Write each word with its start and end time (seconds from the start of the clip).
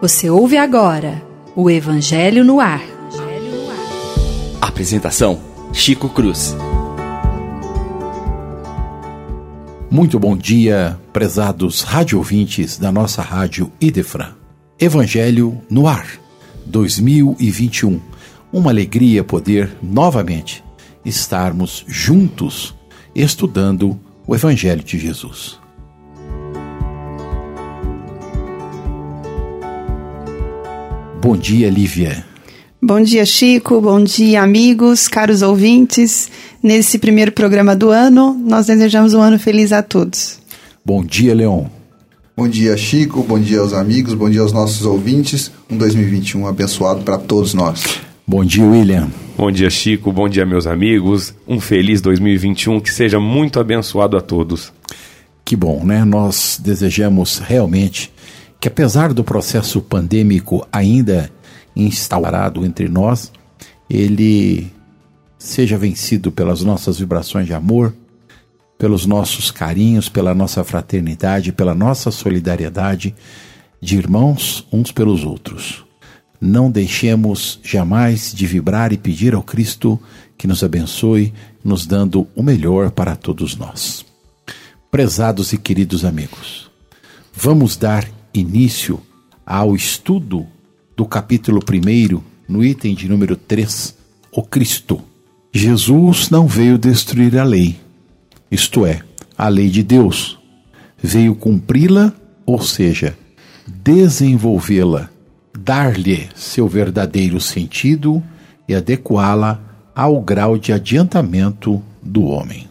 Você 0.00 0.30
ouve 0.30 0.56
agora 0.56 1.20
o 1.56 1.68
Evangelho 1.68 2.44
no 2.44 2.60
Ar. 2.60 2.82
Apresentação: 4.60 5.40
Chico 5.72 6.08
Cruz. 6.08 6.54
Muito 9.90 10.18
bom 10.18 10.36
dia, 10.36 10.96
prezados 11.12 11.82
rádio 11.82 12.18
ouvintes 12.18 12.78
da 12.78 12.92
nossa 12.92 13.20
rádio 13.20 13.72
Idefran. 13.80 14.34
Evangelho 14.78 15.60
no 15.70 15.88
Ar 15.88 16.06
2021. 16.66 18.00
Uma 18.52 18.70
alegria 18.70 19.24
poder 19.24 19.76
novamente 19.82 20.62
estarmos 21.04 21.84
juntos 21.88 22.74
estudando 23.14 23.98
o 24.26 24.34
Evangelho 24.34 24.84
de 24.84 24.98
Jesus. 24.98 25.65
Bom 31.20 31.36
dia, 31.36 31.70
Lívia. 31.70 32.24
Bom 32.80 33.00
dia, 33.00 33.24
Chico. 33.24 33.80
Bom 33.80 34.04
dia, 34.04 34.42
amigos, 34.42 35.08
caros 35.08 35.42
ouvintes. 35.42 36.30
Nesse 36.62 36.98
primeiro 36.98 37.32
programa 37.32 37.74
do 37.74 37.90
ano, 37.90 38.34
nós 38.46 38.66
desejamos 38.66 39.14
um 39.14 39.20
ano 39.20 39.38
feliz 39.38 39.72
a 39.72 39.82
todos. 39.82 40.38
Bom 40.84 41.02
dia, 41.02 41.34
Leon. 41.34 41.64
Bom 42.36 42.46
dia, 42.46 42.76
Chico. 42.76 43.22
Bom 43.22 43.38
dia 43.40 43.60
aos 43.60 43.72
amigos. 43.72 44.14
Bom 44.14 44.28
dia 44.28 44.42
aos 44.42 44.52
nossos 44.52 44.84
ouvintes. 44.84 45.50
Um 45.70 45.78
2021 45.78 46.46
abençoado 46.46 47.02
para 47.02 47.16
todos 47.18 47.54
nós. 47.54 47.82
Bom 48.26 48.44
dia, 48.44 48.64
William. 48.64 49.08
Bom 49.36 49.50
dia, 49.50 49.70
Chico. 49.70 50.12
Bom 50.12 50.28
dia, 50.28 50.44
meus 50.44 50.66
amigos. 50.66 51.34
Um 51.48 51.58
feliz 51.58 52.00
2021 52.02 52.78
que 52.78 52.92
seja 52.92 53.18
muito 53.18 53.58
abençoado 53.58 54.16
a 54.16 54.20
todos. 54.20 54.72
Que 55.44 55.56
bom, 55.56 55.82
né? 55.82 56.04
Nós 56.04 56.60
desejamos 56.62 57.38
realmente 57.38 58.12
que, 58.60 58.68
apesar 58.68 59.12
do 59.12 59.24
processo 59.24 59.80
pandêmico 59.80 60.66
ainda 60.72 61.30
instaurado 61.74 62.64
entre 62.64 62.88
nós, 62.88 63.32
ele 63.88 64.72
seja 65.38 65.78
vencido 65.78 66.32
pelas 66.32 66.62
nossas 66.62 66.98
vibrações 66.98 67.46
de 67.46 67.54
amor, 67.54 67.94
pelos 68.78 69.06
nossos 69.06 69.50
carinhos, 69.50 70.08
pela 70.08 70.34
nossa 70.34 70.62
fraternidade, 70.64 71.52
pela 71.52 71.74
nossa 71.74 72.10
solidariedade 72.10 73.14
de 73.80 73.96
irmãos 73.96 74.66
uns 74.72 74.90
pelos 74.90 75.24
outros. 75.24 75.84
Não 76.40 76.70
deixemos 76.70 77.58
jamais 77.62 78.32
de 78.34 78.46
vibrar 78.46 78.92
e 78.92 78.98
pedir 78.98 79.34
ao 79.34 79.42
Cristo 79.42 80.00
que 80.36 80.46
nos 80.46 80.62
abençoe, 80.62 81.32
nos 81.64 81.86
dando 81.86 82.26
o 82.34 82.42
melhor 82.42 82.90
para 82.90 83.16
todos 83.16 83.56
nós. 83.56 84.04
Prezados 84.90 85.52
e 85.52 85.58
queridos 85.58 86.04
amigos, 86.04 86.70
vamos 87.34 87.76
dar 87.76 88.06
início 88.40 89.00
ao 89.44 89.74
estudo 89.74 90.46
do 90.96 91.04
capítulo 91.04 91.60
1, 91.60 92.20
no 92.48 92.64
item 92.64 92.94
de 92.94 93.08
número 93.08 93.36
3, 93.36 93.96
o 94.32 94.42
Cristo. 94.42 95.00
Jesus 95.52 96.30
não 96.30 96.46
veio 96.46 96.78
destruir 96.78 97.38
a 97.38 97.44
lei, 97.44 97.78
isto 98.50 98.84
é, 98.84 99.02
a 99.36 99.48
lei 99.48 99.68
de 99.68 99.82
Deus. 99.82 100.38
Veio 101.02 101.34
cumpri-la, 101.34 102.12
ou 102.44 102.60
seja, 102.60 103.16
desenvolvê-la, 103.66 105.10
dar-lhe 105.58 106.28
seu 106.34 106.68
verdadeiro 106.68 107.40
sentido 107.40 108.22
e 108.68 108.74
adequá-la 108.74 109.60
ao 109.94 110.20
grau 110.20 110.58
de 110.58 110.72
adiantamento 110.72 111.82
do 112.02 112.24
homem. 112.24 112.68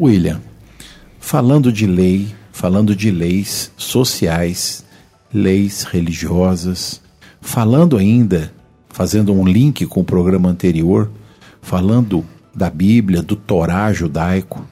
William, 0.00 0.40
falando 1.18 1.72
de 1.72 1.86
lei, 1.86 2.28
falando 2.56 2.96
de 2.96 3.10
leis 3.10 3.70
sociais, 3.76 4.82
leis 5.32 5.82
religiosas, 5.82 7.02
falando 7.38 7.98
ainda, 7.98 8.50
fazendo 8.88 9.30
um 9.30 9.46
link 9.46 9.84
com 9.84 10.00
o 10.00 10.04
programa 10.04 10.48
anterior, 10.48 11.10
falando 11.60 12.24
da 12.54 12.70
Bíblia, 12.70 13.20
do 13.20 13.36
Torá 13.36 13.92
judaico, 13.92 14.66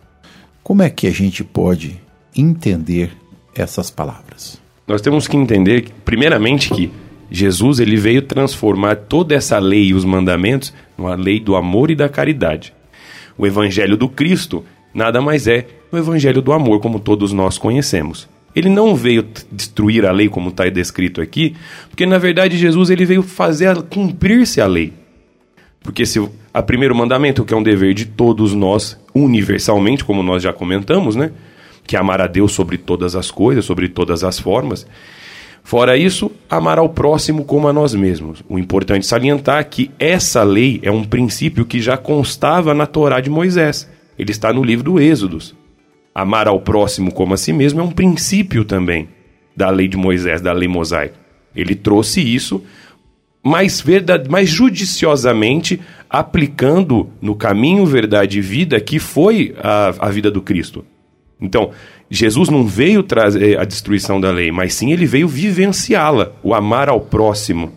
como 0.62 0.82
é 0.82 0.88
que 0.88 1.06
a 1.06 1.10
gente 1.10 1.44
pode 1.44 2.00
entender 2.34 3.14
essas 3.54 3.90
palavras? 3.90 4.58
Nós 4.88 5.02
temos 5.02 5.28
que 5.28 5.36
entender, 5.36 5.90
primeiramente, 6.06 6.70
que 6.70 6.90
Jesus 7.30 7.80
ele 7.80 7.98
veio 7.98 8.22
transformar 8.22 8.96
toda 8.96 9.34
essa 9.34 9.58
lei 9.58 9.88
e 9.88 9.94
os 9.94 10.06
mandamentos 10.06 10.72
numa 10.96 11.16
lei 11.16 11.38
do 11.38 11.54
amor 11.54 11.90
e 11.90 11.94
da 11.94 12.08
caridade. 12.08 12.72
O 13.36 13.46
Evangelho 13.46 13.94
do 13.94 14.08
Cristo 14.08 14.64
nada 14.94 15.20
mais 15.20 15.46
é 15.46 15.66
o 15.94 15.98
Evangelho 15.98 16.42
do 16.42 16.52
amor, 16.52 16.80
como 16.80 17.00
todos 17.00 17.32
nós 17.32 17.58
conhecemos. 17.58 18.28
Ele 18.54 18.68
não 18.68 18.94
veio 18.94 19.26
destruir 19.50 20.06
a 20.06 20.12
lei, 20.12 20.28
como 20.28 20.50
está 20.50 20.68
descrito 20.68 21.20
aqui, 21.20 21.56
porque 21.90 22.06
na 22.06 22.18
verdade 22.18 22.56
Jesus 22.56 22.88
ele 22.88 23.04
veio 23.04 23.22
fazer 23.22 23.82
cumprir-se 23.82 24.60
a 24.60 24.66
lei. 24.66 24.92
Porque 25.82 26.06
se 26.06 26.26
a 26.52 26.62
primeiro 26.62 26.94
mandamento, 26.94 27.44
que 27.44 27.52
é 27.52 27.56
um 27.56 27.62
dever 27.62 27.92
de 27.94 28.06
todos 28.06 28.54
nós, 28.54 28.98
universalmente, 29.14 30.04
como 30.04 30.22
nós 30.22 30.42
já 30.42 30.52
comentamos, 30.52 31.16
né? 31.16 31.32
Que 31.86 31.96
é 31.96 31.98
amar 31.98 32.20
a 32.20 32.26
Deus 32.26 32.52
sobre 32.52 32.78
todas 32.78 33.16
as 33.16 33.30
coisas, 33.30 33.64
sobre 33.64 33.88
todas 33.88 34.24
as 34.24 34.38
formas. 34.38 34.86
Fora 35.64 35.96
isso, 35.96 36.30
amar 36.48 36.78
ao 36.78 36.88
próximo 36.88 37.44
como 37.44 37.68
a 37.68 37.72
nós 37.72 37.94
mesmos. 37.94 38.42
O 38.48 38.58
importante 38.58 39.04
salientar 39.04 39.60
é 39.60 39.64
que 39.64 39.90
essa 39.98 40.42
lei 40.42 40.78
é 40.82 40.90
um 40.90 41.02
princípio 41.02 41.64
que 41.64 41.80
já 41.80 41.96
constava 41.96 42.72
na 42.72 42.86
Torá 42.86 43.20
de 43.20 43.28
Moisés. 43.28 43.90
Ele 44.18 44.30
está 44.30 44.52
no 44.52 44.62
livro 44.62 44.84
do 44.84 45.00
Êxodos. 45.00 45.54
Amar 46.14 46.46
ao 46.46 46.60
próximo 46.60 47.12
como 47.12 47.34
a 47.34 47.36
si 47.36 47.52
mesmo 47.52 47.80
é 47.80 47.82
um 47.82 47.90
princípio 47.90 48.64
também 48.64 49.08
da 49.56 49.70
lei 49.70 49.88
de 49.88 49.96
Moisés, 49.96 50.40
da 50.40 50.52
lei 50.52 50.68
mosaica. 50.68 51.14
Ele 51.54 51.74
trouxe 51.74 52.20
isso 52.20 52.62
mais, 53.42 53.80
verdade, 53.80 54.30
mais 54.30 54.48
judiciosamente 54.48 55.80
aplicando 56.08 57.10
no 57.20 57.34
caminho, 57.34 57.84
verdade 57.84 58.38
e 58.38 58.40
vida 58.40 58.80
que 58.80 58.98
foi 58.98 59.54
a, 59.58 59.94
a 59.98 60.10
vida 60.10 60.30
do 60.30 60.40
Cristo. 60.40 60.84
Então, 61.40 61.72
Jesus 62.08 62.48
não 62.48 62.64
veio 62.66 63.02
trazer 63.02 63.58
a 63.58 63.64
destruição 63.64 64.20
da 64.20 64.30
lei, 64.30 64.50
mas 64.50 64.74
sim 64.74 64.92
ele 64.92 65.04
veio 65.04 65.28
vivenciá-la, 65.28 66.32
o 66.42 66.54
amar 66.54 66.88
ao 66.88 67.00
próximo. 67.00 67.72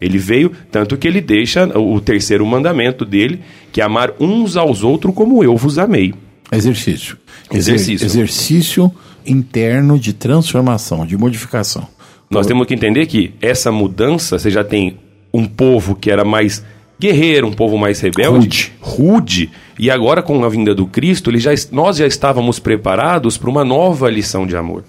Ele 0.00 0.18
veio, 0.18 0.52
tanto 0.70 0.96
que 0.96 1.08
ele 1.08 1.20
deixa 1.20 1.66
o 1.78 2.00
terceiro 2.00 2.46
mandamento 2.46 3.04
dele, 3.04 3.40
que 3.72 3.80
é 3.80 3.84
amar 3.84 4.12
uns 4.20 4.56
aos 4.56 4.82
outros 4.82 5.14
como 5.14 5.42
eu 5.42 5.56
vos 5.56 5.78
amei. 5.78 6.14
Exercício. 6.52 7.16
Exercício. 7.52 8.04
Exercício 8.04 8.92
interno 9.24 9.98
de 9.98 10.12
transformação, 10.12 11.06
de 11.06 11.16
modificação. 11.16 11.86
Nós 12.30 12.46
temos 12.46 12.66
que 12.66 12.74
entender 12.74 13.06
que 13.06 13.34
essa 13.40 13.72
mudança, 13.72 14.38
você 14.38 14.50
já 14.50 14.62
tem 14.62 14.98
um 15.32 15.46
povo 15.46 15.94
que 15.94 16.10
era 16.10 16.24
mais 16.24 16.64
guerreiro, 16.98 17.46
um 17.46 17.52
povo 17.52 17.78
mais 17.78 17.98
rebelde, 18.00 18.72
rude, 18.80 19.02
rude 19.02 19.50
e 19.78 19.90
agora 19.90 20.22
com 20.22 20.44
a 20.44 20.48
vinda 20.48 20.74
do 20.74 20.86
Cristo, 20.86 21.30
ele 21.30 21.38
já, 21.38 21.50
nós 21.72 21.96
já 21.96 22.06
estávamos 22.06 22.58
preparados 22.58 23.38
para 23.38 23.48
uma 23.48 23.64
nova 23.64 24.10
lição 24.10 24.46
de 24.46 24.56
amor. 24.56 24.84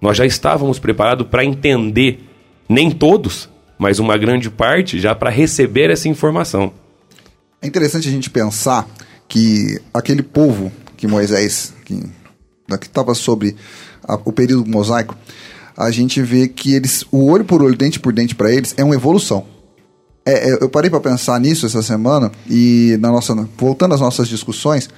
Nós 0.00 0.16
já 0.16 0.24
estávamos 0.24 0.78
preparados 0.78 1.26
para 1.26 1.44
entender, 1.44 2.20
nem 2.68 2.90
todos, 2.90 3.48
mas 3.78 3.98
uma 3.98 4.16
grande 4.16 4.48
parte 4.48 4.98
já 4.98 5.14
para 5.14 5.30
receber 5.30 5.90
essa 5.90 6.08
informação. 6.08 6.72
É 7.60 7.66
interessante 7.66 8.08
a 8.08 8.10
gente 8.10 8.30
pensar 8.30 8.88
que 9.28 9.80
aquele 9.92 10.22
povo 10.22 10.70
que 10.96 11.06
Moisés, 11.06 11.72
que 11.84 12.02
estava 12.82 13.14
sobre 13.14 13.56
a, 14.02 14.14
o 14.24 14.32
período 14.32 14.68
mosaico, 14.68 15.16
a 15.76 15.90
gente 15.90 16.22
vê 16.22 16.48
que 16.48 16.74
eles, 16.74 17.04
o 17.12 17.26
olho 17.30 17.44
por 17.44 17.62
olho, 17.62 17.76
dente 17.76 18.00
por 18.00 18.12
dente 18.12 18.34
para 18.34 18.50
eles 18.50 18.74
é 18.76 18.84
uma 18.84 18.94
evolução. 18.94 19.44
É, 20.24 20.50
é, 20.50 20.58
eu 20.60 20.68
parei 20.68 20.90
para 20.90 21.00
pensar 21.00 21.38
nisso 21.38 21.66
essa 21.66 21.82
semana 21.82 22.32
e 22.48 22.96
na 23.00 23.12
nossa, 23.12 23.34
voltando 23.56 23.94
às 23.94 24.00
nossas 24.00 24.26
discussões, 24.26 24.88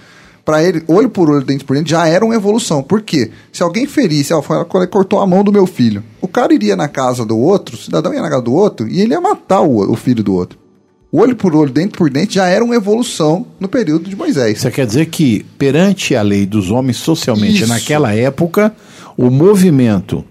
para 0.44 0.64
ele, 0.64 0.82
olho 0.88 1.10
por 1.10 1.28
olho, 1.28 1.44
dente 1.44 1.64
por 1.64 1.76
dente, 1.76 1.90
já 1.90 2.06
era 2.06 2.24
uma 2.24 2.34
evolução. 2.34 2.82
Por 2.82 3.02
quê? 3.02 3.30
Se 3.52 3.62
alguém 3.62 3.86
ferisse, 3.86 4.32
ó, 4.32 4.40
cortou 4.40 5.20
a 5.20 5.26
mão 5.26 5.44
do 5.44 5.52
meu 5.52 5.66
filho, 5.66 6.02
o 6.22 6.28
cara 6.28 6.54
iria 6.54 6.74
na 6.74 6.88
casa 6.88 7.26
do 7.26 7.36
outro, 7.36 7.74
o 7.74 7.78
cidadão 7.78 8.14
ia 8.14 8.22
na 8.22 8.30
casa 8.30 8.42
do 8.42 8.54
outro 8.54 8.88
e 8.88 9.02
ele 9.02 9.12
ia 9.12 9.20
matar 9.20 9.60
o, 9.60 9.92
o 9.92 9.96
filho 9.96 10.22
do 10.22 10.32
outro. 10.32 10.58
Olho 11.12 11.34
por 11.34 11.54
olho, 11.54 11.70
dente 11.70 11.96
por 11.96 12.10
dente 12.10 12.34
já 12.34 12.46
era 12.46 12.64
uma 12.64 12.74
evolução 12.74 13.46
no 13.58 13.68
período 13.68 14.08
de 14.08 14.16
Moisés. 14.16 14.58
Isso 14.58 14.70
quer 14.70 14.86
dizer 14.86 15.06
que, 15.06 15.44
perante 15.56 16.14
a 16.14 16.22
lei 16.22 16.44
dos 16.44 16.70
homens 16.70 16.98
socialmente, 16.98 17.62
Isso. 17.62 17.68
naquela 17.68 18.14
época, 18.14 18.74
o 19.16 19.30
movimento 19.30 20.24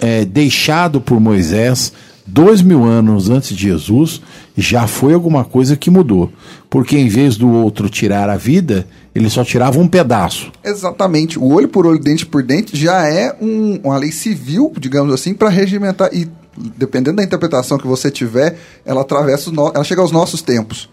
é, 0.00 0.24
deixado 0.24 1.00
por 1.00 1.20
Moisés 1.20 1.92
dois 2.26 2.60
mil 2.60 2.84
anos 2.84 3.30
antes 3.30 3.56
de 3.56 3.62
Jesus 3.62 4.20
já 4.56 4.86
foi 4.86 5.14
alguma 5.14 5.44
coisa 5.44 5.76
que 5.76 5.90
mudou. 5.90 6.32
Porque 6.68 6.96
em 6.96 7.08
vez 7.08 7.36
do 7.36 7.48
outro 7.48 7.88
tirar 7.88 8.28
a 8.28 8.36
vida, 8.36 8.86
ele 9.14 9.30
só 9.30 9.44
tirava 9.44 9.78
um 9.78 9.86
pedaço. 9.86 10.50
Exatamente. 10.64 11.38
O 11.38 11.52
olho 11.52 11.68
por 11.68 11.86
olho, 11.86 12.00
dente 12.00 12.26
por 12.26 12.42
dente 12.42 12.76
já 12.76 13.06
é 13.08 13.36
um, 13.40 13.80
uma 13.84 13.98
lei 13.98 14.10
civil, 14.10 14.72
digamos 14.78 15.12
assim, 15.12 15.34
para 15.34 15.48
regimentar. 15.48 16.12
E 16.12 16.28
dependendo 16.56 17.16
da 17.16 17.22
interpretação 17.22 17.78
que 17.78 17.86
você 17.86 18.10
tiver, 18.10 18.58
ela 18.84 19.02
atravessa, 19.02 19.50
no... 19.50 19.68
ela 19.74 19.84
chega 19.84 20.00
aos 20.00 20.10
nossos 20.10 20.42
tempos. 20.42 20.88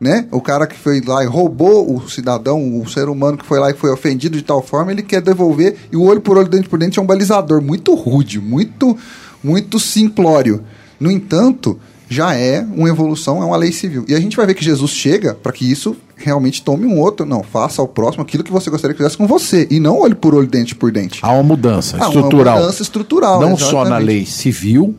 né? 0.00 0.28
O 0.30 0.40
cara 0.40 0.66
que 0.66 0.76
foi 0.76 1.00
lá 1.00 1.24
e 1.24 1.26
roubou 1.26 1.94
o 1.94 2.08
cidadão, 2.08 2.80
o 2.80 2.88
ser 2.88 3.08
humano 3.08 3.36
que 3.38 3.44
foi 3.44 3.58
lá 3.58 3.70
e 3.70 3.74
foi 3.74 3.90
ofendido 3.90 4.36
de 4.36 4.44
tal 4.44 4.62
forma, 4.62 4.92
ele 4.92 5.02
quer 5.02 5.20
devolver 5.20 5.76
e 5.90 5.96
o 5.96 6.02
olho 6.02 6.20
por 6.20 6.36
olho, 6.38 6.48
dente 6.48 6.68
por 6.68 6.78
dente 6.78 6.98
é 6.98 7.02
um 7.02 7.06
balizador 7.06 7.60
muito 7.60 7.94
rude, 7.94 8.40
muito, 8.40 8.96
muito 9.42 9.80
simplório. 9.80 10.62
No 11.00 11.10
entanto, 11.10 11.78
já 12.08 12.34
é 12.34 12.60
uma 12.60 12.88
evolução, 12.88 13.42
é 13.42 13.44
uma 13.44 13.56
lei 13.56 13.72
civil. 13.72 14.04
E 14.08 14.14
a 14.14 14.20
gente 14.20 14.36
vai 14.36 14.46
ver 14.46 14.54
que 14.54 14.64
Jesus 14.64 14.90
chega 14.90 15.34
para 15.34 15.52
que 15.52 15.70
isso 15.70 15.96
realmente 16.18 16.62
tome 16.62 16.86
um 16.86 16.98
outro. 16.98 17.24
Não, 17.24 17.42
faça 17.42 17.80
ao 17.80 17.88
próximo 17.88 18.22
aquilo 18.22 18.44
que 18.44 18.52
você 18.52 18.70
gostaria 18.70 18.94
que 18.94 18.98
fizesse 18.98 19.16
com 19.16 19.26
você. 19.26 19.66
E 19.70 19.80
não 19.80 19.98
olho 19.98 20.16
por 20.16 20.34
olho, 20.34 20.46
dente 20.46 20.74
por 20.74 20.90
dente. 20.90 21.20
Há 21.22 21.32
uma 21.32 21.42
mudança 21.42 21.96
Há 21.96 22.06
estrutural. 22.06 22.54
Uma 22.56 22.60
mudança 22.62 22.82
estrutural. 22.82 23.40
Não 23.40 23.56
só 23.56 23.76
na 23.76 23.80
exatamente. 23.82 24.06
lei 24.06 24.26
civil, 24.26 24.94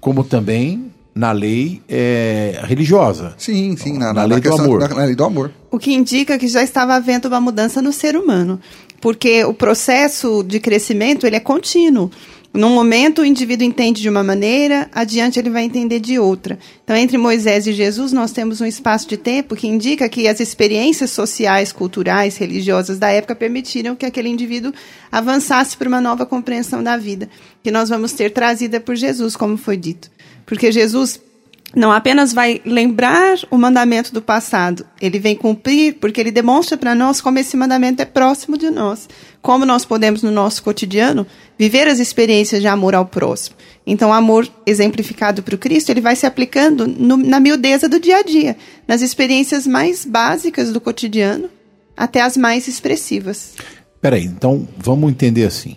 como 0.00 0.24
também 0.24 0.92
na 1.14 1.32
lei 1.32 1.82
é, 1.88 2.60
religiosa. 2.64 3.34
Sim, 3.36 3.76
sim, 3.76 3.98
na, 3.98 4.06
Na 4.06 4.12
na, 4.12 4.24
lei 4.24 4.28
na 4.28 4.36
do 4.36 4.42
questão, 4.42 4.64
amor. 4.64 4.80
Na, 4.80 4.88
na 4.88 5.04
lei 5.04 5.14
do 5.14 5.24
amor. 5.24 5.52
O 5.70 5.78
que 5.78 5.92
indica 5.92 6.38
que 6.38 6.48
já 6.48 6.62
estava 6.62 6.94
havendo 6.94 7.28
uma 7.28 7.40
mudança 7.40 7.82
no 7.82 7.92
ser 7.92 8.16
humano, 8.16 8.58
porque 9.00 9.44
o 9.44 9.52
processo 9.52 10.42
de 10.42 10.58
crescimento 10.58 11.26
ele 11.26 11.36
é 11.36 11.40
contínuo. 11.40 12.10
Num 12.54 12.68
momento 12.68 13.22
o 13.22 13.24
indivíduo 13.24 13.66
entende 13.66 14.02
de 14.02 14.10
uma 14.10 14.22
maneira, 14.22 14.90
adiante 14.92 15.38
ele 15.38 15.48
vai 15.48 15.64
entender 15.64 16.00
de 16.00 16.18
outra. 16.18 16.58
Então, 16.84 16.94
entre 16.94 17.16
Moisés 17.16 17.66
e 17.66 17.72
Jesus, 17.72 18.12
nós 18.12 18.30
temos 18.30 18.60
um 18.60 18.66
espaço 18.66 19.08
de 19.08 19.16
tempo 19.16 19.56
que 19.56 19.66
indica 19.66 20.06
que 20.06 20.28
as 20.28 20.38
experiências 20.38 21.10
sociais, 21.10 21.72
culturais, 21.72 22.36
religiosas 22.36 22.98
da 22.98 23.08
época 23.08 23.34
permitiram 23.34 23.96
que 23.96 24.04
aquele 24.04 24.28
indivíduo 24.28 24.70
avançasse 25.10 25.74
para 25.74 25.88
uma 25.88 26.00
nova 26.00 26.26
compreensão 26.26 26.82
da 26.82 26.98
vida, 26.98 27.26
que 27.62 27.70
nós 27.70 27.88
vamos 27.88 28.12
ter 28.12 28.30
trazida 28.30 28.78
por 28.78 28.96
Jesus, 28.96 29.34
como 29.34 29.56
foi 29.56 29.78
dito. 29.78 30.10
Porque 30.44 30.70
Jesus 30.70 31.18
não 31.74 31.90
apenas 31.90 32.32
vai 32.32 32.60
lembrar 32.64 33.38
o 33.50 33.56
mandamento 33.56 34.12
do 34.12 34.20
passado, 34.20 34.84
ele 35.00 35.18
vem 35.18 35.34
cumprir 35.34 35.94
porque 35.94 36.20
ele 36.20 36.30
demonstra 36.30 36.76
para 36.76 36.94
nós 36.94 37.20
como 37.20 37.38
esse 37.38 37.56
mandamento 37.56 38.02
é 38.02 38.04
próximo 38.04 38.58
de 38.58 38.70
nós, 38.70 39.08
como 39.40 39.64
nós 39.64 39.84
podemos 39.84 40.22
no 40.22 40.30
nosso 40.30 40.62
cotidiano 40.62 41.26
viver 41.58 41.88
as 41.88 41.98
experiências 41.98 42.60
de 42.60 42.66
amor 42.66 42.94
ao 42.94 43.06
próximo. 43.06 43.56
Então, 43.86 44.10
o 44.10 44.12
amor 44.12 44.48
exemplificado 44.66 45.42
para 45.42 45.54
o 45.54 45.58
Cristo, 45.58 45.90
ele 45.90 46.00
vai 46.00 46.14
se 46.14 46.26
aplicando 46.26 46.86
no, 46.86 47.16
na 47.16 47.40
miudeza 47.40 47.88
do 47.88 47.98
dia 47.98 48.18
a 48.18 48.22
dia, 48.22 48.56
nas 48.86 49.00
experiências 49.00 49.66
mais 49.66 50.04
básicas 50.04 50.72
do 50.72 50.80
cotidiano 50.80 51.48
até 51.96 52.20
as 52.20 52.36
mais 52.36 52.68
expressivas. 52.68 53.54
Peraí, 54.00 54.24
então 54.24 54.68
vamos 54.76 55.10
entender 55.10 55.44
assim. 55.44 55.76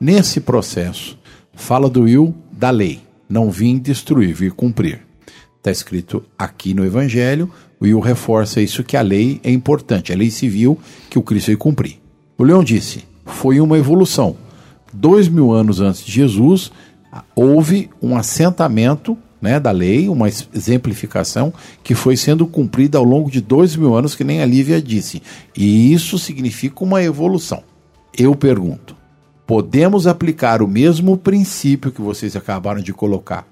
Nesse 0.00 0.40
processo, 0.40 1.18
fala 1.54 1.88
do 1.88 2.02
Will 2.02 2.34
da 2.50 2.70
lei. 2.70 3.00
Não 3.28 3.50
vim 3.50 3.78
destruir, 3.78 4.34
vim 4.34 4.50
cumprir. 4.50 5.05
Está 5.66 5.72
escrito 5.72 6.22
aqui 6.38 6.72
no 6.74 6.84
Evangelho, 6.84 7.50
o 7.80 7.84
Will 7.86 7.98
reforça 7.98 8.60
isso 8.60 8.84
que 8.84 8.96
a 8.96 9.02
lei 9.02 9.40
é 9.42 9.50
importante, 9.50 10.12
a 10.12 10.16
lei 10.16 10.30
civil 10.30 10.78
que 11.10 11.18
o 11.18 11.22
Cristo 11.22 11.46
veio 11.48 11.58
cumprir. 11.58 11.98
O 12.38 12.44
Leão 12.44 12.62
disse, 12.62 13.04
foi 13.24 13.58
uma 13.58 13.76
evolução. 13.76 14.36
Dois 14.92 15.28
mil 15.28 15.50
anos 15.50 15.80
antes 15.80 16.04
de 16.04 16.12
Jesus, 16.12 16.70
houve 17.34 17.90
um 18.00 18.16
assentamento 18.16 19.18
né, 19.42 19.58
da 19.58 19.72
lei, 19.72 20.08
uma 20.08 20.28
ex- 20.28 20.48
exemplificação 20.54 21.52
que 21.82 21.96
foi 21.96 22.16
sendo 22.16 22.46
cumprida 22.46 22.98
ao 22.98 23.04
longo 23.04 23.28
de 23.28 23.40
dois 23.40 23.74
mil 23.74 23.92
anos, 23.96 24.14
que 24.14 24.22
nem 24.22 24.42
a 24.42 24.46
Lívia 24.46 24.80
disse. 24.80 25.20
E 25.56 25.92
isso 25.92 26.16
significa 26.16 26.84
uma 26.84 27.02
evolução. 27.02 27.64
Eu 28.16 28.36
pergunto, 28.36 28.94
podemos 29.44 30.06
aplicar 30.06 30.62
o 30.62 30.68
mesmo 30.68 31.16
princípio 31.16 31.90
que 31.90 32.00
vocês 32.00 32.36
acabaram 32.36 32.80
de 32.80 32.92
colocar 32.92 33.44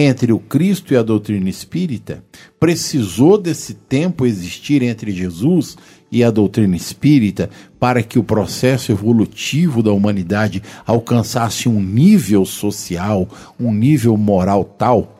entre 0.00 0.32
o 0.32 0.38
Cristo 0.38 0.94
e 0.94 0.96
a 0.96 1.02
doutrina 1.02 1.48
espírita? 1.48 2.24
Precisou 2.58 3.36
desse 3.36 3.74
tempo 3.74 4.24
existir 4.24 4.82
entre 4.82 5.12
Jesus 5.12 5.76
e 6.10 6.24
a 6.24 6.30
doutrina 6.30 6.74
espírita 6.74 7.50
para 7.78 8.02
que 8.02 8.18
o 8.18 8.24
processo 8.24 8.90
evolutivo 8.90 9.82
da 9.82 9.92
humanidade 9.92 10.62
alcançasse 10.86 11.68
um 11.68 11.82
nível 11.82 12.44
social, 12.44 13.28
um 13.58 13.72
nível 13.72 14.16
moral 14.16 14.64
tal 14.64 15.16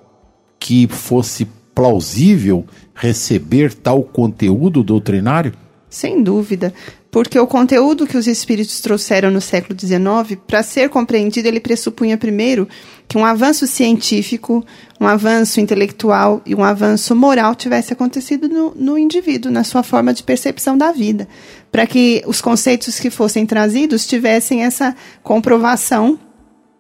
que 0.59 0.89
fosse 0.89 1.47
plausível 1.75 2.65
receber 2.95 3.75
tal 3.75 4.03
conteúdo 4.03 4.83
doutrinário? 4.83 5.53
Sem 5.89 6.23
dúvida, 6.23 6.73
porque 7.11 7.39
o 7.39 7.47
conteúdo 7.47 8.07
que 8.07 8.17
os 8.17 8.27
espíritos 8.27 8.81
trouxeram 8.81 9.31
no 9.31 9.41
século 9.41 9.79
XIX, 9.79 10.39
para 10.47 10.63
ser 10.63 10.89
compreendido, 10.89 11.49
ele 11.49 11.59
pressupunha 11.59 12.17
primeiro 12.17 12.69
que 13.09 13.19
um 13.19 13.25
avanço 13.25 13.67
científico, 13.67 14.65
um 15.01 15.07
avanço 15.07 15.61
intelectual 15.61 16.41
e 16.47 16.55
um 16.55 16.63
avanço 16.63 17.17
moral 17.17 17.57
tivesse 17.57 17.93
acontecido 17.93 18.49
no, 18.49 18.73
no 18.77 18.97
indivíduo, 18.97 19.51
na 19.51 19.65
sua 19.65 19.83
forma 19.83 20.15
de 20.15 20.23
percepção 20.23 20.79
da 20.79 20.93
vida, 20.93 21.27
para 21.73 21.87
que 21.87 22.23
os 22.27 22.41
conceitos 22.41 23.01
que 23.01 23.11
fossem 23.11 23.45
trazidos 23.45 24.07
tivessem 24.07 24.63
essa 24.63 24.95
comprovação 25.23 26.19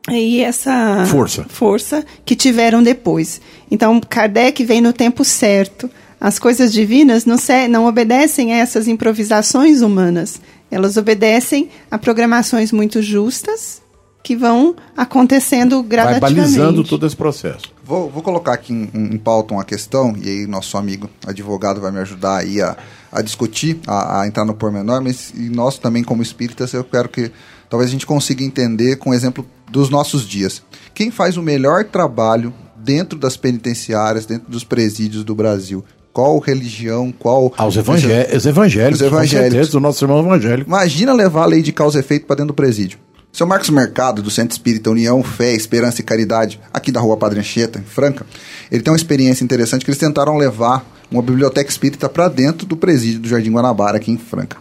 e 0.08 0.40
essa 0.40 1.04
Força. 1.06 1.44
força 1.48 2.04
que 2.24 2.36
tiveram 2.36 2.82
depois. 2.82 3.40
Então, 3.70 4.00
Kardec 4.00 4.64
vem 4.64 4.80
no 4.80 4.92
tempo 4.92 5.24
certo. 5.24 5.90
As 6.20 6.38
coisas 6.38 6.72
divinas 6.72 7.24
não, 7.24 7.38
se, 7.38 7.66
não 7.66 7.86
obedecem 7.86 8.52
a 8.52 8.58
essas 8.58 8.86
improvisações 8.86 9.80
humanas. 9.80 10.40
Elas 10.70 10.96
obedecem 10.96 11.70
a 11.90 11.98
programações 11.98 12.70
muito 12.70 13.00
justas 13.00 13.80
que 14.22 14.36
vão 14.36 14.76
acontecendo 14.94 15.80
Vai 15.80 15.88
gradativamente. 15.88 16.34
balizando 16.36 16.84
todo 16.84 17.06
esse 17.06 17.16
processo. 17.16 17.72
Vou, 17.82 18.10
vou 18.10 18.22
colocar 18.22 18.52
aqui 18.52 18.72
em, 18.72 18.90
em 18.94 19.18
pauta 19.18 19.54
uma 19.54 19.64
questão, 19.64 20.14
e 20.14 20.28
aí 20.28 20.46
nosso 20.46 20.76
amigo 20.76 21.08
advogado 21.26 21.80
vai 21.80 21.90
me 21.90 22.00
ajudar 22.00 22.38
aí 22.38 22.60
a, 22.60 22.76
a 23.10 23.22
discutir, 23.22 23.80
a, 23.86 24.20
a 24.20 24.28
entrar 24.28 24.44
no 24.44 24.54
pormenor, 24.54 25.02
mas 25.02 25.32
e 25.34 25.48
nós 25.48 25.78
também 25.78 26.04
como 26.04 26.22
espíritas, 26.22 26.74
eu 26.74 26.84
quero 26.84 27.08
que 27.08 27.32
talvez 27.68 27.88
a 27.88 27.92
gente 27.92 28.06
consiga 28.06 28.44
entender 28.44 28.96
com 28.96 29.10
o 29.10 29.14
exemplo 29.14 29.46
dos 29.70 29.88
nossos 29.88 30.28
dias. 30.28 30.62
Quem 30.92 31.10
faz 31.10 31.38
o 31.38 31.42
melhor 31.42 31.84
trabalho 31.84 32.52
dentro 32.76 33.18
das 33.18 33.36
penitenciárias, 33.36 34.26
dentro 34.26 34.50
dos 34.50 34.64
presídios 34.64 35.24
do 35.24 35.34
Brasil? 35.34 35.82
Qual 36.12 36.38
religião, 36.38 37.12
qual... 37.16 37.52
Aos 37.56 37.76
evangé 37.76 38.28
os 38.34 38.44
evangélicos, 38.44 39.00
Os 39.00 39.06
evangélicos. 39.06 39.48
com 39.48 39.50
certeza, 39.52 39.70
do 39.70 39.80
nosso 39.80 40.04
irmão 40.04 40.20
evangélico. 40.20 40.68
Imagina 40.68 41.12
levar 41.12 41.44
a 41.44 41.46
lei 41.46 41.62
de 41.62 41.72
causa 41.72 41.98
e 41.98 42.00
efeito 42.00 42.26
para 42.26 42.36
dentro 42.36 42.48
do 42.48 42.54
presídio. 42.54 42.98
Seu 43.32 43.46
Marcos 43.46 43.70
Mercado, 43.70 44.20
do 44.22 44.30
Centro 44.30 44.52
Espírita 44.52 44.90
União, 44.90 45.22
Fé, 45.22 45.54
Esperança 45.54 46.00
e 46.00 46.04
Caridade, 46.04 46.60
aqui 46.74 46.90
da 46.90 47.00
rua 47.00 47.16
Padre 47.16 47.38
Anchieta, 47.38 47.78
em 47.78 47.82
Franca, 47.82 48.26
ele 48.72 48.82
tem 48.82 48.90
uma 48.92 48.96
experiência 48.96 49.44
interessante 49.44 49.84
que 49.84 49.90
eles 49.90 50.00
tentaram 50.00 50.36
levar 50.36 50.84
uma 51.08 51.22
biblioteca 51.22 51.70
espírita 51.70 52.08
para 52.08 52.28
dentro 52.28 52.66
do 52.66 52.76
presídio 52.76 53.20
do 53.20 53.28
Jardim 53.28 53.52
Guanabara, 53.52 53.98
aqui 53.98 54.10
em 54.10 54.18
Franca. 54.18 54.56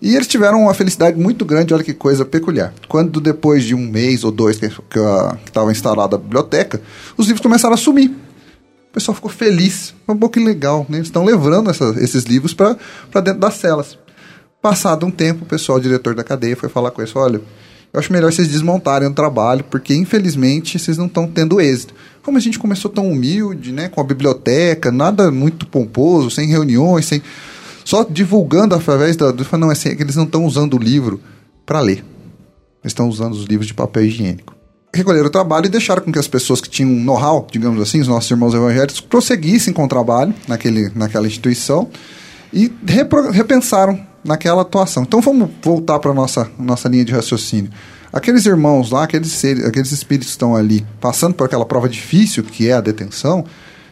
E 0.00 0.14
eles 0.14 0.28
tiveram 0.28 0.62
uma 0.62 0.74
felicidade 0.74 1.18
muito 1.18 1.44
grande, 1.44 1.72
olha 1.72 1.82
que 1.82 1.94
coisa 1.94 2.24
peculiar. 2.24 2.72
Quando 2.88 3.20
depois 3.20 3.64
de 3.64 3.74
um 3.74 3.80
mês 3.88 4.22
ou 4.22 4.30
dois 4.30 4.58
que 4.58 4.66
estava 5.46 5.72
instalada 5.72 6.14
a 6.14 6.18
biblioteca, 6.18 6.80
os 7.16 7.26
livros 7.26 7.42
começaram 7.42 7.74
a 7.74 7.78
sumir. 7.78 8.12
O 8.94 8.98
pessoal 9.02 9.16
ficou 9.16 9.28
feliz. 9.28 9.92
Um 10.08 10.16
pouco 10.16 10.38
legal, 10.38 10.86
né? 10.88 10.98
Eles 10.98 11.08
estão 11.08 11.24
levando 11.24 11.68
essa- 11.68 11.96
esses 11.98 12.22
livros 12.22 12.54
para 12.54 12.76
dentro 13.20 13.40
das 13.40 13.54
celas. 13.54 13.98
Passado 14.62 15.04
um 15.04 15.10
tempo, 15.10 15.42
o 15.42 15.48
pessoal, 15.48 15.78
o 15.78 15.80
diretor 15.80 16.14
da 16.14 16.22
cadeia, 16.22 16.54
foi 16.56 16.68
falar 16.68 16.92
com 16.92 17.02
eles: 17.02 17.14
olha, 17.16 17.40
eu 17.92 17.98
acho 17.98 18.12
melhor 18.12 18.32
vocês 18.32 18.46
desmontarem 18.46 19.08
o 19.08 19.12
trabalho, 19.12 19.64
porque 19.64 19.96
infelizmente 19.96 20.78
vocês 20.78 20.96
não 20.96 21.06
estão 21.06 21.26
tendo 21.26 21.60
êxito. 21.60 21.92
Como 22.22 22.38
a 22.38 22.40
gente 22.40 22.56
começou 22.56 22.88
tão 22.88 23.10
humilde, 23.10 23.72
né, 23.72 23.88
com 23.88 24.00
a 24.00 24.04
biblioteca, 24.04 24.92
nada 24.92 25.28
muito 25.28 25.66
pomposo, 25.66 26.30
sem 26.30 26.46
reuniões, 26.46 27.04
sem 27.06 27.20
só 27.84 28.04
divulgando 28.04 28.76
através 28.76 29.16
da. 29.16 29.34
Não, 29.58 29.70
é 29.70 29.72
assim, 29.72 29.88
é 29.88 29.96
que 29.96 30.04
eles 30.04 30.14
não 30.14 30.24
estão 30.24 30.44
usando 30.46 30.74
o 30.74 30.78
livro 30.78 31.20
para 31.66 31.80
ler. 31.80 32.04
Eles 32.82 32.92
estão 32.92 33.08
usando 33.08 33.32
os 33.32 33.44
livros 33.44 33.66
de 33.66 33.74
papel 33.74 34.04
higiênico. 34.04 34.54
Recolheram 34.94 35.26
o 35.26 35.30
trabalho 35.30 35.66
e 35.66 35.68
deixaram 35.68 36.02
com 36.02 36.12
que 36.12 36.18
as 36.18 36.28
pessoas 36.28 36.60
que 36.60 36.70
tinham 36.70 36.88
know-how, 36.90 37.46
digamos 37.50 37.82
assim, 37.82 38.00
os 38.00 38.06
nossos 38.06 38.30
irmãos 38.30 38.54
evangélicos, 38.54 39.00
prosseguissem 39.00 39.74
com 39.74 39.84
o 39.84 39.88
trabalho 39.88 40.32
naquele, 40.46 40.90
naquela 40.94 41.26
instituição 41.26 41.88
e 42.52 42.72
repro- 42.86 43.32
repensaram 43.32 43.98
naquela 44.24 44.62
atuação. 44.62 45.02
Então 45.02 45.20
vamos 45.20 45.50
voltar 45.60 45.98
para 45.98 46.12
a 46.12 46.14
nossa, 46.14 46.48
nossa 46.58 46.88
linha 46.88 47.04
de 47.04 47.12
raciocínio. 47.12 47.72
Aqueles 48.12 48.46
irmãos 48.46 48.92
lá, 48.92 49.02
aqueles, 49.02 49.32
seres, 49.32 49.64
aqueles 49.64 49.90
espíritos 49.90 50.28
que 50.28 50.34
estão 50.34 50.54
ali 50.54 50.86
passando 51.00 51.34
por 51.34 51.44
aquela 51.44 51.66
prova 51.66 51.88
difícil 51.88 52.44
que 52.44 52.68
é 52.68 52.74
a 52.74 52.80
detenção, 52.80 53.44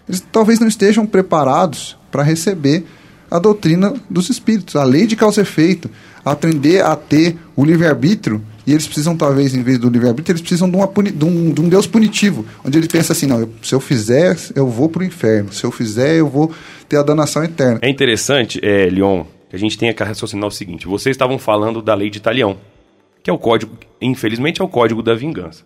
eles 0.09 0.25
talvez 0.31 0.61
não 0.61 0.69
estejam 0.69 1.05
preparados 1.05 1.99
para 2.13 2.23
receber 2.23 2.87
a 3.29 3.41
doutrina 3.41 3.95
dos 4.09 4.31
espíritos, 4.31 4.77
a 4.77 4.85
lei 4.85 5.07
de 5.07 5.17
causa 5.17 5.41
e 5.41 5.43
efeito, 5.43 5.91
aprender 6.25 6.85
a 6.85 6.95
ter 6.95 7.37
o 7.57 7.65
livre-arbítrio, 7.65 8.41
e 8.67 8.73
eles 8.73 8.87
precisam, 8.87 9.17
talvez, 9.17 9.55
em 9.55 9.63
vez 9.63 9.79
do 9.79 9.89
livre-arbítrio, 9.89 10.33
eles 10.33 10.41
precisam 10.43 10.71
de, 10.71 10.77
uma 10.77 10.87
de 10.87 11.25
um, 11.25 11.53
de 11.53 11.61
um 11.61 11.69
Deus 11.69 11.87
punitivo, 11.87 12.45
onde 12.65 12.79
ele 12.79 12.89
pensa 12.89 13.13
assim, 13.13 13.27
não, 13.27 13.41
eu- 13.41 13.51
se 13.63 13.75
eu 13.75 13.81
fizer, 13.81 14.37
eu 14.55 14.69
vou 14.69 14.89
para 14.89 15.03
o 15.03 15.05
inferno, 15.05 15.53
se 15.53 15.65
eu 15.65 15.71
fizer, 15.73 16.17
eu 16.17 16.29
vou 16.29 16.53
ter 16.89 16.97
a 16.97 17.03
danação 17.03 17.43
eterna. 17.43 17.79
É 17.83 17.89
interessante, 17.89 18.61
é, 18.63 18.87
Leon, 18.91 19.25
que 19.51 19.57
a 19.57 19.59
gente 19.59 19.77
tenha 19.77 19.93
que 19.93 20.03
raciocinar 20.03 20.47
o 20.47 20.51
seguinte: 20.51 20.87
vocês 20.87 21.15
estavam 21.15 21.39
falando 21.39 21.83
da 21.83 21.95
lei 21.95 22.09
de 22.11 22.19
Italião, 22.19 22.57
que 23.23 23.29
é 23.31 23.33
o 23.33 23.39
código, 23.39 23.77
infelizmente, 24.01 24.61
é 24.61 24.65
o 24.65 24.69
código 24.69 25.03
da 25.03 25.15
vingança. 25.15 25.65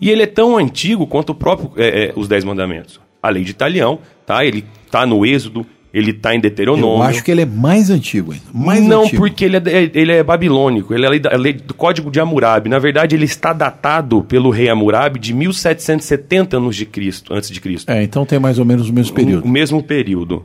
E 0.00 0.10
ele 0.10 0.22
é 0.22 0.26
tão 0.26 0.56
antigo 0.56 1.06
quanto 1.06 1.30
o 1.30 1.34
próprio 1.34 1.72
é, 1.76 2.06
é, 2.06 2.12
os 2.16 2.28
Dez 2.28 2.44
Mandamentos. 2.44 3.00
A 3.22 3.30
lei 3.30 3.42
de 3.44 3.50
Italião, 3.50 3.98
tá? 4.24 4.44
Ele 4.44 4.64
tá 4.90 5.04
no 5.04 5.26
Êxodo, 5.26 5.66
Ele 5.92 6.10
está 6.10 6.34
em 6.34 6.40
Deuteronômio. 6.40 6.98
Eu 6.98 7.02
acho 7.02 7.24
que 7.24 7.30
ele 7.30 7.42
é 7.42 7.46
mais 7.46 7.88
antigo 7.90 8.32
ainda. 8.32 8.44
Mais 8.52 8.82
não, 8.82 9.04
antigo. 9.04 9.22
porque 9.22 9.44
ele 9.44 9.56
é, 9.56 9.90
ele 9.94 10.12
é 10.12 10.22
babilônico. 10.22 10.92
Ele 10.92 11.06
é 11.06 11.52
do 11.52 11.72
Código 11.72 12.10
de 12.10 12.20
Hammurabi. 12.20 12.68
Na 12.68 12.78
verdade, 12.78 13.16
ele 13.16 13.24
está 13.24 13.52
datado 13.52 14.22
pelo 14.22 14.50
rei 14.50 14.68
Hammurabi 14.68 15.18
de 15.18 15.32
1770 15.32 16.56
anos 16.58 16.76
de 16.76 16.84
Cristo, 16.84 17.32
antes 17.32 17.50
de 17.50 17.60
Cristo. 17.60 17.90
É, 17.90 18.02
então 18.02 18.26
tem 18.26 18.38
mais 18.38 18.58
ou 18.58 18.64
menos 18.64 18.90
o 18.90 18.92
mesmo 18.92 19.14
período. 19.14 19.44
O 19.44 19.48
mesmo 19.48 19.82
período. 19.82 20.44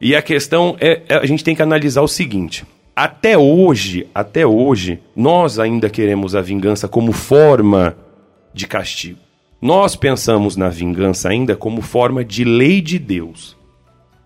E 0.00 0.14
a 0.14 0.22
questão 0.22 0.76
é, 0.80 1.02
é- 1.08 1.16
a 1.16 1.26
gente 1.26 1.42
tem 1.42 1.56
que 1.56 1.62
analisar 1.62 2.02
o 2.02 2.08
seguinte: 2.08 2.64
até 2.94 3.36
hoje, 3.36 4.06
até 4.14 4.46
hoje, 4.46 5.00
nós 5.16 5.58
ainda 5.58 5.90
queremos 5.90 6.34
a 6.36 6.40
vingança 6.40 6.86
como 6.86 7.10
forma 7.12 7.96
de 8.52 8.66
castigo. 8.66 9.18
Nós 9.60 9.96
pensamos 9.96 10.56
na 10.56 10.68
vingança 10.68 11.30
ainda 11.30 11.56
como 11.56 11.80
forma 11.80 12.22
de 12.22 12.44
lei 12.44 12.80
de 12.80 12.98
Deus, 12.98 13.56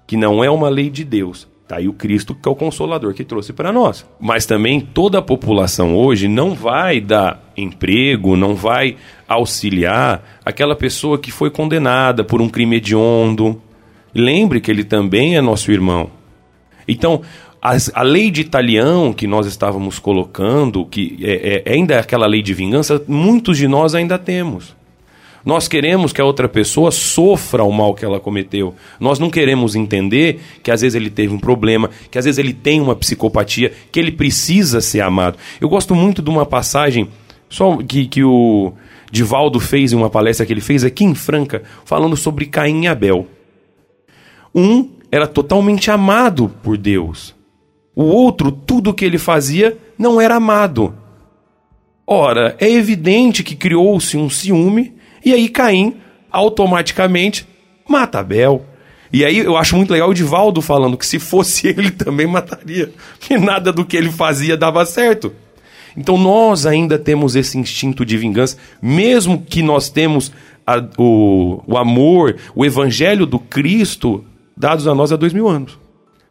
que 0.08 0.16
não 0.16 0.42
é 0.42 0.50
uma 0.50 0.68
lei 0.68 0.90
de 0.90 1.04
Deus. 1.04 1.46
Tá 1.68 1.76
aí 1.76 1.86
o 1.86 1.92
Cristo 1.92 2.34
que 2.34 2.48
é 2.48 2.50
o 2.50 2.56
consolador 2.56 3.12
que 3.12 3.22
trouxe 3.22 3.52
para 3.52 3.70
nós. 3.70 4.04
Mas 4.18 4.46
também 4.46 4.80
toda 4.80 5.18
a 5.18 5.22
população 5.22 5.94
hoje 5.94 6.26
não 6.26 6.54
vai 6.54 6.98
dar 6.98 7.52
emprego, 7.54 8.34
não 8.36 8.54
vai 8.54 8.96
auxiliar 9.28 10.40
aquela 10.44 10.74
pessoa 10.74 11.18
que 11.18 11.30
foi 11.30 11.50
condenada 11.50 12.24
por 12.24 12.40
um 12.40 12.48
crime 12.48 12.76
hediondo. 12.76 13.60
Lembre 14.14 14.60
que 14.62 14.70
ele 14.70 14.82
também 14.82 15.36
é 15.36 15.40
nosso 15.42 15.70
irmão. 15.70 16.10
Então, 16.88 17.20
as- 17.60 17.90
a 17.94 18.02
lei 18.02 18.30
de 18.30 18.40
Italião 18.40 19.12
que 19.12 19.26
nós 19.26 19.46
estávamos 19.46 19.98
colocando, 19.98 20.86
que 20.86 21.18
é, 21.22 21.62
é- 21.66 21.72
ainda 21.74 21.94
é 21.94 21.98
aquela 21.98 22.26
lei 22.26 22.40
de 22.40 22.54
vingança, 22.54 23.02
muitos 23.06 23.58
de 23.58 23.68
nós 23.68 23.94
ainda 23.94 24.18
temos. 24.18 24.74
Nós 25.44 25.68
queremos 25.68 26.12
que 26.12 26.20
a 26.20 26.24
outra 26.24 26.48
pessoa 26.48 26.90
sofra 26.90 27.62
o 27.62 27.72
mal 27.72 27.94
que 27.94 28.04
ela 28.04 28.20
cometeu. 28.20 28.74
Nós 28.98 29.18
não 29.18 29.30
queremos 29.30 29.74
entender 29.74 30.40
que 30.62 30.70
às 30.70 30.80
vezes 30.80 30.94
ele 30.94 31.10
teve 31.10 31.32
um 31.32 31.38
problema, 31.38 31.90
que 32.10 32.18
às 32.18 32.24
vezes 32.24 32.38
ele 32.38 32.52
tem 32.52 32.80
uma 32.80 32.96
psicopatia, 32.96 33.72
que 33.90 33.98
ele 33.98 34.12
precisa 34.12 34.80
ser 34.80 35.00
amado. 35.00 35.38
Eu 35.60 35.68
gosto 35.68 35.94
muito 35.94 36.20
de 36.20 36.28
uma 36.28 36.44
passagem 36.44 37.08
só 37.48 37.76
que, 37.78 38.06
que 38.06 38.22
o 38.22 38.72
Divaldo 39.10 39.58
fez 39.58 39.92
em 39.92 39.96
uma 39.96 40.10
palestra 40.10 40.44
que 40.44 40.52
ele 40.52 40.60
fez 40.60 40.84
aqui 40.84 41.04
em 41.04 41.14
Franca, 41.14 41.62
falando 41.84 42.16
sobre 42.16 42.46
Caim 42.46 42.84
e 42.84 42.88
Abel. 42.88 43.26
Um 44.54 44.90
era 45.10 45.26
totalmente 45.26 45.90
amado 45.90 46.52
por 46.62 46.76
Deus. 46.76 47.34
O 47.94 48.04
outro, 48.04 48.52
tudo 48.52 48.94
que 48.94 49.04
ele 49.04 49.18
fazia, 49.18 49.76
não 49.98 50.20
era 50.20 50.36
amado. 50.36 50.94
Ora, 52.06 52.56
é 52.60 52.70
evidente 52.70 53.42
que 53.42 53.56
criou-se 53.56 54.16
um 54.16 54.30
ciúme, 54.30 54.94
e 55.24 55.32
aí 55.32 55.48
Caim 55.48 55.96
automaticamente 56.30 57.46
mata 57.88 58.18
Abel. 58.20 58.64
E 59.12 59.24
aí 59.24 59.38
eu 59.38 59.56
acho 59.56 59.74
muito 59.76 59.90
legal 59.92 60.10
o 60.10 60.14
Divaldo 60.14 60.60
falando 60.60 60.96
que 60.96 61.06
se 61.06 61.18
fosse 61.18 61.66
ele 61.68 61.90
também 61.90 62.26
mataria, 62.26 62.92
que 63.20 63.38
nada 63.38 63.72
do 63.72 63.84
que 63.84 63.96
ele 63.96 64.10
fazia 64.10 64.56
dava 64.56 64.84
certo. 64.84 65.32
Então 65.96 66.16
nós 66.18 66.66
ainda 66.66 66.98
temos 66.98 67.34
esse 67.34 67.58
instinto 67.58 68.04
de 68.04 68.16
vingança, 68.16 68.56
mesmo 68.80 69.40
que 69.42 69.62
nós 69.62 69.88
temos 69.88 70.30
a- 70.66 70.84
o, 70.98 71.62
o 71.66 71.76
amor, 71.78 72.36
o 72.54 72.64
evangelho 72.64 73.24
do 73.26 73.38
Cristo 73.38 74.24
dados 74.56 74.86
a 74.86 74.94
nós 74.94 75.10
há 75.12 75.16
dois 75.16 75.32
mil 75.32 75.48
anos. 75.48 75.78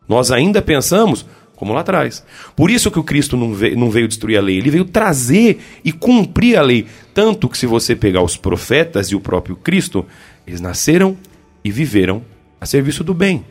Nós 0.07 0.31
ainda 0.31 0.61
pensamos 0.61 1.25
como 1.57 1.73
lá 1.73 1.81
atrás. 1.81 2.23
Por 2.55 2.71
isso 2.71 2.89
que 2.89 2.99
o 2.99 3.03
Cristo 3.03 3.35
não 3.35 3.53
veio, 3.53 3.77
não 3.77 3.89
veio 3.91 4.07
destruir 4.07 4.37
a 4.37 4.41
lei, 4.41 4.57
ele 4.57 4.69
veio 4.71 4.85
trazer 4.85 5.59
e 5.83 5.91
cumprir 5.91 6.55
a 6.57 6.61
lei. 6.61 6.85
Tanto 7.13 7.49
que 7.49 7.57
se 7.57 7.65
você 7.65 7.93
pegar 7.97 8.21
os 8.21 8.37
profetas 8.37 9.07
e 9.07 9.15
o 9.15 9.19
próprio 9.19 9.55
Cristo, 9.57 10.05
eles 10.45 10.61
nasceram 10.61 11.17
e 11.61 11.69
viveram 11.69 12.23
a 12.61 12.65
serviço 12.65 13.03
do 13.03 13.13
bem. 13.13 13.43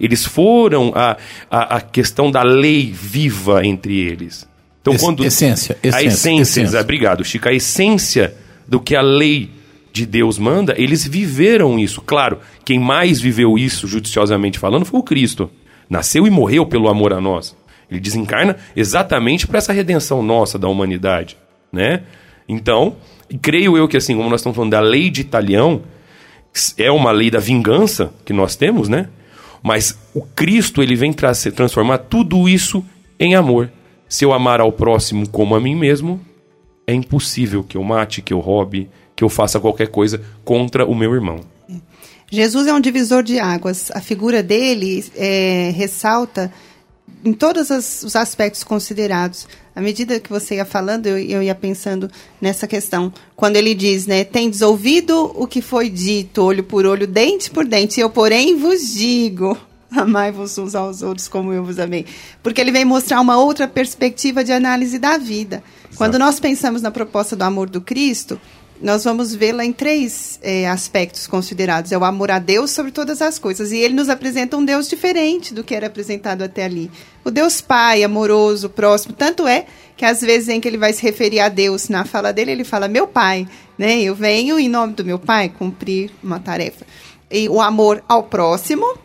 Eles 0.00 0.24
foram 0.24 0.92
a, 0.94 1.18
a, 1.50 1.76
a 1.76 1.80
questão 1.80 2.30
da 2.30 2.42
lei 2.42 2.90
viva 2.90 3.66
entre 3.66 3.98
eles. 4.00 4.48
Então, 4.80 4.94
Ess- 4.94 5.02
quando 5.02 5.24
essência, 5.24 5.76
a 5.82 5.86
essência, 5.88 6.08
essência, 6.10 6.40
essência. 6.62 6.80
obrigado, 6.80 7.24
Chico, 7.24 7.48
a 7.48 7.52
essência 7.52 8.34
do 8.66 8.80
que 8.80 8.96
a 8.96 9.02
lei 9.02 9.50
de 9.92 10.06
Deus 10.06 10.38
manda, 10.38 10.74
eles 10.78 11.06
viveram 11.06 11.78
isso. 11.78 12.00
Claro, 12.00 12.38
quem 12.64 12.78
mais 12.80 13.20
viveu 13.20 13.58
isso, 13.58 13.86
judiciosamente 13.86 14.58
falando, 14.58 14.84
foi 14.86 14.98
o 14.98 15.02
Cristo. 15.02 15.50
Nasceu 15.92 16.26
e 16.26 16.30
morreu 16.30 16.64
pelo 16.64 16.88
amor 16.88 17.12
a 17.12 17.20
nós. 17.20 17.54
Ele 17.90 18.00
desencarna 18.00 18.56
exatamente 18.74 19.46
para 19.46 19.58
essa 19.58 19.74
redenção 19.74 20.22
nossa 20.22 20.58
da 20.58 20.66
humanidade, 20.66 21.36
né? 21.70 22.04
Então, 22.48 22.96
creio 23.42 23.76
eu 23.76 23.86
que 23.86 23.98
assim, 23.98 24.16
como 24.16 24.30
nós 24.30 24.40
estamos 24.40 24.56
falando 24.56 24.70
da 24.70 24.80
lei 24.80 25.10
de 25.10 25.20
Italião, 25.20 25.82
é 26.78 26.90
uma 26.90 27.10
lei 27.10 27.30
da 27.30 27.38
vingança 27.38 28.10
que 28.24 28.32
nós 28.32 28.56
temos, 28.56 28.88
né? 28.88 29.10
Mas 29.62 29.98
o 30.14 30.22
Cristo 30.22 30.82
ele 30.82 30.96
vem 30.96 31.12
tra 31.12 31.32
transformar 31.54 31.98
tudo 31.98 32.48
isso 32.48 32.82
em 33.20 33.34
amor. 33.34 33.70
Se 34.08 34.24
eu 34.24 34.32
amar 34.32 34.62
ao 34.62 34.72
próximo 34.72 35.28
como 35.28 35.54
a 35.54 35.60
mim 35.60 35.76
mesmo, 35.76 36.18
é 36.86 36.94
impossível 36.94 37.62
que 37.62 37.76
eu 37.76 37.84
mate, 37.84 38.22
que 38.22 38.32
eu 38.32 38.40
roube, 38.40 38.88
que 39.14 39.22
eu 39.22 39.28
faça 39.28 39.60
qualquer 39.60 39.88
coisa 39.88 40.22
contra 40.42 40.86
o 40.86 40.94
meu 40.94 41.12
irmão. 41.12 41.51
Jesus 42.34 42.66
é 42.66 42.72
um 42.72 42.80
divisor 42.80 43.22
de 43.22 43.38
águas. 43.38 43.90
A 43.90 44.00
figura 44.00 44.42
dele 44.42 45.04
é, 45.14 45.70
ressalta 45.76 46.50
em 47.22 47.34
todos 47.34 47.70
as- 47.70 48.02
os 48.02 48.16
aspectos 48.16 48.64
considerados. 48.64 49.46
À 49.76 49.82
medida 49.82 50.18
que 50.18 50.30
você 50.30 50.54
ia 50.54 50.64
falando, 50.64 51.06
eu, 51.08 51.18
eu 51.18 51.42
ia 51.42 51.54
pensando 51.54 52.10
nessa 52.40 52.66
questão. 52.66 53.12
Quando 53.36 53.56
ele 53.56 53.74
diz, 53.74 54.06
né, 54.06 54.24
tendes 54.24 54.62
ouvido 54.62 55.30
o 55.36 55.46
que 55.46 55.60
foi 55.60 55.90
dito, 55.90 56.42
olho 56.42 56.64
por 56.64 56.86
olho, 56.86 57.06
dente 57.06 57.50
por 57.50 57.66
dente, 57.66 58.00
eu, 58.00 58.08
porém, 58.08 58.56
vos 58.56 58.94
digo. 58.94 59.54
Amai-vos 59.94 60.56
uns 60.56 60.74
aos 60.74 61.02
outros 61.02 61.28
como 61.28 61.52
eu 61.52 61.62
vos 61.62 61.78
amei. 61.78 62.06
Porque 62.42 62.62
ele 62.62 62.72
vem 62.72 62.86
mostrar 62.86 63.20
uma 63.20 63.36
outra 63.36 63.68
perspectiva 63.68 64.42
de 64.42 64.52
análise 64.52 64.98
da 64.98 65.18
vida. 65.18 65.62
Quando 65.96 66.18
nós 66.18 66.40
pensamos 66.40 66.80
na 66.80 66.90
proposta 66.90 67.36
do 67.36 67.42
amor 67.42 67.68
do 67.68 67.82
Cristo, 67.82 68.40
nós 68.82 69.04
vamos 69.04 69.34
vê-la 69.34 69.64
em 69.64 69.72
três 69.72 70.40
eh, 70.42 70.66
aspectos 70.66 71.26
considerados. 71.26 71.92
É 71.92 71.98
o 71.98 72.04
amor 72.04 72.30
a 72.30 72.38
Deus 72.38 72.72
sobre 72.72 72.90
todas 72.90 73.22
as 73.22 73.38
coisas. 73.38 73.70
E 73.70 73.78
ele 73.78 73.94
nos 73.94 74.08
apresenta 74.08 74.56
um 74.56 74.64
Deus 74.64 74.88
diferente 74.88 75.54
do 75.54 75.62
que 75.62 75.74
era 75.74 75.86
apresentado 75.86 76.42
até 76.42 76.64
ali. 76.64 76.90
O 77.24 77.30
Deus 77.30 77.60
Pai, 77.60 78.02
amoroso, 78.02 78.68
próximo. 78.68 79.14
Tanto 79.14 79.46
é 79.46 79.66
que 79.96 80.04
às 80.04 80.20
vezes 80.20 80.48
em 80.48 80.60
que 80.60 80.66
ele 80.66 80.78
vai 80.78 80.92
se 80.92 81.02
referir 81.02 81.40
a 81.40 81.48
Deus 81.48 81.88
na 81.88 82.04
fala 82.04 82.32
dele, 82.32 82.50
ele 82.50 82.64
fala, 82.64 82.88
meu 82.88 83.06
Pai. 83.06 83.46
Né? 83.78 84.02
Eu 84.02 84.14
venho 84.14 84.58
em 84.58 84.68
nome 84.68 84.94
do 84.94 85.04
meu 85.04 85.18
Pai 85.18 85.48
cumprir 85.48 86.10
uma 86.22 86.40
tarefa. 86.40 86.84
E 87.30 87.48
o 87.48 87.60
amor 87.60 88.02
ao 88.08 88.24
próximo, 88.24 88.98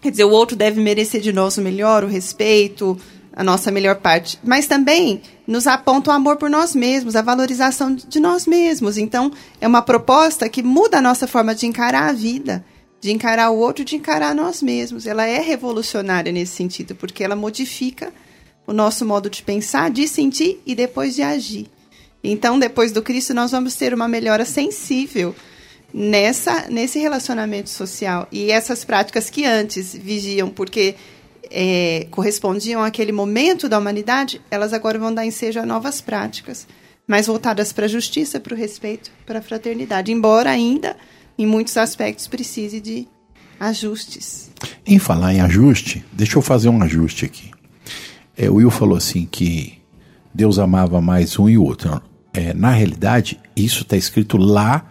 Quer 0.00 0.10
dizer, 0.10 0.24
o 0.24 0.30
outro 0.30 0.56
deve 0.56 0.80
merecer 0.80 1.20
de 1.20 1.32
nós 1.32 1.58
o 1.58 1.62
melhor, 1.62 2.02
o 2.02 2.06
respeito, 2.06 2.98
a 3.34 3.44
nossa 3.44 3.70
melhor 3.70 3.96
parte. 3.96 4.38
Mas 4.42 4.66
também 4.66 5.20
nos 5.50 5.66
aponta 5.66 6.12
o 6.12 6.14
amor 6.14 6.36
por 6.36 6.48
nós 6.48 6.76
mesmos, 6.76 7.16
a 7.16 7.22
valorização 7.22 7.92
de 7.92 8.20
nós 8.20 8.46
mesmos. 8.46 8.96
Então, 8.96 9.32
é 9.60 9.66
uma 9.66 9.82
proposta 9.82 10.48
que 10.48 10.62
muda 10.62 10.98
a 10.98 11.02
nossa 11.02 11.26
forma 11.26 11.56
de 11.56 11.66
encarar 11.66 12.08
a 12.08 12.12
vida, 12.12 12.64
de 13.00 13.10
encarar 13.10 13.50
o 13.50 13.58
outro, 13.58 13.84
de 13.84 13.96
encarar 13.96 14.32
nós 14.32 14.62
mesmos. 14.62 15.06
Ela 15.06 15.26
é 15.26 15.40
revolucionária 15.40 16.30
nesse 16.30 16.54
sentido, 16.54 16.94
porque 16.94 17.24
ela 17.24 17.34
modifica 17.34 18.14
o 18.64 18.72
nosso 18.72 19.04
modo 19.04 19.28
de 19.28 19.42
pensar, 19.42 19.90
de 19.90 20.06
sentir 20.06 20.62
e 20.64 20.72
depois 20.72 21.16
de 21.16 21.22
agir. 21.22 21.66
Então, 22.22 22.56
depois 22.56 22.92
do 22.92 23.02
Cristo, 23.02 23.34
nós 23.34 23.50
vamos 23.50 23.74
ter 23.74 23.92
uma 23.92 24.06
melhora 24.06 24.44
sensível 24.44 25.34
nessa 25.92 26.68
nesse 26.70 27.00
relacionamento 27.00 27.68
social 27.68 28.28
e 28.30 28.52
essas 28.52 28.84
práticas 28.84 29.28
que 29.28 29.44
antes 29.44 29.92
vigiam 29.92 30.48
porque 30.48 30.94
é, 31.50 32.06
correspondiam 32.10 32.82
àquele 32.82 33.12
momento 33.12 33.68
da 33.68 33.78
humanidade 33.78 34.40
elas 34.50 34.72
agora 34.72 34.98
vão 34.98 35.12
dar 35.12 35.24
ensejo 35.24 35.60
a 35.60 35.66
novas 35.66 36.00
práticas 36.00 36.66
mais 37.06 37.26
voltadas 37.26 37.72
para 37.72 37.86
a 37.86 37.88
justiça 37.88 38.40
para 38.40 38.54
o 38.54 38.56
respeito 38.56 39.10
para 39.26 39.38
a 39.38 39.42
fraternidade 39.42 40.12
embora 40.12 40.50
ainda 40.50 40.96
em 41.38 41.46
muitos 41.46 41.76
aspectos 41.76 42.26
precise 42.26 42.80
de 42.80 43.06
ajustes 43.58 44.50
Em 44.86 44.98
falar 44.98 45.34
em 45.34 45.40
ajuste, 45.40 46.04
deixa 46.12 46.38
eu 46.38 46.42
fazer 46.42 46.68
um 46.68 46.82
ajuste 46.82 47.24
aqui. 47.24 47.50
É, 48.36 48.48
o 48.50 48.54
Will 48.54 48.70
falou 48.70 48.96
assim 48.96 49.26
que 49.30 49.78
Deus 50.34 50.58
amava 50.58 51.00
mais 51.00 51.38
um 51.38 51.48
e 51.48 51.58
o 51.58 51.64
outro. 51.64 52.00
É, 52.32 52.54
na 52.54 52.70
realidade, 52.70 53.38
isso 53.56 53.82
está 53.82 53.96
escrito 53.96 54.36
lá 54.36 54.86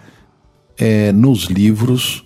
é, 0.77 1.11
nos 1.11 1.45
livros 1.45 2.23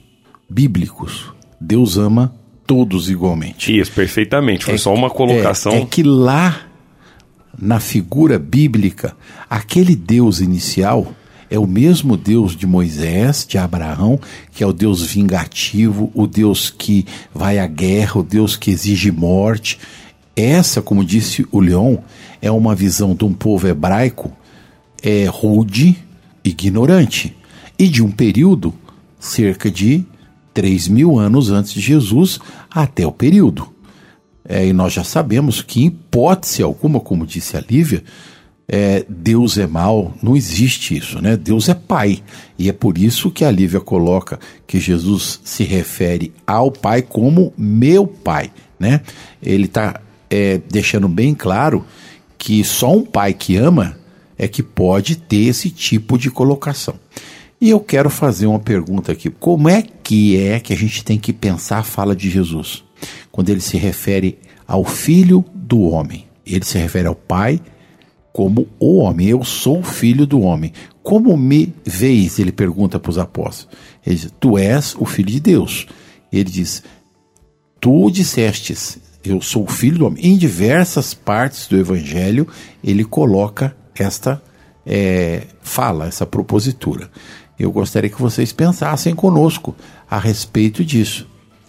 bíblicos. 0.49 1.33
Deus 1.59 1.97
ama 1.97 2.35
todos 2.65 3.09
igualmente. 3.09 3.77
Isso, 3.77 3.91
perfeitamente. 3.91 4.65
Foi 4.65 4.75
É 4.75 4.77
só 4.77 4.93
uma 4.93 5.09
colocação. 5.09 5.73
É, 5.73 5.81
é 5.81 5.85
que 5.85 6.03
lá, 6.03 6.61
na 7.59 7.79
figura 7.79 8.39
bíblica, 8.39 9.15
aquele 9.49 9.95
Deus 9.95 10.39
inicial 10.39 11.13
é 11.49 11.59
o 11.59 11.67
mesmo 11.67 12.17
Deus 12.17 12.55
de 12.55 12.65
Moisés, 12.65 13.45
de 13.47 13.59
Abraão, 13.59 14.19
que 14.51 14.63
é 14.63 14.67
o 14.67 14.73
Deus 14.73 15.03
vingativo, 15.03 16.11
o 16.15 16.25
Deus 16.25 16.71
que 16.71 17.05
vai 17.33 17.59
à 17.59 17.67
guerra, 17.67 18.21
o 18.21 18.23
Deus 18.23 18.55
que 18.55 18.71
exige 18.71 19.11
morte. 19.11 19.77
Essa, 20.35 20.81
como 20.81 21.05
disse 21.05 21.45
o 21.51 21.59
Leon, 21.59 21.97
é 22.41 22.49
uma 22.49 22.73
visão 22.73 23.13
de 23.13 23.23
um 23.23 23.33
povo 23.33 23.67
hebraico 23.67 24.31
é, 25.03 25.25
rude, 25.25 25.95
ignorante, 26.43 27.35
e 27.77 27.87
de 27.87 28.01
um 28.01 28.09
período, 28.09 28.73
cerca 29.19 29.69
de 29.69 30.03
3 30.53 30.87
mil 30.87 31.19
anos 31.19 31.49
antes 31.49 31.73
de 31.73 31.81
Jesus 31.81 32.39
até 32.69 33.05
o 33.05 33.11
período. 33.11 33.67
É, 34.47 34.65
e 34.65 34.73
nós 34.73 34.93
já 34.93 35.03
sabemos 35.03 35.61
que, 35.61 35.81
em 35.81 35.87
hipótese 35.87 36.61
alguma, 36.61 36.99
como 36.99 37.25
disse 37.25 37.55
a 37.55 37.61
Lívia, 37.61 38.03
é, 38.67 39.05
Deus 39.07 39.57
é 39.57 39.67
mal, 39.67 40.13
não 40.21 40.35
existe 40.35 40.97
isso, 40.97 41.21
né? 41.21 41.37
Deus 41.37 41.69
é 41.69 41.73
Pai. 41.73 42.21
E 42.57 42.69
é 42.69 42.73
por 42.73 42.97
isso 42.97 43.31
que 43.31 43.45
a 43.45 43.51
Lívia 43.51 43.79
coloca 43.79 44.39
que 44.65 44.79
Jesus 44.79 45.39
se 45.43 45.63
refere 45.63 46.33
ao 46.45 46.71
Pai 46.71 47.01
como 47.01 47.53
meu 47.57 48.05
Pai, 48.07 48.51
né? 48.79 49.01
Ele 49.41 49.65
está 49.65 50.01
é, 50.29 50.59
deixando 50.69 51.07
bem 51.07 51.33
claro 51.33 51.85
que 52.37 52.63
só 52.63 52.91
um 52.91 53.05
pai 53.05 53.33
que 53.33 53.55
ama 53.55 53.95
é 54.37 54.47
que 54.47 54.63
pode 54.63 55.15
ter 55.15 55.45
esse 55.45 55.69
tipo 55.69 56.17
de 56.17 56.29
colocação. 56.29 56.95
E 57.59 57.69
eu 57.69 57.79
quero 57.79 58.09
fazer 58.09 58.45
uma 58.47 58.59
pergunta 58.59 59.11
aqui: 59.11 59.29
como 59.29 59.69
é 59.69 59.81
que 59.81 60.37
é 60.37 60.59
que 60.59 60.73
a 60.73 60.77
gente 60.77 61.03
tem 61.03 61.17
que 61.17 61.33
pensar 61.33 61.79
a 61.79 61.83
fala 61.83 62.15
de 62.15 62.29
Jesus? 62.29 62.83
Quando 63.31 63.49
ele 63.49 63.61
se 63.61 63.77
refere 63.77 64.39
ao 64.67 64.83
filho 64.83 65.43
do 65.53 65.81
homem, 65.81 66.27
ele 66.45 66.65
se 66.65 66.77
refere 66.77 67.07
ao 67.07 67.15
pai 67.15 67.59
como 68.31 68.67
o 68.79 68.97
homem. 68.97 69.27
Eu 69.27 69.43
sou 69.43 69.79
o 69.79 69.83
filho 69.83 70.25
do 70.25 70.41
homem. 70.41 70.73
Como 71.01 71.35
me 71.37 71.73
veis? 71.85 72.39
Ele 72.39 72.51
pergunta 72.51 72.99
para 72.99 73.09
os 73.09 73.17
apóstolos. 73.17 73.75
Ele 74.05 74.15
diz: 74.15 74.33
Tu 74.39 74.57
és 74.57 74.95
o 74.97 75.05
filho 75.05 75.29
de 75.29 75.39
Deus. 75.39 75.87
Ele 76.31 76.49
diz: 76.49 76.83
Tu 77.79 78.11
dissestes, 78.11 78.97
eu 79.23 79.41
sou 79.41 79.63
o 79.63 79.71
filho 79.71 79.99
do 79.99 80.07
homem. 80.07 80.25
Em 80.25 80.37
diversas 80.37 81.13
partes 81.13 81.67
do 81.67 81.77
evangelho, 81.77 82.47
ele 82.83 83.05
coloca 83.05 83.75
esta 83.95 84.41
é, 84.85 85.43
fala, 85.61 86.07
essa 86.07 86.25
propositura. 86.25 87.09
Eu 87.59 87.71
gostaria 87.71 88.09
que 88.09 88.21
vocês 88.21 88.51
pensassem 88.51 89.13
conosco 89.13 89.75
a 90.09 90.17
respeito 90.17 90.83
disso, 90.83 91.27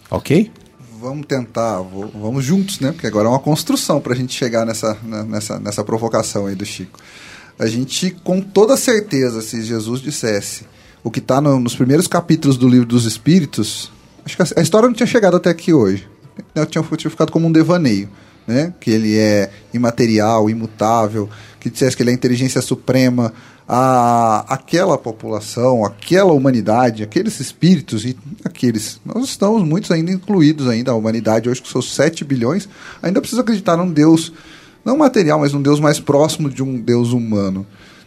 ok? 0.09 0.51
Vamos 0.99 1.27
tentar, 1.27 1.81
vamos 1.81 2.43
juntos, 2.43 2.79
né? 2.79 2.91
Porque 2.91 3.05
agora 3.05 3.27
é 3.27 3.31
uma 3.31 3.39
construção 3.39 4.01
para 4.01 4.13
a 4.13 4.15
gente 4.15 4.33
chegar 4.33 4.65
nessa, 4.65 4.97
né, 5.03 5.23
nessa, 5.23 5.59
nessa 5.59 5.83
provocação 5.83 6.47
aí 6.47 6.55
do 6.55 6.65
Chico. 6.65 6.99
A 7.59 7.67
gente, 7.67 8.11
com 8.23 8.41
toda 8.41 8.75
certeza, 8.75 9.41
se 9.41 9.61
Jesus 9.61 10.01
dissesse 10.01 10.65
o 11.03 11.11
que 11.11 11.19
está 11.19 11.39
no, 11.39 11.59
nos 11.59 11.75
primeiros 11.75 12.07
capítulos 12.07 12.57
do 12.57 12.67
livro 12.67 12.87
dos 12.87 13.05
Espíritos, 13.05 13.91
acho 14.25 14.35
que 14.35 14.41
a, 14.41 14.45
a 14.57 14.61
história 14.61 14.87
não 14.87 14.95
tinha 14.95 15.05
chegado 15.05 15.37
até 15.37 15.49
aqui 15.51 15.71
hoje. 15.71 16.09
Eu 16.53 16.65
tinha, 16.65 16.83
tinha 16.83 17.11
ficado 17.11 17.31
como 17.31 17.47
um 17.47 17.51
devaneio, 17.51 18.09
né? 18.47 18.73
Que 18.79 18.89
ele 18.89 19.17
é 19.17 19.51
imaterial, 19.73 20.49
imutável, 20.49 21.29
que 21.59 21.69
dissesse 21.69 21.95
que 21.95 22.03
ele 22.03 22.09
é 22.09 22.13
a 22.13 22.15
inteligência 22.15 22.61
suprema, 22.61 23.31
a, 23.67 24.45
aquela 24.47 24.97
população, 24.97 25.83
aquela 25.83 26.33
humanidade, 26.33 27.03
aqueles 27.03 27.39
espíritos 27.39 28.05
e 28.05 28.15
aqueles. 28.43 28.99
Nós 29.05 29.25
estamos 29.25 29.63
muitos 29.63 29.91
ainda 29.91 30.11
incluídos 30.11 30.67
ainda, 30.67 30.91
a 30.91 30.95
humanidade 30.95 31.49
hoje 31.49 31.61
que 31.61 31.69
são 31.69 31.81
7 31.81 32.23
bilhões, 32.23 32.69
ainda 33.01 33.19
precisa 33.19 33.41
acreditar 33.41 33.75
num 33.75 33.91
Deus, 33.91 34.31
não 34.83 34.97
material, 34.97 35.39
mas 35.39 35.53
num 35.53 35.61
Deus 35.61 35.79
mais 35.79 35.99
próximo 35.99 36.49
de 36.49 36.61
um 36.61 36.79
Deus 36.79 37.11
humano. 37.11 37.65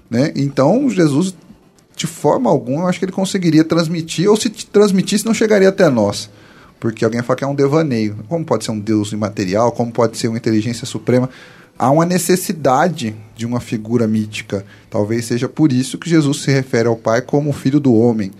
Né? 0.08 0.32
Então, 0.36 0.88
Jesus, 0.88 1.34
de 1.96 2.06
forma 2.06 2.48
alguma, 2.48 2.82
eu 2.82 2.86
acho 2.86 2.98
que 2.98 3.04
ele 3.04 3.12
conseguiria 3.12 3.64
transmitir, 3.64 4.30
ou 4.30 4.36
se 4.36 4.48
transmitisse, 4.48 5.26
não 5.26 5.34
chegaria 5.34 5.68
até 5.68 5.88
nós. 5.90 6.30
Porque 6.78 7.04
alguém 7.04 7.22
fala 7.22 7.36
que 7.36 7.42
é 7.42 7.46
um 7.46 7.56
devaneio. 7.56 8.18
Como 8.28 8.44
pode 8.44 8.64
ser 8.64 8.70
um 8.70 8.78
Deus 8.78 9.10
imaterial? 9.10 9.72
Como 9.72 9.90
pode 9.90 10.16
ser 10.16 10.28
uma 10.28 10.38
inteligência 10.38 10.86
suprema? 10.86 11.28
Há 11.78 11.90
uma 11.90 12.04
necessidade 12.04 13.14
de 13.36 13.46
uma 13.46 13.60
figura 13.60 14.06
mítica. 14.06 14.66
Talvez 14.90 15.26
seja 15.26 15.48
por 15.48 15.72
isso 15.72 15.96
que 15.96 16.10
Jesus 16.10 16.42
se 16.42 16.50
refere 16.50 16.88
ao 16.88 16.96
Pai 16.96 17.22
como 17.22 17.52
filho 17.52 17.78
do 17.78 17.94
homem. 17.94 18.32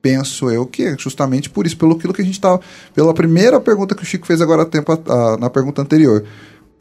Penso 0.00 0.48
eu 0.50 0.64
que 0.64 0.84
é 0.84 0.96
justamente 0.96 1.50
por 1.50 1.66
isso, 1.66 1.76
pelo 1.76 1.94
aquilo 1.94 2.14
que 2.14 2.22
a 2.22 2.24
gente 2.24 2.34
estava. 2.34 2.60
Pela 2.94 3.12
primeira 3.12 3.60
pergunta 3.60 3.94
que 3.94 4.02
o 4.02 4.06
Chico 4.06 4.26
fez 4.26 4.40
agora 4.40 4.64
tempo, 4.64 4.92
a, 4.92 5.36
na 5.36 5.50
pergunta 5.50 5.82
anterior. 5.82 6.24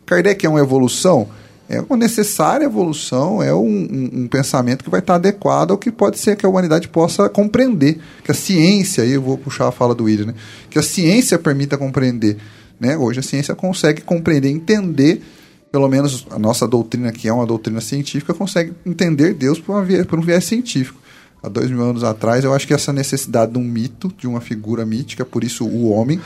Kardec 0.06 0.46
é 0.46 0.50
uma 0.50 0.62
evolução? 0.62 1.28
É 1.70 1.82
uma 1.82 1.98
necessária 1.98 2.64
evolução, 2.64 3.44
é 3.44 3.54
um, 3.54 3.60
um, 3.60 4.10
um, 4.22 4.28
pensamento 4.30 4.86
que 4.86 4.90
vai 4.90 5.02
estar 5.02 5.16
adequado 5.16 5.72
ao 5.72 5.78
que 5.78 5.92
pode 5.92 6.18
ser 6.18 6.38
que 6.38 6.46
a 6.46 6.50
humanidade 6.50 6.88
possa 6.88 7.28
compreender. 7.28 8.00
Que 8.24 8.32
a 8.32 8.34
ciência, 8.34 9.04
aí 9.04 9.12
eu 9.12 9.22
vou 9.22 9.38
puxar 9.38 9.68
a 9.68 9.72
fala 9.72 9.94
do 9.94 10.06
William, 10.06 10.28
né? 10.28 10.34
que 10.70 10.80
a 10.80 10.82
ciência 10.82 11.38
permita 11.38 11.78
compreender. 11.78 12.38
Né? 12.80 12.96
Hoje 12.96 13.20
a 13.20 13.24
ciência 13.24 13.54
consegue 13.54 14.02
compreender, 14.02 14.50
entender 14.50 15.22
pelo 15.72 15.88
menos 15.88 16.26
a 16.32 16.40
nossa 16.40 16.68
doutrina, 16.68 17.12
que 17.12 17.28
é 17.28 17.34
uma 17.34 17.46
doutrina 17.46 17.82
científica, 17.82 18.34
consegue 18.34 18.74
entender 18.86 19.34
Deus 19.34 19.60
por, 19.60 19.84
viés, 19.86 20.06
por 20.06 20.20
um 20.20 20.22
viés 20.22 20.46
científico. 20.46 21.00
Há 21.42 21.50
dois 21.50 21.70
mil 21.70 21.84
anos 21.84 22.04
atrás, 22.04 22.44
eu 22.44 22.54
acho 22.54 22.66
que 22.66 22.74
essa 22.74 22.92
necessidade 22.92 23.52
de 23.52 23.60
um 23.60 23.64
mito, 23.64 24.12
de 24.18 24.28
uma 24.28 24.42
figura 24.42 24.86
mítica, 24.86 25.24
por 25.24 25.44
isso 25.44 25.66
o 25.66 25.90
homem, 25.90 26.20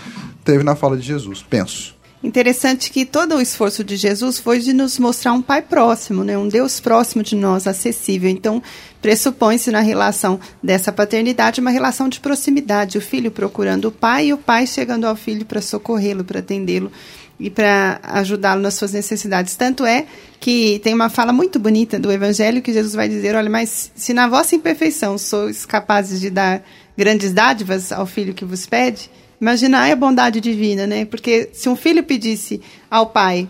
teve 0.44 0.64
na 0.64 0.76
fala 0.76 0.96
de 0.96 1.04
Jesus. 1.04 1.44
Penso. 1.48 1.96
Interessante 2.24 2.92
que 2.92 3.04
todo 3.04 3.36
o 3.36 3.42
esforço 3.42 3.84
de 3.84 3.98
Jesus 3.98 4.38
foi 4.38 4.60
de 4.60 4.74
nos 4.74 5.00
mostrar 5.00 5.34
um 5.34 5.42
Pai 5.42 5.60
próximo, 5.60 6.24
né? 6.24 6.38
um 6.38 6.48
Deus 6.48 6.80
próximo 6.80 7.24
de 7.24 7.36
nós, 7.36 7.66
acessível. 7.66 8.30
Então, 8.30 8.62
pressupõe-se 9.02 9.72
na 9.72 9.80
relação 9.80 10.40
dessa 10.62 10.92
paternidade 10.92 11.60
uma 11.60 11.72
relação 11.72 12.08
de 12.08 12.20
proximidade, 12.20 13.00
o 13.00 13.02
filho 13.02 13.32
procurando 13.32 13.86
o 13.86 13.92
pai 13.92 14.28
e 14.28 14.34
o 14.34 14.38
pai 14.38 14.68
chegando 14.68 15.06
ao 15.06 15.16
filho 15.16 15.48
para 15.48 15.62
socorrê-lo, 15.62 16.24
para 16.24 16.40
atendê-lo 16.40 16.92
e 17.42 17.50
para 17.50 18.00
ajudá-lo 18.04 18.62
nas 18.62 18.76
suas 18.76 18.94
necessidades. 18.94 19.56
Tanto 19.56 19.84
é 19.84 20.06
que 20.40 20.80
tem 20.84 20.94
uma 20.94 21.10
fala 21.10 21.34
muito 21.34 21.60
bonita 21.60 22.00
do 22.00 22.12
Evangelho 22.12 22.62
que 22.62 22.72
Jesus 22.72 22.94
vai 22.94 23.10
dizer: 23.10 23.36
olha, 23.36 23.50
mas 23.50 23.92
se 23.96 24.14
na 24.14 24.30
vossa 24.30 24.56
imperfeição 24.56 25.18
sois 25.18 25.66
capazes 25.66 26.22
de 26.22 26.30
dar 26.30 26.64
grandes 26.96 27.34
dádivas 27.34 27.92
ao 27.92 28.06
filho 28.06 28.34
que 28.34 28.46
vos 28.46 28.68
pede, 28.68 29.10
imaginai 29.40 29.92
a 29.92 29.96
bondade 29.96 30.40
divina, 30.40 30.86
né? 30.86 31.04
Porque 31.04 31.50
se 31.52 31.68
um 31.68 31.76
filho 31.76 32.04
pedisse 32.04 32.62
ao 32.90 33.08
pai 33.08 33.50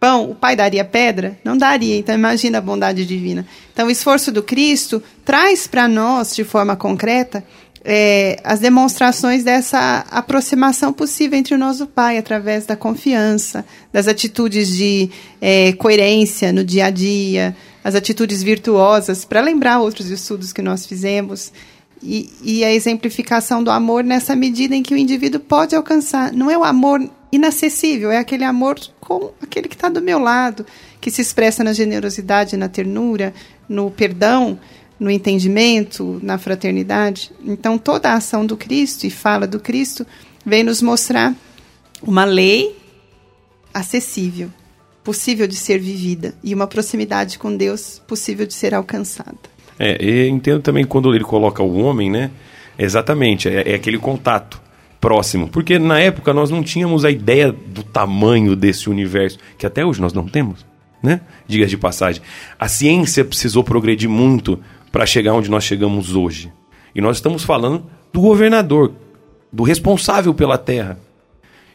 pão, 0.00 0.30
o 0.30 0.34
pai 0.34 0.54
daria 0.54 0.84
pedra? 0.84 1.38
Não 1.44 1.56
daria. 1.56 1.96
Então 1.96 2.14
imagina 2.14 2.58
a 2.58 2.60
bondade 2.60 3.04
divina. 3.04 3.46
Então 3.72 3.86
o 3.86 3.90
esforço 3.90 4.30
do 4.30 4.42
Cristo 4.42 5.02
traz 5.24 5.66
para 5.66 5.88
nós 5.88 6.34
de 6.34 6.44
forma 6.44 6.76
concreta 6.76 7.44
é, 7.84 8.40
as 8.44 8.60
demonstrações 8.60 9.44
dessa 9.44 10.04
aproximação 10.10 10.92
possível 10.92 11.38
entre 11.38 11.54
o 11.54 11.86
Pai, 11.86 12.18
através 12.18 12.66
da 12.66 12.76
confiança, 12.76 13.64
das 13.92 14.08
atitudes 14.08 14.68
de 14.68 15.10
é, 15.40 15.72
coerência 15.72 16.52
no 16.52 16.64
dia 16.64 16.86
a 16.86 16.90
dia, 16.90 17.56
as 17.82 17.94
atitudes 17.94 18.42
virtuosas, 18.42 19.24
para 19.24 19.40
lembrar 19.40 19.80
outros 19.80 20.10
estudos 20.10 20.52
que 20.52 20.62
nós 20.62 20.86
fizemos, 20.86 21.52
e, 22.02 22.30
e, 22.42 22.64
a 22.64 22.72
exemplificação 22.72 23.62
do 23.62 23.72
amor 23.72 24.04
nessa 24.04 24.36
medida 24.36 24.74
em 24.74 24.84
que 24.84 24.94
o 24.94 24.96
indivíduo 24.96 25.40
pode 25.40 25.74
alcançar. 25.74 26.32
Não 26.32 26.48
é 26.48 26.56
o 26.56 26.62
amor 26.62 27.00
inacessível, 27.32 28.12
é 28.12 28.18
aquele 28.18 28.44
amor 28.44 28.78
com 29.00 29.32
aquele 29.42 29.68
que 29.68 29.74
está 29.74 29.88
do 29.88 30.00
meu 30.00 30.20
lado, 30.20 30.64
que 31.00 31.10
se 31.10 31.20
expressa 31.20 31.64
na 31.64 31.72
generosidade, 31.72 32.56
na 32.56 32.68
ternura, 32.68 33.34
no 33.68 33.90
perdão 33.90 34.58
no 34.98 35.10
entendimento, 35.10 36.18
na 36.22 36.38
fraternidade. 36.38 37.30
Então, 37.44 37.78
toda 37.78 38.10
a 38.10 38.14
ação 38.14 38.44
do 38.44 38.56
Cristo 38.56 39.06
e 39.06 39.10
fala 39.10 39.46
do 39.46 39.60
Cristo 39.60 40.06
vem 40.44 40.64
nos 40.64 40.82
mostrar 40.82 41.34
uma 42.02 42.24
lei 42.24 42.76
acessível, 43.72 44.50
possível 45.04 45.46
de 45.46 45.56
ser 45.56 45.78
vivida, 45.78 46.34
e 46.42 46.54
uma 46.54 46.66
proximidade 46.66 47.38
com 47.38 47.56
Deus 47.56 48.02
possível 48.06 48.46
de 48.46 48.54
ser 48.54 48.74
alcançada. 48.74 49.38
É, 49.78 50.02
e 50.04 50.28
entendo 50.28 50.60
também 50.60 50.84
quando 50.84 51.14
ele 51.14 51.24
coloca 51.24 51.62
o 51.62 51.78
homem, 51.78 52.10
né? 52.10 52.30
Exatamente, 52.78 53.48
é, 53.48 53.72
é 53.72 53.74
aquele 53.74 53.98
contato 53.98 54.60
próximo. 55.00 55.48
Porque 55.48 55.78
na 55.78 56.00
época 56.00 56.32
nós 56.32 56.50
não 56.50 56.62
tínhamos 56.62 57.04
a 57.04 57.10
ideia 57.10 57.52
do 57.52 57.82
tamanho 57.82 58.56
desse 58.56 58.90
universo, 58.90 59.38
que 59.56 59.66
até 59.66 59.84
hoje 59.84 60.00
nós 60.00 60.12
não 60.12 60.26
temos, 60.26 60.66
né? 61.02 61.20
Diga 61.46 61.66
de 61.66 61.76
passagem. 61.76 62.22
A 62.58 62.68
ciência 62.68 63.24
precisou 63.24 63.62
progredir 63.62 64.08
muito 64.08 64.58
para 64.98 65.06
chegar 65.06 65.32
onde 65.32 65.48
nós 65.48 65.62
chegamos 65.62 66.16
hoje. 66.16 66.50
E 66.92 67.00
nós 67.00 67.18
estamos 67.18 67.44
falando 67.44 67.84
do 68.12 68.20
governador, 68.20 68.92
do 69.52 69.62
responsável 69.62 70.34
pela 70.34 70.58
terra. 70.58 70.98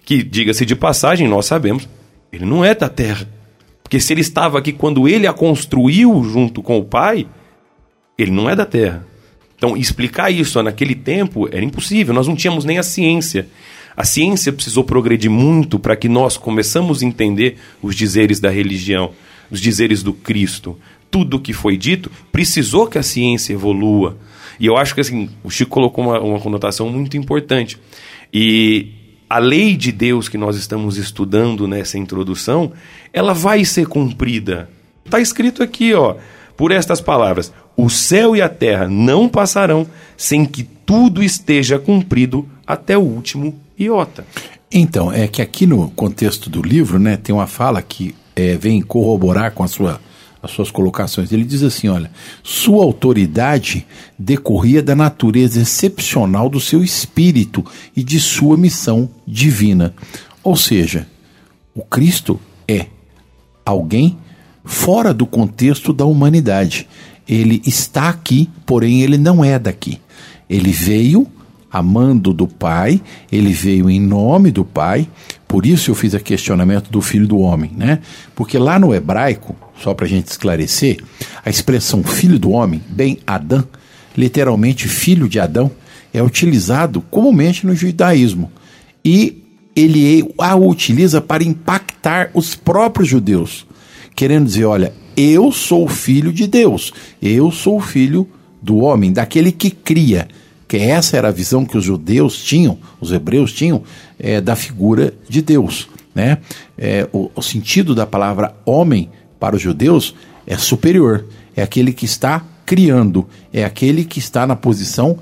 Que, 0.04 0.22
diga-se 0.22 0.66
de 0.66 0.76
passagem, 0.76 1.26
nós 1.26 1.46
sabemos, 1.46 1.88
ele 2.34 2.44
não 2.44 2.66
é 2.66 2.76
da 2.76 2.90
terra. 2.90 3.26
Porque 3.82 3.98
se 3.98 4.12
ele 4.12 4.20
estava 4.20 4.60
aqui 4.60 4.74
quando 4.74 5.08
ele 5.08 5.26
a 5.26 5.32
construiu 5.32 6.22
junto 6.26 6.62
com 6.62 6.78
o 6.78 6.84
pai, 6.84 7.26
ele 8.18 8.32
não 8.32 8.50
é 8.50 8.58
da 8.58 8.66
terra. 8.66 9.08
Então, 9.56 9.78
explicar 9.78 10.30
isso 10.30 10.62
naquele 10.62 10.94
tempo 10.94 11.48
era 11.48 11.64
impossível, 11.64 12.14
nós 12.14 12.28
não 12.28 12.36
tínhamos 12.36 12.66
nem 12.66 12.78
a 12.78 12.84
ciência. 12.84 13.48
A 13.96 14.04
ciência 14.04 14.52
precisou 14.52 14.84
progredir 14.84 15.32
muito 15.32 15.80
para 15.80 15.96
que 15.96 16.10
nós 16.10 16.36
começamos 16.36 17.02
a 17.02 17.06
entender 17.06 17.56
os 17.82 17.96
dizeres 17.96 18.42
da 18.42 18.50
religião, 18.50 19.12
os 19.50 19.62
dizeres 19.62 20.04
do 20.04 20.12
Cristo, 20.12 20.78
tudo 21.14 21.40
que 21.40 21.54
foi 21.54 21.78
dito, 21.78 22.10
precisou 22.32 22.88
que 22.88 22.98
a 22.98 23.04
ciência 23.04 23.54
evolua. 23.54 24.18
E 24.60 24.66
eu 24.66 24.76
acho 24.76 24.96
que 24.96 25.02
assim, 25.02 25.30
o 25.44 25.50
Chico 25.52 25.70
colocou 25.70 26.04
uma, 26.04 26.20
uma 26.20 26.40
conotação 26.40 26.90
muito 26.90 27.16
importante. 27.16 27.78
E 28.34 28.88
a 29.30 29.38
lei 29.38 29.78
de 29.78 29.92
Deus 29.92 30.28
que 30.28 30.40
nós 30.40 30.58
estamos 30.58 30.98
estudando 30.98 31.68
nessa 31.68 32.00
introdução, 32.00 32.72
ela 33.14 33.32
vai 33.32 33.64
ser 33.64 33.86
cumprida. 33.86 34.68
Está 35.06 35.20
escrito 35.20 35.62
aqui, 35.62 35.94
ó. 35.94 36.16
por 36.58 36.72
estas 36.72 37.00
palavras: 37.00 37.54
O 37.78 37.92
céu 37.92 38.36
e 38.36 38.42
a 38.42 38.50
terra 38.50 38.88
não 38.88 39.30
passarão 39.30 39.86
sem 40.18 40.46
que 40.46 40.64
tudo 40.64 41.22
esteja 41.22 41.78
cumprido 41.78 42.50
até 42.66 42.98
o 42.98 43.02
último 43.02 43.54
iota. 43.80 44.26
Então, 44.72 45.14
é 45.14 45.28
que 45.28 45.44
aqui 45.44 45.68
no 45.68 45.92
contexto 45.92 46.50
do 46.50 46.60
livro, 46.60 46.98
né, 46.98 47.18
tem 47.18 47.36
uma 47.36 47.46
fala 47.46 47.84
que 47.84 48.16
é, 48.36 48.56
vem 48.58 48.82
corroborar 48.82 49.52
com 49.52 49.64
a 49.64 49.68
sua, 49.68 50.02
as 50.44 50.52
suas 50.52 50.70
colocações. 50.70 51.32
Ele 51.32 51.46
diz 51.46 51.64
assim: 51.64 51.88
olha, 51.88 52.12
sua 52.44 52.84
autoridade 52.84 53.88
decorria 54.20 54.84
da 54.84 54.94
natureza 54.94 55.62
excepcional 55.62 56.50
do 56.50 56.60
seu 56.60 56.84
espírito 56.84 57.66
e 57.96 58.04
de 58.04 58.20
sua 58.20 58.58
missão 58.58 59.10
divina. 59.26 59.96
Ou 60.44 60.58
seja, 60.58 61.08
o 61.74 61.82
Cristo 61.82 62.40
é 62.68 62.88
alguém 63.66 64.18
fora 64.66 65.14
do 65.14 65.26
contexto 65.26 65.94
da 65.94 66.06
humanidade. 66.06 66.90
Ele 67.28 67.62
está 67.66 68.10
aqui, 68.10 68.50
porém 68.66 69.02
ele 69.02 69.18
não 69.18 69.44
é 69.44 69.58
daqui. 69.58 70.02
Ele 70.50 70.72
veio 70.72 71.26
amando 71.72 72.32
do 72.34 72.48
Pai, 72.48 73.02
ele 73.32 73.52
veio 73.52 73.90
em 73.90 74.00
nome 74.00 74.52
do 74.52 74.64
Pai, 74.64 75.08
por 75.48 75.66
isso 75.66 75.90
eu 75.90 75.96
fiz 75.96 76.14
o 76.14 76.20
questionamento 76.20 76.92
do 76.92 77.02
filho 77.02 77.26
do 77.26 77.40
homem, 77.40 77.72
né? 77.76 78.00
Porque 78.36 78.60
lá 78.60 78.78
no 78.78 78.94
hebraico, 78.94 79.56
só 79.82 79.94
para 79.94 80.06
a 80.06 80.10
gente 80.10 80.28
esclarecer, 80.28 81.00
a 81.44 81.50
expressão 81.50 82.04
filho 82.04 82.40
do 82.40 82.52
homem, 82.52 82.82
bem 82.88 83.20
Adão, 83.26 83.68
literalmente 84.16 84.88
filho 84.88 85.28
de 85.28 85.40
Adão, 85.40 85.72
é 86.14 86.22
utilizado 86.22 87.02
comumente 87.02 87.66
no 87.66 87.76
judaísmo. 87.76 88.52
E 89.04 89.44
ele 89.76 90.34
a 90.38 90.56
utiliza 90.56 91.20
para 91.20 91.44
impactar 91.44 92.30
os 92.34 92.56
próprios 92.56 93.10
judeus, 93.10 93.66
querendo 94.16 94.46
dizer: 94.46 94.66
olha, 94.66 94.94
eu 95.18 95.52
sou 95.52 95.88
filho 95.88 96.32
de 96.32 96.48
Deus, 96.48 96.94
eu 97.22 97.52
sou 97.52 97.80
filho 97.82 98.28
do 98.62 98.78
homem, 98.78 99.12
daquele 99.12 99.52
que 99.52 99.70
cria. 99.70 100.28
Que 100.68 100.78
essa 100.78 101.18
era 101.18 101.28
a 101.28 101.32
visão 101.32 101.66
que 101.66 101.78
os 101.78 101.84
judeus 101.84 102.42
tinham, 102.42 102.80
os 103.00 103.12
hebreus 103.12 103.54
tinham, 103.54 103.84
é, 104.18 104.42
da 104.42 104.56
figura 104.56 105.14
de 105.30 105.42
Deus. 105.42 105.88
Né? 106.16 106.40
É, 106.78 107.08
o, 107.12 107.30
o 107.36 107.42
sentido 107.42 107.94
da 107.94 108.08
palavra 108.08 108.56
homem 108.66 109.10
para 109.44 109.58
os 109.58 109.62
judeus 109.62 110.16
é 110.48 110.58
superior, 110.58 111.26
é 111.54 111.62
aquele 111.62 111.92
que 111.92 112.06
está 112.06 112.42
criando, 112.66 113.28
é 113.52 113.66
aquele 113.66 114.06
que 114.06 114.18
está 114.18 114.48
na 114.48 114.56
posição 114.56 115.20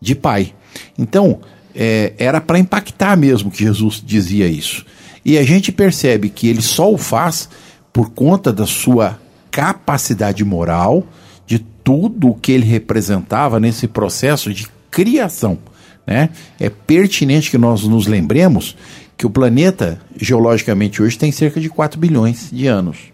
de 0.00 0.12
pai. 0.16 0.52
Então, 0.98 1.38
é, 1.72 2.12
era 2.18 2.40
para 2.40 2.58
impactar 2.58 3.16
mesmo 3.16 3.48
que 3.48 3.62
Jesus 3.62 4.02
dizia 4.04 4.48
isso. 4.48 4.84
E 5.24 5.38
a 5.38 5.44
gente 5.44 5.70
percebe 5.70 6.30
que 6.30 6.48
ele 6.48 6.62
só 6.62 6.92
o 6.92 6.98
faz 6.98 7.48
por 7.92 8.10
conta 8.10 8.52
da 8.52 8.66
sua 8.66 9.20
capacidade 9.52 10.44
moral, 10.44 11.06
de 11.46 11.60
tudo 11.60 12.30
o 12.30 12.34
que 12.34 12.50
ele 12.50 12.66
representava 12.66 13.60
nesse 13.60 13.86
processo 13.86 14.52
de 14.52 14.66
criação. 14.90 15.56
Né? 16.04 16.30
É 16.58 16.68
pertinente 16.68 17.52
que 17.52 17.58
nós 17.58 17.84
nos 17.84 18.08
lembremos 18.08 18.76
que 19.16 19.26
o 19.26 19.30
planeta, 19.30 20.00
geologicamente 20.16 21.00
hoje, 21.00 21.16
tem 21.16 21.30
cerca 21.30 21.60
de 21.60 21.68
4 21.68 22.00
bilhões 22.00 22.48
de 22.50 22.66
anos. 22.66 23.09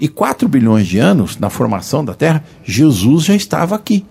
E 0.00 0.08
4 0.08 0.48
bilhões 0.48 0.86
de 0.86 0.98
anos, 0.98 1.36
na 1.36 1.50
formação 1.50 2.02
da 2.02 2.14
Terra, 2.14 2.42
Jesus 2.64 3.24
já 3.24 3.34
estava 3.34 3.74
aqui. 3.74 4.04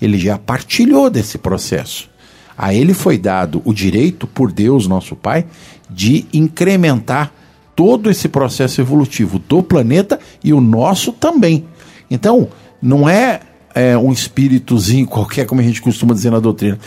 Ele 0.00 0.16
já 0.16 0.38
partilhou 0.38 1.10
desse 1.10 1.36
processo. 1.36 2.08
A 2.56 2.72
ele 2.72 2.94
foi 2.94 3.18
dado 3.18 3.60
o 3.64 3.72
direito 3.74 4.26
por 4.26 4.52
Deus, 4.52 4.86
nosso 4.86 5.16
Pai, 5.16 5.44
de 5.90 6.26
incrementar 6.32 7.32
todo 7.74 8.08
esse 8.08 8.28
processo 8.28 8.80
evolutivo 8.80 9.38
do 9.38 9.62
planeta 9.62 10.20
e 10.44 10.52
o 10.52 10.60
nosso 10.60 11.12
também. 11.12 11.64
Então, 12.08 12.48
não 12.80 13.08
é, 13.08 13.40
é 13.74 13.96
um 13.96 14.12
espíritozinho 14.12 15.06
qualquer, 15.06 15.46
como 15.46 15.60
a 15.60 15.64
gente 15.64 15.82
costuma 15.82 16.14
dizer 16.14 16.30
na 16.30 16.38
doutrina. 16.38 16.78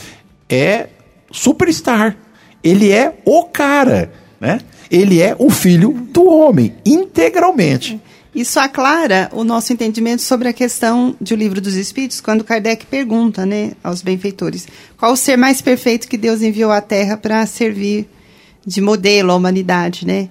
É 0.47 0.87
superstar. 1.31 2.15
Ele 2.63 2.91
é 2.91 3.17
o 3.25 3.43
cara, 3.43 4.11
né? 4.39 4.59
Ele 4.89 5.21
é 5.21 5.35
o 5.37 5.49
filho 5.49 5.91
do 6.13 6.25
homem, 6.29 6.73
integralmente. 6.85 7.99
Isso 8.35 8.59
aclara 8.59 9.29
o 9.31 9.45
nosso 9.45 9.71
entendimento 9.71 10.21
sobre 10.21 10.49
a 10.49 10.53
questão 10.53 11.15
de 11.21 11.33
O 11.33 11.37
Livro 11.37 11.61
dos 11.61 11.75
Espíritos, 11.75 12.19
quando 12.19 12.43
Kardec 12.43 12.85
pergunta 12.85 13.45
né, 13.45 13.71
aos 13.81 14.01
benfeitores 14.01 14.67
qual 14.97 15.13
o 15.13 15.15
ser 15.15 15.37
mais 15.37 15.61
perfeito 15.61 16.05
que 16.05 16.17
Deus 16.17 16.41
enviou 16.41 16.69
à 16.69 16.81
Terra 16.81 17.15
para 17.15 17.45
servir 17.45 18.09
de 18.65 18.81
modelo 18.81 19.31
à 19.31 19.35
humanidade, 19.35 20.05
né? 20.05 20.27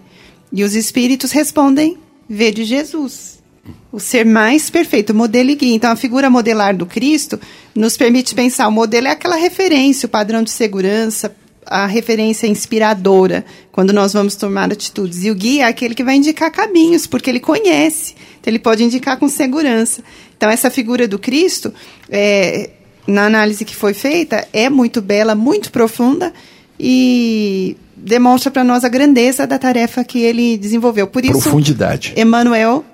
E 0.53 0.63
os 0.63 0.75
espíritos 0.75 1.31
respondem: 1.31 1.97
vê 2.29 2.51
de 2.51 2.65
Jesus. 2.65 3.43
O 3.91 3.99
ser 3.99 4.27
mais 4.27 4.69
perfeito, 4.69 5.15
modelo 5.15 5.49
e 5.49 5.55
guia. 5.55 5.75
Então, 5.75 5.91
a 5.91 5.97
figura 5.97 6.29
modelar 6.29 6.77
do 6.77 6.85
Cristo 6.85 7.41
nos 7.75 7.97
permite 7.97 8.35
pensar: 8.35 8.69
o 8.69 8.73
modelo 8.73 9.07
é 9.07 9.13
aquela 9.13 9.37
referência, 9.37 10.07
o 10.07 10.11
padrão 10.11 10.43
de 10.43 10.51
segurança, 10.51 11.35
a 11.67 11.87
referência 11.87 12.47
inspiradora, 12.47 13.45
quando 13.73 13.93
nós 13.93 14.13
vamos 14.13 14.35
tomar 14.35 14.73
atitudes. 14.73 15.25
E 15.25 15.31
o 15.31 15.35
guia 15.35 15.65
é 15.65 15.69
aquele 15.69 15.95
que 15.95 16.05
vai 16.05 16.17
indicar 16.17 16.51
caminhos, 16.51 17.07
porque 17.07 17.31
ele 17.31 17.41
conhece. 17.41 18.15
Então, 18.41 18.51
ele 18.51 18.59
pode 18.59 18.85
indicar 18.85 19.19
com 19.19 19.29
segurança. 19.29 20.03
Então, 20.37 20.51
essa 20.51 20.71
figura 20.71 21.09
do 21.09 21.19
Cristo, 21.19 21.73
é, 22.11 22.71
na 23.07 23.27
análise 23.27 23.65
que 23.65 23.75
foi 23.75 23.95
feita, 23.95 24.47
é 24.53 24.69
muito 24.69 25.01
bela, 25.01 25.35
muito 25.35 25.71
profunda 25.71 26.33
e 26.79 27.77
demonstra 27.97 28.51
para 28.51 28.65
nós 28.65 28.85
a 28.85 28.89
grandeza 28.89 29.47
da 29.47 29.59
tarefa 29.59 30.05
que 30.05 30.19
ele 30.19 30.59
desenvolveu. 30.59 31.07
Por 31.07 31.25
isso, 31.25 31.41
Profundidade. 31.41 32.13
Emmanuel, 32.17 32.85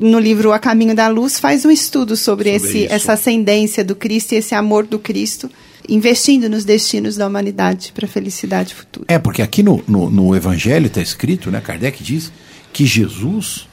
no 0.00 0.18
livro 0.18 0.52
A 0.52 0.58
Caminho 0.58 0.94
da 0.94 1.08
Luz, 1.08 1.38
faz 1.38 1.64
um 1.64 1.70
estudo 1.70 2.16
sobre, 2.16 2.58
sobre 2.58 2.68
esse, 2.68 2.86
essa 2.86 3.12
ascendência 3.12 3.84
do 3.84 3.94
Cristo 3.94 4.32
e 4.32 4.36
esse 4.36 4.54
amor 4.54 4.86
do 4.86 4.98
Cristo, 4.98 5.50
investindo 5.88 6.48
nos 6.48 6.64
destinos 6.64 7.16
da 7.16 7.26
humanidade 7.26 7.92
para 7.92 8.06
a 8.06 8.08
felicidade 8.08 8.74
futura. 8.74 9.06
É, 9.08 9.18
porque 9.18 9.42
aqui 9.42 9.62
no, 9.62 9.82
no, 9.86 10.10
no 10.10 10.34
Evangelho 10.34 10.86
está 10.86 11.00
escrito, 11.00 11.50
né, 11.50 11.60
Kardec 11.60 12.02
diz, 12.02 12.32
que 12.72 12.84
Jesus 12.84 13.68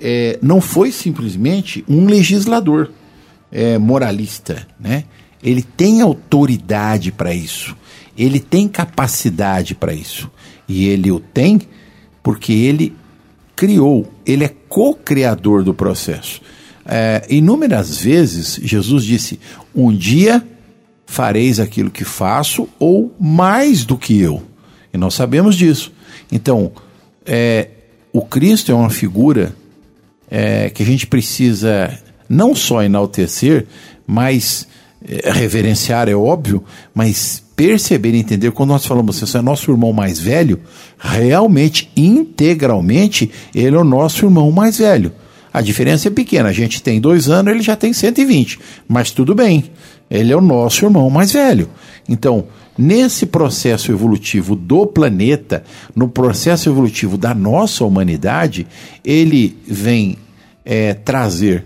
é, 0.00 0.38
não 0.42 0.60
foi 0.60 0.90
simplesmente 0.90 1.84
um 1.88 2.06
legislador 2.06 2.90
é, 3.50 3.78
moralista, 3.78 4.66
né? 4.78 5.04
Ele 5.42 5.62
tem 5.62 6.00
autoridade 6.00 7.10
para 7.10 7.34
isso. 7.34 7.76
Ele 8.16 8.38
tem 8.38 8.68
capacidade 8.68 9.74
para 9.74 9.92
isso. 9.92 10.30
E 10.68 10.88
ele 10.88 11.10
o 11.10 11.18
tem 11.18 11.60
porque 12.22 12.52
ele 12.52 12.94
criou, 13.56 14.12
ele 14.24 14.44
é 14.44 14.54
co-criador 14.68 15.64
do 15.64 15.74
processo. 15.74 16.40
É, 16.84 17.24
inúmeras 17.28 17.98
vezes 17.98 18.58
Jesus 18.62 19.04
disse: 19.04 19.38
Um 19.74 19.94
dia 19.94 20.44
fareis 21.12 21.60
aquilo 21.60 21.90
que 21.90 22.04
faço, 22.04 22.66
ou 22.78 23.14
mais 23.20 23.84
do 23.84 23.98
que 23.98 24.18
eu. 24.18 24.42
E 24.94 24.96
nós 24.96 25.12
sabemos 25.12 25.56
disso. 25.56 25.92
Então, 26.30 26.72
é, 27.26 27.68
o 28.12 28.22
Cristo 28.22 28.72
é 28.72 28.74
uma 28.74 28.88
figura 28.88 29.54
é, 30.30 30.70
que 30.70 30.82
a 30.82 30.86
gente 30.86 31.06
precisa 31.06 31.98
não 32.26 32.54
só 32.54 32.82
enaltecer, 32.82 33.66
mas 34.06 34.66
é, 35.06 35.30
reverenciar, 35.30 36.08
é 36.08 36.14
óbvio, 36.14 36.64
mas 36.94 37.42
perceber 37.54 38.14
e 38.14 38.18
entender 38.18 38.50
quando 38.52 38.70
nós 38.70 38.86
falamos 38.86 39.22
assim, 39.22 39.36
é 39.36 39.42
nosso 39.42 39.70
irmão 39.70 39.92
mais 39.92 40.18
velho, 40.18 40.60
realmente, 40.98 41.90
integralmente, 41.94 43.30
ele 43.54 43.76
é 43.76 43.78
o 43.78 43.84
nosso 43.84 44.24
irmão 44.24 44.50
mais 44.50 44.78
velho. 44.78 45.12
A 45.52 45.60
diferença 45.60 46.08
é 46.08 46.10
pequena, 46.10 46.48
a 46.48 46.52
gente 46.52 46.82
tem 46.82 46.98
dois 46.98 47.28
anos, 47.28 47.52
ele 47.52 47.62
já 47.62 47.76
tem 47.76 47.92
120, 47.92 48.58
mas 48.88 49.10
tudo 49.10 49.34
bem, 49.34 49.70
ele 50.12 50.30
é 50.30 50.36
o 50.36 50.42
nosso 50.42 50.84
irmão 50.84 51.08
mais 51.08 51.32
velho. 51.32 51.70
Então, 52.06 52.44
nesse 52.76 53.24
processo 53.24 53.90
evolutivo 53.90 54.54
do 54.54 54.86
planeta, 54.86 55.64
no 55.96 56.06
processo 56.06 56.68
evolutivo 56.68 57.16
da 57.16 57.34
nossa 57.34 57.82
humanidade, 57.84 58.66
ele 59.02 59.56
vem 59.66 60.18
é, 60.64 60.92
trazer 60.92 61.64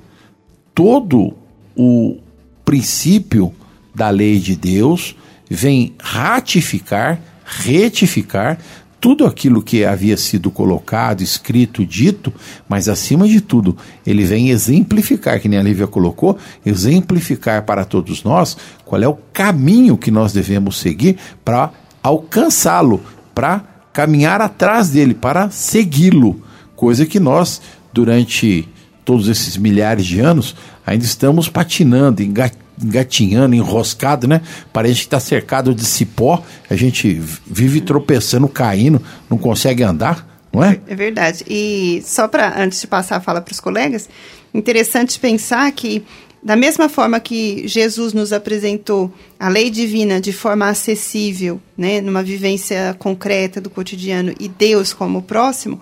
todo 0.72 1.34
o 1.76 2.18
princípio 2.64 3.52
da 3.92 4.10
lei 4.10 4.38
de 4.38 4.54
Deus, 4.54 5.16
vem 5.50 5.94
ratificar, 6.00 7.20
retificar 7.44 8.58
tudo 9.00 9.26
aquilo 9.26 9.62
que 9.62 9.84
havia 9.84 10.16
sido 10.16 10.50
colocado, 10.50 11.22
escrito, 11.22 11.84
dito, 11.84 12.32
mas 12.68 12.88
acima 12.88 13.28
de 13.28 13.40
tudo, 13.40 13.76
ele 14.06 14.24
vem 14.24 14.50
exemplificar, 14.50 15.40
que 15.40 15.48
nem 15.48 15.58
a 15.58 15.62
Lívia 15.62 15.86
colocou, 15.86 16.38
exemplificar 16.64 17.64
para 17.64 17.84
todos 17.84 18.24
nós 18.24 18.56
qual 18.84 19.02
é 19.02 19.08
o 19.08 19.18
caminho 19.32 19.96
que 19.96 20.10
nós 20.10 20.32
devemos 20.32 20.78
seguir 20.78 21.16
para 21.44 21.70
alcançá-lo, 22.02 23.00
para 23.34 23.64
caminhar 23.92 24.40
atrás 24.40 24.90
dele, 24.90 25.14
para 25.14 25.50
segui-lo, 25.50 26.42
coisa 26.74 27.06
que 27.06 27.20
nós, 27.20 27.60
durante 27.92 28.68
todos 29.04 29.28
esses 29.28 29.56
milhares 29.56 30.04
de 30.04 30.20
anos, 30.20 30.56
ainda 30.84 31.04
estamos 31.04 31.48
patinando, 31.48 32.22
engatinhando 32.22 32.65
engatinhando, 32.82 33.54
enroscado, 33.54 34.26
né? 34.26 34.42
Parece 34.72 35.00
que 35.00 35.06
está 35.06 35.20
cercado 35.20 35.74
de 35.74 35.84
cipó. 35.84 36.42
A 36.68 36.76
gente 36.76 37.20
vive 37.46 37.80
tropeçando, 37.80 38.48
caindo, 38.48 39.00
não 39.30 39.38
consegue 39.38 39.82
andar, 39.82 40.26
não 40.52 40.62
é? 40.62 40.80
É 40.86 40.94
verdade. 40.94 41.44
E 41.48 42.02
só 42.04 42.28
para 42.28 42.60
antes 42.60 42.80
de 42.80 42.86
passar 42.86 43.16
a 43.16 43.20
fala 43.20 43.40
para 43.40 43.52
os 43.52 43.60
colegas, 43.60 44.08
interessante 44.52 45.18
pensar 45.18 45.70
que, 45.72 46.04
da 46.42 46.56
mesma 46.56 46.88
forma 46.88 47.18
que 47.20 47.66
Jesus 47.66 48.12
nos 48.12 48.32
apresentou 48.32 49.12
a 49.38 49.48
lei 49.48 49.70
divina 49.70 50.20
de 50.20 50.32
forma 50.32 50.68
acessível, 50.68 51.60
né, 51.76 52.00
numa 52.00 52.22
vivência 52.22 52.94
concreta 52.98 53.60
do 53.60 53.70
cotidiano, 53.70 54.34
e 54.38 54.48
Deus 54.48 54.92
como 54.92 55.22
próximo, 55.22 55.80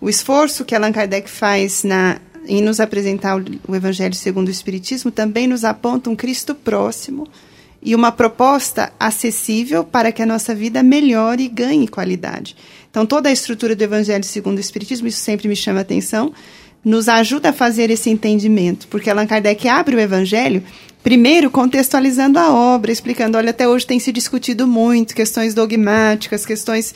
o 0.00 0.08
esforço 0.08 0.64
que 0.64 0.74
Allan 0.74 0.92
Kardec 0.92 1.28
faz 1.30 1.84
na, 1.84 2.18
em 2.46 2.62
nos 2.62 2.80
apresentar 2.80 3.36
o, 3.68 3.74
Evangelho 3.74 4.14
segundo 4.14 4.48
o 4.48 4.50
Espiritismo 4.50 5.10
também 5.10 5.46
nos 5.46 5.64
aponta 5.64 6.10
um 6.10 6.16
Cristo 6.16 6.54
próximo 6.54 7.28
e 7.82 7.94
uma 7.94 8.12
proposta 8.12 8.92
acessível 8.98 9.84
para 9.84 10.12
que 10.12 10.22
a 10.22 10.26
nossa 10.26 10.54
vida 10.54 10.82
melhore 10.82 11.44
e 11.44 11.48
ganhe 11.48 11.88
qualidade. 11.88 12.56
Então, 12.90 13.06
toda 13.06 13.28
a 13.28 13.32
estrutura 13.32 13.74
do 13.74 13.82
Evangelho 13.82 14.24
segundo 14.24 14.58
o 14.58 14.60
Espiritismo, 14.60 15.08
isso 15.08 15.20
sempre 15.20 15.48
me 15.48 15.56
chama 15.56 15.78
a 15.78 15.82
atenção, 15.82 16.32
nos 16.84 17.08
ajuda 17.08 17.50
a 17.50 17.52
fazer 17.52 17.90
esse 17.90 18.10
entendimento, 18.10 18.88
porque 18.88 19.10
Allan 19.10 19.26
Kardec 19.26 19.68
abre 19.68 19.96
o 19.96 20.00
Evangelho, 20.00 20.62
primeiro 21.02 21.50
contextualizando 21.50 22.38
a 22.38 22.52
obra, 22.52 22.90
explicando: 22.90 23.36
olha, 23.36 23.50
até 23.50 23.68
hoje 23.68 23.86
tem 23.86 23.98
se 23.98 24.12
discutido 24.12 24.66
muito 24.66 25.14
questões 25.14 25.54
dogmáticas, 25.54 26.44
questões 26.44 26.94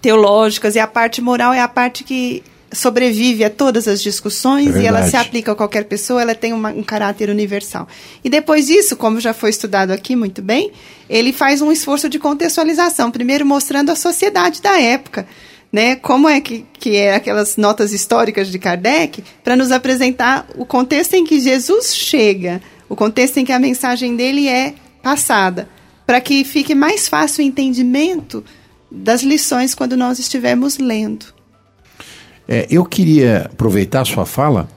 teológicas, 0.00 0.74
e 0.74 0.78
a 0.78 0.86
parte 0.86 1.20
moral 1.20 1.52
é 1.52 1.60
a 1.60 1.68
parte 1.68 2.04
que 2.04 2.42
sobrevive 2.72 3.44
a 3.44 3.50
todas 3.50 3.86
as 3.86 4.02
discussões 4.02 4.74
É 4.76 4.82
e 4.82 4.86
ela 4.86 5.02
se 5.02 5.16
aplica 5.16 5.52
a 5.52 5.54
qualquer 5.54 5.84
pessoa, 5.84 6.22
ela 6.22 6.34
tem 6.34 6.52
uma- 6.52 6.70
um 6.70 6.82
caráter 6.82 7.28
universal. 7.28 7.86
E 8.24 8.30
depois 8.30 8.66
disso, 8.66 8.96
como 8.96 9.20
já 9.20 9.32
foi 9.34 9.50
estudado 9.50 9.90
aqui 9.90 10.16
muito 10.16 10.40
bem, 10.42 10.72
ele 11.08 11.32
faz 11.32 11.60
um 11.60 11.70
esforço 11.70 12.08
de 12.08 12.18
contextualização, 12.18 13.10
primeiro 13.10 13.44
mostrando 13.44 13.90
a 13.90 13.96
sociedade 13.96 14.62
da 14.62 14.80
época, 14.80 15.26
né? 15.70 15.96
Como 15.96 16.28
é 16.28 16.40
que, 16.40 16.64
que 16.78 16.96
é 16.96 17.14
aquelas 17.14 17.56
notas 17.56 17.92
históricas 17.92 18.48
de 18.48 18.58
Kardec, 18.58 19.22
para 19.44 19.56
nos 19.56 19.70
apresentar 19.70 20.46
o 20.56 20.64
contexto 20.64 21.14
em 21.14 21.24
que 21.24 21.40
Jesus 21.40 21.94
chega, 21.94 22.60
o 22.88 22.96
contexto 22.96 23.38
em 23.38 23.44
que 23.44 23.52
a 23.52 23.58
mensagem 23.58 24.16
dele 24.16 24.48
é 24.48 24.74
passada, 25.02 25.68
para 26.06 26.20
que 26.20 26.44
fique 26.44 26.74
mais 26.74 27.08
fácil 27.08 27.42
o 27.42 27.46
entendimento 27.46 28.44
das 28.90 29.22
lições 29.22 29.74
quando 29.74 29.96
nós 29.96 30.18
estivermos 30.18 30.78
lendo. 30.78 31.26
É, 32.48 32.66
eu 32.70 32.84
queria 32.84 33.50
aproveitar 33.52 34.00
a 34.00 34.04
sua 34.04 34.26
fala 34.26 34.68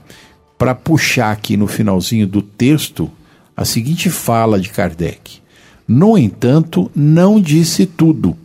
para 0.58 0.75
puxar 0.75 1.32
aqui 1.32 1.58
no 1.58 1.67
finalzinho 1.67 2.28
do 2.28 2.41
texto 2.41 3.12
a 3.56 3.63
seguinte 3.63 4.10
fala 4.10 4.60
de 4.60 4.69
Kardec. 4.69 5.39
No 5.88 6.17
entanto, 6.17 6.91
não 6.95 7.39
disse 7.39 7.86
tudo, 7.86 8.36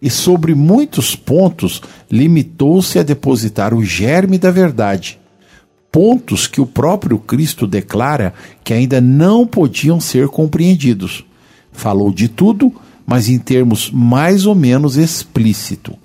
e 0.00 0.10
sobre 0.10 0.54
muitos 0.54 1.16
pontos 1.16 1.80
limitou-se 2.10 2.98
a 2.98 3.02
depositar 3.02 3.72
o 3.72 3.84
germe 3.84 4.36
da 4.36 4.50
verdade. 4.50 5.18
Pontos 5.90 6.46
que 6.46 6.60
o 6.60 6.66
próprio 6.66 7.18
Cristo 7.18 7.66
declara 7.66 8.34
que 8.64 8.72
ainda 8.72 9.00
não 9.00 9.46
podiam 9.46 10.00
ser 10.00 10.28
compreendidos. 10.28 11.24
Falou 11.70 12.12
de 12.12 12.28
tudo, 12.28 12.72
mas 13.06 13.28
em 13.28 13.38
termos 13.38 13.90
mais 13.90 14.46
ou 14.46 14.54
menos 14.54 14.96
explícito. 14.96 15.96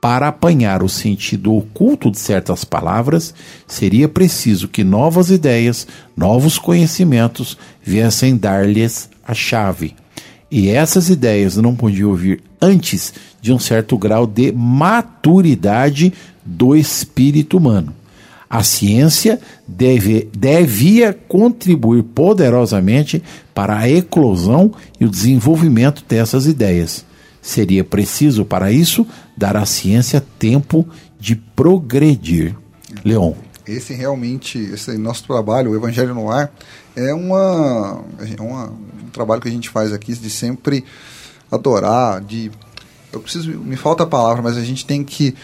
Para 0.00 0.28
apanhar 0.28 0.82
o 0.82 0.88
sentido 0.88 1.54
oculto 1.54 2.10
de 2.10 2.18
certas 2.18 2.64
palavras, 2.64 3.34
seria 3.66 4.08
preciso 4.08 4.68
que 4.68 4.84
novas 4.84 5.28
ideias, 5.28 5.88
novos 6.16 6.56
conhecimentos 6.56 7.58
viessem 7.82 8.36
dar-lhes 8.36 9.10
a 9.26 9.34
chave. 9.34 9.96
E 10.48 10.68
essas 10.68 11.10
ideias 11.10 11.56
não 11.56 11.74
podiam 11.74 12.14
vir 12.14 12.42
antes 12.60 13.12
de 13.40 13.52
um 13.52 13.58
certo 13.58 13.98
grau 13.98 14.24
de 14.24 14.52
maturidade 14.52 16.12
do 16.44 16.76
espírito 16.76 17.58
humano. 17.58 17.92
A 18.48 18.62
ciência 18.62 19.38
deve, 19.66 20.28
devia 20.32 21.12
contribuir 21.12 22.02
poderosamente 22.02 23.22
para 23.52 23.76
a 23.76 23.90
eclosão 23.90 24.72
e 24.98 25.04
o 25.04 25.10
desenvolvimento 25.10 26.02
dessas 26.08 26.46
ideias. 26.46 27.04
Seria 27.48 27.82
preciso, 27.82 28.44
para 28.44 28.70
isso, 28.70 29.06
dar 29.34 29.56
à 29.56 29.64
ciência 29.64 30.22
tempo 30.38 30.86
de 31.18 31.34
progredir. 31.34 32.54
Leon. 33.02 33.32
Esse 33.66 33.94
realmente, 33.94 34.58
esse 34.58 34.98
nosso 34.98 35.24
trabalho, 35.26 35.70
o 35.70 35.74
Evangelho 35.74 36.14
no 36.14 36.30
Ar, 36.30 36.52
é 36.94 37.14
uma, 37.14 38.04
é 38.36 38.42
uma- 38.42 38.66
um 38.66 39.08
trabalho 39.10 39.40
que 39.40 39.48
a 39.48 39.50
gente 39.50 39.70
faz 39.70 39.94
aqui 39.94 40.12
de 40.14 40.28
sempre 40.28 40.84
adorar, 41.50 42.20
de 42.20 42.50
eu 43.14 43.20
preciso, 43.20 43.50
me 43.58 43.76
falta 43.76 44.02
a 44.02 44.06
palavra, 44.06 44.42
mas 44.42 44.58
a 44.58 44.62
gente 44.62 44.84
tem 44.84 45.02
que 45.02 45.34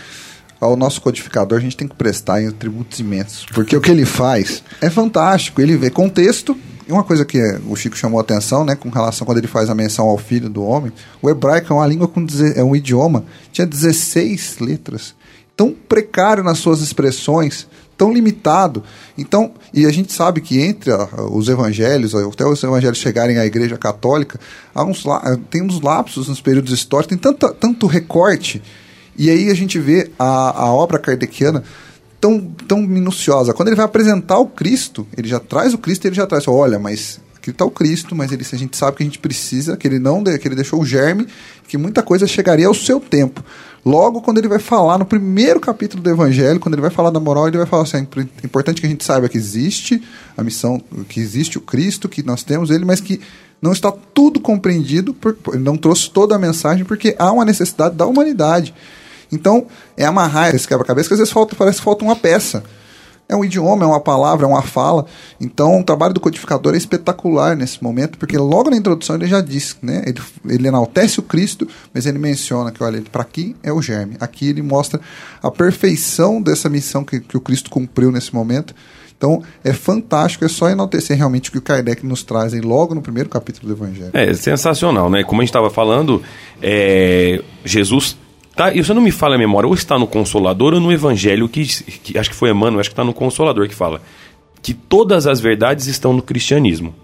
ao 0.60 0.76
nosso 0.76 1.00
codificador 1.00 1.56
a 1.56 1.62
gente 1.62 1.74
tem 1.76 1.88
que 1.88 1.94
prestar 1.96 2.42
em 2.42 2.50
tributos 2.50 2.98
imensos, 3.00 3.46
porque 3.54 3.74
o 3.74 3.80
que 3.80 3.90
ele 3.90 4.04
faz 4.04 4.62
é 4.82 4.90
fantástico, 4.90 5.58
ele 5.62 5.74
vê 5.74 5.88
contexto 5.88 6.54
e 6.86 6.92
uma 6.92 7.02
coisa 7.02 7.24
que 7.24 7.38
é, 7.38 7.60
o 7.66 7.74
Chico 7.74 7.96
chamou 7.96 8.18
a 8.18 8.22
atenção, 8.22 8.64
né, 8.64 8.74
com 8.74 8.88
relação 8.90 9.24
quando 9.24 9.38
ele 9.38 9.46
faz 9.46 9.70
a 9.70 9.74
menção 9.74 10.06
ao 10.06 10.18
filho 10.18 10.48
do 10.48 10.62
homem, 10.62 10.92
o 11.22 11.30
hebraico 11.30 11.72
é 11.72 11.76
uma 11.76 11.86
língua 11.86 12.06
com 12.06 12.26
é 12.54 12.62
um 12.62 12.76
idioma, 12.76 13.24
tinha 13.52 13.66
16 13.66 14.58
letras 14.60 15.14
tão 15.56 15.72
precário 15.72 16.42
nas 16.42 16.58
suas 16.58 16.80
expressões, 16.80 17.66
tão 17.96 18.12
limitado. 18.12 18.82
Então, 19.16 19.52
e 19.72 19.86
a 19.86 19.90
gente 19.90 20.12
sabe 20.12 20.40
que 20.40 20.60
entre 20.60 20.90
os 21.30 21.48
evangelhos, 21.48 22.14
até 22.14 22.44
os 22.44 22.62
evangelhos 22.62 22.98
chegarem 22.98 23.38
à 23.38 23.46
Igreja 23.46 23.78
Católica, 23.78 24.38
há 24.74 24.84
uns, 24.84 25.04
tem 25.50 25.62
uns 25.62 25.80
lapsos 25.80 26.28
nos 26.28 26.40
períodos 26.40 26.72
históricos, 26.72 27.08
tem 27.08 27.18
tanta, 27.18 27.52
tanto 27.52 27.86
recorte. 27.86 28.60
E 29.16 29.30
aí 29.30 29.48
a 29.48 29.54
gente 29.54 29.78
vê 29.78 30.10
a, 30.18 30.64
a 30.64 30.72
obra 30.72 30.98
kardeciana 30.98 31.62
tão, 32.24 32.40
tão 32.40 32.80
minuciosa. 32.80 33.52
Quando 33.52 33.68
ele 33.68 33.76
vai 33.76 33.84
apresentar 33.84 34.38
o 34.38 34.46
Cristo, 34.46 35.06
ele 35.14 35.28
já 35.28 35.38
traz 35.38 35.74
o 35.74 35.78
Cristo 35.78 36.06
ele 36.06 36.14
já 36.14 36.26
traz, 36.26 36.48
olha, 36.48 36.78
mas 36.78 37.20
aqui 37.36 37.50
está 37.50 37.66
o 37.66 37.70
Cristo, 37.70 38.14
mas 38.14 38.32
ele, 38.32 38.42
a 38.50 38.56
gente 38.56 38.74
sabe 38.78 38.96
que 38.96 39.02
a 39.02 39.06
gente 39.06 39.18
precisa, 39.18 39.76
que 39.76 39.86
ele 39.86 39.98
não 39.98 40.24
que 40.24 40.48
ele 40.48 40.54
deixou 40.54 40.80
o 40.80 40.86
germe, 40.86 41.26
que 41.68 41.76
muita 41.76 42.02
coisa 42.02 42.26
chegaria 42.26 42.66
ao 42.66 42.72
seu 42.72 42.98
tempo. 42.98 43.44
Logo, 43.84 44.22
quando 44.22 44.38
ele 44.38 44.48
vai 44.48 44.58
falar 44.58 44.96
no 44.96 45.04
primeiro 45.04 45.60
capítulo 45.60 46.02
do 46.02 46.08
Evangelho, 46.08 46.58
quando 46.58 46.74
ele 46.76 46.80
vai 46.80 46.90
falar 46.90 47.10
da 47.10 47.20
moral, 47.20 47.46
ele 47.46 47.58
vai 47.58 47.66
falar 47.66 47.82
assim: 47.82 47.98
é 47.98 48.00
impor- 48.00 48.26
importante 48.42 48.80
que 48.80 48.86
a 48.86 48.90
gente 48.90 49.04
saiba 49.04 49.28
que 49.28 49.36
existe 49.36 50.02
a 50.34 50.42
missão, 50.42 50.82
que 51.06 51.20
existe 51.20 51.58
o 51.58 51.60
Cristo, 51.60 52.08
que 52.08 52.22
nós 52.22 52.42
temos 52.42 52.70
ele, 52.70 52.86
mas 52.86 53.02
que 53.02 53.20
não 53.60 53.72
está 53.72 53.92
tudo 53.92 54.40
compreendido, 54.40 55.12
por- 55.12 55.36
ele 55.48 55.62
não 55.62 55.76
trouxe 55.76 56.08
toda 56.08 56.34
a 56.34 56.38
mensagem, 56.38 56.86
porque 56.86 57.14
há 57.18 57.30
uma 57.30 57.44
necessidade 57.44 57.94
da 57.94 58.06
humanidade. 58.06 58.74
Então, 59.34 59.66
é 59.96 60.04
amarrar 60.04 60.54
esse 60.54 60.66
quebra-cabeça 60.66 61.08
que 61.08 61.14
às 61.14 61.20
vezes 61.20 61.32
falta, 61.32 61.54
parece 61.56 61.78
que 61.78 61.84
falta 61.84 62.04
uma 62.04 62.16
peça. 62.16 62.62
É 63.26 63.34
um 63.34 63.44
idioma, 63.44 63.84
é 63.84 63.86
uma 63.86 64.00
palavra, 64.00 64.44
é 64.44 64.48
uma 64.48 64.62
fala. 64.62 65.06
Então, 65.40 65.80
o 65.80 65.84
trabalho 65.84 66.12
do 66.12 66.20
codificador 66.20 66.74
é 66.74 66.76
espetacular 66.76 67.56
nesse 67.56 67.82
momento, 67.82 68.18
porque 68.18 68.36
logo 68.36 68.68
na 68.68 68.76
introdução 68.76 69.16
ele 69.16 69.26
já 69.26 69.40
diz, 69.40 69.76
né? 69.80 70.02
Ele, 70.06 70.20
ele 70.46 70.68
enaltece 70.68 71.20
o 71.20 71.22
Cristo, 71.22 71.66
mas 71.92 72.04
ele 72.04 72.18
menciona 72.18 72.70
que, 72.70 72.82
olha, 72.82 73.02
para 73.10 73.22
aqui 73.22 73.56
é 73.62 73.72
o 73.72 73.80
germe. 73.80 74.16
Aqui 74.20 74.50
ele 74.50 74.60
mostra 74.60 75.00
a 75.42 75.50
perfeição 75.50 76.40
dessa 76.42 76.68
missão 76.68 77.02
que, 77.02 77.18
que 77.18 77.36
o 77.36 77.40
Cristo 77.40 77.70
cumpriu 77.70 78.12
nesse 78.12 78.34
momento. 78.34 78.74
Então, 79.16 79.42
é 79.62 79.72
fantástico, 79.72 80.44
é 80.44 80.48
só 80.48 80.68
enaltecer 80.68 81.16
realmente 81.16 81.48
o 81.48 81.52
que 81.52 81.58
o 81.58 81.62
Kardec 81.62 82.04
nos 82.04 82.22
traz 82.22 82.52
aí 82.52 82.60
logo 82.60 82.94
no 82.94 83.00
primeiro 83.00 83.30
capítulo 83.30 83.68
do 83.68 83.82
Evangelho. 83.82 84.10
É 84.12 84.34
sensacional, 84.34 85.08
né? 85.08 85.24
Como 85.24 85.40
a 85.40 85.44
gente 85.44 85.50
estava 85.50 85.70
falando, 85.70 86.22
é, 86.60 87.42
Jesus. 87.64 88.18
Tá, 88.54 88.72
isso 88.72 88.94
não 88.94 89.02
me 89.02 89.10
fala 89.10 89.34
a 89.34 89.38
memória, 89.38 89.66
ou 89.66 89.74
está 89.74 89.98
no 89.98 90.06
Consolador 90.06 90.74
ou 90.74 90.80
no 90.80 90.92
Evangelho, 90.92 91.48
que, 91.48 91.66
que 91.66 92.16
acho 92.16 92.30
que 92.30 92.36
foi 92.36 92.50
Emmanuel, 92.50 92.80
acho 92.80 92.90
que 92.90 92.92
está 92.92 93.04
no 93.04 93.12
Consolador 93.12 93.68
que 93.68 93.74
fala 93.74 94.00
que 94.64 94.72
todas 94.72 95.26
as 95.26 95.40
verdades 95.40 95.86
estão 95.86 96.14
no 96.14 96.22
cristianismo. 96.22 96.94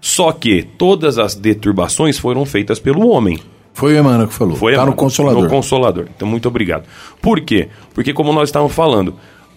Só 0.00 0.32
que 0.32 0.62
todas 0.62 1.18
as 1.18 1.34
deturbações 1.34 2.18
foram 2.18 2.46
feitas 2.46 2.78
pelo 2.78 3.08
homem. 3.08 3.38
Foi 3.74 3.94
o 3.94 3.98
Emmanuel 3.98 4.28
que 4.28 4.34
falou. 4.34 4.56
Foi 4.56 4.72
tá 4.72 4.78
no 4.78 4.82
Emmanuel, 4.84 4.96
Consolador. 4.96 5.42
No 5.42 5.50
Consolador. 5.50 6.08
Então, 6.16 6.26
muito 6.26 6.48
obrigado. 6.48 6.84
Por 7.20 7.42
quê? 7.42 7.68
Porque, 7.92 8.14
como 8.14 8.32
nós 8.32 8.48
estávamos 8.48 8.74
falando, 8.74 9.14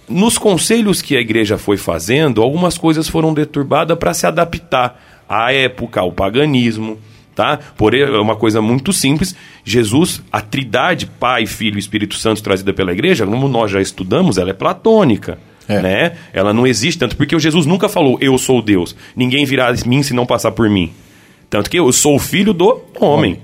nos 0.09 0.37
conselhos 0.37 1.01
que 1.01 1.15
a 1.15 1.21
igreja 1.21 1.57
foi 1.57 1.77
fazendo, 1.77 2.41
algumas 2.41 2.77
coisas 2.77 3.07
foram 3.07 3.33
deturbadas 3.33 3.97
para 3.97 4.13
se 4.13 4.25
adaptar 4.25 5.01
à 5.27 5.53
época, 5.53 6.01
ao 6.01 6.11
paganismo. 6.11 6.97
Tá? 7.37 7.59
Porém, 7.77 8.01
é 8.01 8.19
uma 8.19 8.35
coisa 8.35 8.63
muito 8.63 8.91
simples. 8.91 9.35
Jesus, 9.63 10.23
a 10.31 10.41
trindade, 10.41 11.05
Pai, 11.05 11.45
Filho 11.45 11.75
e 11.75 11.79
Espírito 11.79 12.15
Santo 12.15 12.41
trazida 12.41 12.73
pela 12.73 12.91
igreja, 12.91 13.27
como 13.27 13.47
nós 13.47 13.69
já 13.69 13.79
estudamos, 13.79 14.39
ela 14.39 14.49
é 14.49 14.53
platônica. 14.53 15.37
É. 15.67 15.79
Né? 15.79 16.17
Ela 16.33 16.51
não 16.51 16.65
existe 16.65 16.97
tanto 16.97 17.15
porque 17.15 17.35
o 17.35 17.39
Jesus 17.39 17.67
nunca 17.67 17.87
falou 17.87 18.17
eu 18.19 18.35
sou 18.39 18.59
Deus. 18.59 18.95
Ninguém 19.15 19.45
virá 19.45 19.69
a 19.69 19.87
mim 19.87 20.01
se 20.01 20.15
não 20.15 20.25
passar 20.25 20.51
por 20.51 20.67
mim. 20.67 20.91
Tanto 21.47 21.69
que 21.69 21.77
eu 21.77 21.91
sou 21.91 22.15
o 22.15 22.19
filho 22.19 22.53
do 22.53 22.81
homem. 22.99 23.39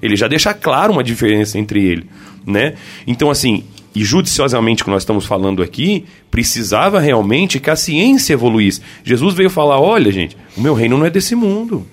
Ele 0.00 0.14
já 0.14 0.28
deixa 0.28 0.54
claro 0.54 0.92
uma 0.92 1.02
diferença 1.02 1.58
entre 1.58 1.84
ele, 1.84 2.06
né? 2.46 2.74
Então 3.08 3.28
assim, 3.28 3.64
e 3.92 4.04
judiciosamente 4.04 4.84
que 4.84 4.90
nós 4.90 5.02
estamos 5.02 5.26
falando 5.26 5.64
aqui, 5.64 6.04
precisava 6.30 7.00
realmente 7.00 7.58
que 7.58 7.70
a 7.70 7.76
ciência 7.76 8.34
evoluísse. 8.34 8.82
Jesus 9.02 9.34
veio 9.34 9.50
falar: 9.50 9.80
"Olha, 9.80 10.12
gente, 10.12 10.36
o 10.56 10.60
meu 10.60 10.74
reino 10.74 10.96
não 10.96 11.06
é 11.06 11.10
desse 11.10 11.34
mundo. 11.34 11.84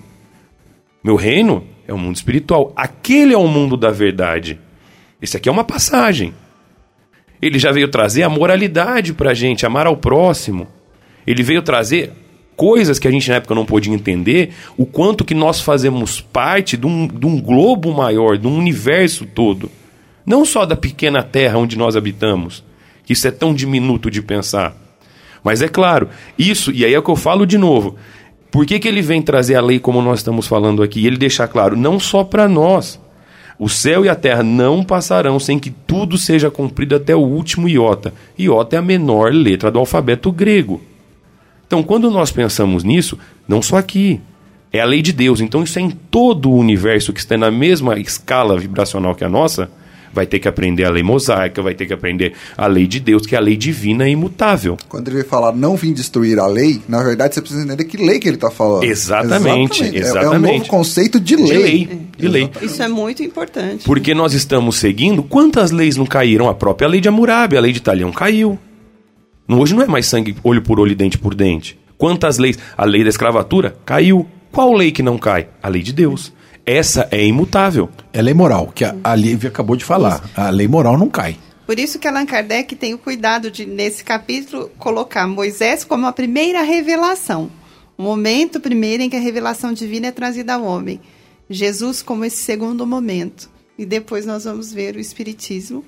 Meu 1.02 1.16
reino 1.16 1.64
é 1.86 1.94
o 1.94 1.98
mundo 1.98 2.16
espiritual. 2.16 2.72
Aquele 2.76 3.34
é 3.34 3.38
o 3.38 3.48
mundo 3.48 3.76
da 3.76 3.90
verdade. 3.90 4.58
Esse 5.20 5.36
aqui 5.36 5.48
é 5.48 5.52
uma 5.52 5.64
passagem. 5.64 6.34
Ele 7.40 7.58
já 7.58 7.72
veio 7.72 7.88
trazer 7.88 8.22
a 8.22 8.28
moralidade 8.28 9.14
pra 9.14 9.34
gente, 9.34 9.64
amar 9.64 9.86
ao 9.86 9.96
próximo. 9.96 10.68
Ele 11.26 11.42
veio 11.42 11.62
trazer 11.62 12.12
coisas 12.60 12.98
que 12.98 13.08
a 13.08 13.10
gente 13.10 13.30
na 13.30 13.36
época 13.36 13.54
não 13.54 13.64
podia 13.64 13.94
entender, 13.94 14.52
o 14.76 14.84
quanto 14.84 15.24
que 15.24 15.32
nós 15.32 15.62
fazemos 15.62 16.20
parte 16.20 16.76
de 16.76 16.86
um, 16.86 17.06
de 17.06 17.24
um 17.24 17.40
globo 17.40 17.90
maior, 17.94 18.36
de 18.36 18.46
um 18.46 18.58
universo 18.58 19.24
todo. 19.24 19.70
Não 20.26 20.44
só 20.44 20.66
da 20.66 20.76
pequena 20.76 21.22
terra 21.22 21.56
onde 21.56 21.78
nós 21.78 21.96
habitamos, 21.96 22.62
que 23.02 23.14
isso 23.14 23.26
é 23.26 23.30
tão 23.30 23.54
diminuto 23.54 24.10
de 24.10 24.20
pensar. 24.20 24.76
Mas 25.42 25.62
é 25.62 25.68
claro, 25.68 26.10
isso, 26.38 26.70
e 26.70 26.84
aí 26.84 26.92
é 26.92 26.98
o 26.98 27.02
que 27.02 27.10
eu 27.10 27.16
falo 27.16 27.46
de 27.46 27.56
novo. 27.56 27.96
Por 28.50 28.66
que, 28.66 28.78
que 28.78 28.88
ele 28.88 29.00
vem 29.00 29.22
trazer 29.22 29.54
a 29.54 29.60
lei 29.60 29.78
como 29.78 30.02
nós 30.02 30.18
estamos 30.18 30.46
falando 30.46 30.82
aqui? 30.82 31.06
Ele 31.06 31.16
deixar 31.16 31.46
claro, 31.46 31.76
não 31.76 32.00
só 32.00 32.24
para 32.24 32.48
nós. 32.48 33.00
O 33.58 33.68
céu 33.68 34.04
e 34.04 34.08
a 34.08 34.14
terra 34.14 34.42
não 34.42 34.82
passarão 34.82 35.38
sem 35.38 35.58
que 35.58 35.70
tudo 35.70 36.16
seja 36.16 36.50
cumprido 36.50 36.96
até 36.96 37.14
o 37.14 37.20
último 37.20 37.68
iota. 37.68 38.12
Iota 38.38 38.76
é 38.76 38.78
a 38.78 38.82
menor 38.82 39.32
letra 39.32 39.70
do 39.70 39.78
alfabeto 39.78 40.32
grego. 40.32 40.80
Então, 41.66 41.82
quando 41.82 42.10
nós 42.10 42.32
pensamos 42.32 42.82
nisso, 42.82 43.18
não 43.46 43.62
só 43.62 43.76
aqui, 43.76 44.20
é 44.72 44.80
a 44.80 44.84
lei 44.84 45.02
de 45.02 45.12
Deus. 45.12 45.40
Então, 45.40 45.62
isso 45.62 45.78
é 45.78 45.82
em 45.82 45.90
todo 45.90 46.50
o 46.50 46.56
universo 46.56 47.12
que 47.12 47.20
está 47.20 47.36
na 47.36 47.50
mesma 47.50 47.98
escala 47.98 48.58
vibracional 48.58 49.14
que 49.14 49.24
a 49.24 49.28
nossa 49.28 49.70
vai 50.12 50.26
ter 50.26 50.38
que 50.38 50.48
aprender 50.48 50.84
a 50.84 50.90
lei 50.90 51.02
mosaica, 51.02 51.62
vai 51.62 51.74
ter 51.74 51.86
que 51.86 51.92
aprender 51.92 52.32
a 52.56 52.66
lei 52.66 52.86
de 52.86 53.00
Deus, 53.00 53.26
que 53.26 53.34
é 53.34 53.38
a 53.38 53.40
lei 53.40 53.56
divina 53.56 54.08
e 54.08 54.12
imutável. 54.12 54.76
Quando 54.88 55.08
ele 55.08 55.18
vai 55.18 55.26
falar 55.26 55.52
não 55.52 55.76
vim 55.76 55.92
destruir 55.92 56.38
a 56.38 56.46
lei, 56.46 56.80
na 56.88 57.02
verdade 57.02 57.34
você 57.34 57.40
precisa 57.40 57.64
entender 57.64 57.84
que 57.84 57.96
lei 57.96 58.18
que 58.18 58.28
ele 58.28 58.36
está 58.36 58.50
falando. 58.50 58.84
Exatamente, 58.84 59.84
exatamente. 59.84 60.16
É, 60.16 60.22
é, 60.22 60.30
um 60.30 60.58
novo 60.58 60.66
conceito 60.66 61.20
de 61.20 61.36
lei. 61.36 61.46
De 61.46 61.58
lei, 61.58 62.00
de 62.18 62.28
lei. 62.28 62.50
Isso 62.62 62.82
é 62.82 62.88
muito 62.88 63.22
importante. 63.22 63.84
Porque 63.84 64.14
nós 64.14 64.34
estamos 64.34 64.76
seguindo, 64.76 65.22
quantas 65.22 65.70
leis 65.70 65.96
não 65.96 66.06
caíram? 66.06 66.48
A 66.48 66.54
própria 66.54 66.88
lei 66.88 67.00
de 67.00 67.08
Hammurabi, 67.08 67.56
a 67.56 67.60
lei 67.60 67.72
de 67.72 67.78
Italião 67.78 68.12
caiu. 68.12 68.58
Hoje 69.48 69.74
não 69.74 69.82
é 69.82 69.86
mais 69.86 70.06
sangue 70.06 70.36
olho 70.44 70.62
por 70.62 70.78
olho, 70.78 70.94
dente 70.94 71.18
por 71.18 71.34
dente. 71.34 71.78
Quantas 71.98 72.38
leis? 72.38 72.58
A 72.76 72.84
lei 72.84 73.02
da 73.02 73.10
escravatura 73.10 73.76
caiu. 73.84 74.26
Qual 74.52 74.72
lei 74.74 74.90
que 74.90 75.02
não 75.02 75.18
cai? 75.18 75.48
A 75.62 75.68
lei 75.68 75.82
de 75.82 75.92
Deus. 75.92 76.32
Essa 76.72 77.08
é 77.10 77.26
imutável. 77.26 77.90
É 78.12 78.22
lei 78.22 78.32
moral, 78.32 78.70
que 78.72 78.84
a, 78.84 78.94
a 79.02 79.16
Lívia 79.16 79.50
acabou 79.50 79.74
de 79.74 79.84
falar. 79.84 80.30
A 80.36 80.50
lei 80.50 80.68
moral 80.68 80.96
não 80.96 81.10
cai. 81.10 81.36
Por 81.66 81.80
isso 81.80 81.98
que 81.98 82.06
Allan 82.06 82.24
Kardec 82.24 82.76
tem 82.76 82.94
o 82.94 82.98
cuidado 82.98 83.50
de, 83.50 83.66
nesse 83.66 84.04
capítulo, 84.04 84.70
colocar 84.78 85.26
Moisés 85.26 85.82
como 85.82 86.06
a 86.06 86.12
primeira 86.12 86.62
revelação. 86.62 87.50
O 87.98 88.04
momento 88.04 88.60
primeiro 88.60 89.02
em 89.02 89.10
que 89.10 89.16
a 89.16 89.20
revelação 89.20 89.72
divina 89.72 90.06
é 90.06 90.12
trazida 90.12 90.54
ao 90.54 90.62
homem. 90.62 91.00
Jesus 91.50 92.02
como 92.02 92.24
esse 92.24 92.36
segundo 92.36 92.86
momento. 92.86 93.50
E 93.76 93.84
depois 93.84 94.24
nós 94.24 94.44
vamos 94.44 94.72
ver 94.72 94.94
o 94.94 95.00
Espiritismo 95.00 95.84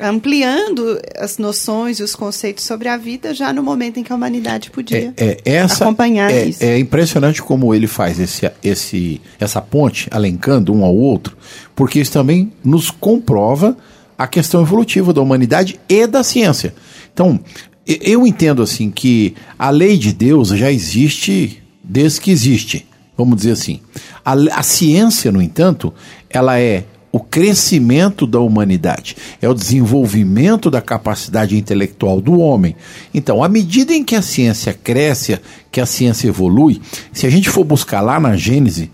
ampliando 0.00 1.00
as 1.16 1.38
noções 1.38 1.98
e 1.98 2.02
os 2.02 2.14
conceitos 2.14 2.64
sobre 2.64 2.88
a 2.88 2.96
vida 2.96 3.32
já 3.32 3.52
no 3.52 3.62
momento 3.62 3.98
em 3.98 4.02
que 4.02 4.12
a 4.12 4.16
humanidade 4.16 4.70
podia 4.70 5.14
é, 5.16 5.38
é, 5.44 5.56
essa, 5.56 5.84
acompanhar 5.84 6.30
é, 6.30 6.46
isso. 6.46 6.64
É 6.64 6.78
impressionante 6.78 7.42
como 7.42 7.74
ele 7.74 7.86
faz 7.86 8.18
esse, 8.18 8.50
esse, 8.62 9.20
essa 9.38 9.60
ponte, 9.60 10.08
alencando 10.10 10.74
um 10.74 10.84
ao 10.84 10.94
outro, 10.94 11.36
porque 11.74 12.00
isso 12.00 12.12
também 12.12 12.52
nos 12.64 12.90
comprova 12.90 13.76
a 14.18 14.26
questão 14.26 14.62
evolutiva 14.62 15.12
da 15.12 15.20
humanidade 15.20 15.78
e 15.88 16.06
da 16.06 16.22
ciência. 16.22 16.74
Então, 17.12 17.38
eu 17.86 18.26
entendo 18.26 18.62
assim 18.62 18.90
que 18.90 19.34
a 19.58 19.70
lei 19.70 19.96
de 19.96 20.12
Deus 20.12 20.48
já 20.48 20.72
existe 20.72 21.62
desde 21.82 22.20
que 22.20 22.30
existe, 22.30 22.86
vamos 23.16 23.36
dizer 23.36 23.52
assim. 23.52 23.80
A, 24.24 24.32
a 24.58 24.62
ciência, 24.62 25.30
no 25.30 25.42
entanto, 25.42 25.92
ela 26.30 26.58
é 26.58 26.84
o 27.14 27.20
crescimento 27.20 28.26
da 28.26 28.40
humanidade, 28.40 29.16
é 29.40 29.48
o 29.48 29.54
desenvolvimento 29.54 30.68
da 30.68 30.82
capacidade 30.82 31.56
intelectual 31.56 32.20
do 32.20 32.40
homem. 32.40 32.74
Então, 33.14 33.40
à 33.40 33.48
medida 33.48 33.94
em 33.94 34.02
que 34.02 34.16
a 34.16 34.20
ciência 34.20 34.74
cresce, 34.74 35.38
que 35.70 35.80
a 35.80 35.86
ciência 35.86 36.26
evolui, 36.26 36.82
se 37.12 37.24
a 37.24 37.30
gente 37.30 37.48
for 37.48 37.62
buscar 37.62 38.00
lá 38.00 38.18
na 38.18 38.36
Gênese, 38.36 38.90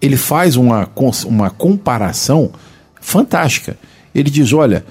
ele 0.00 0.16
faz 0.16 0.54
uma, 0.54 0.88
uma 1.26 1.50
comparação 1.50 2.52
fantástica. 3.00 3.76
Ele 4.14 4.30
diz: 4.30 4.52
olha, 4.52 4.86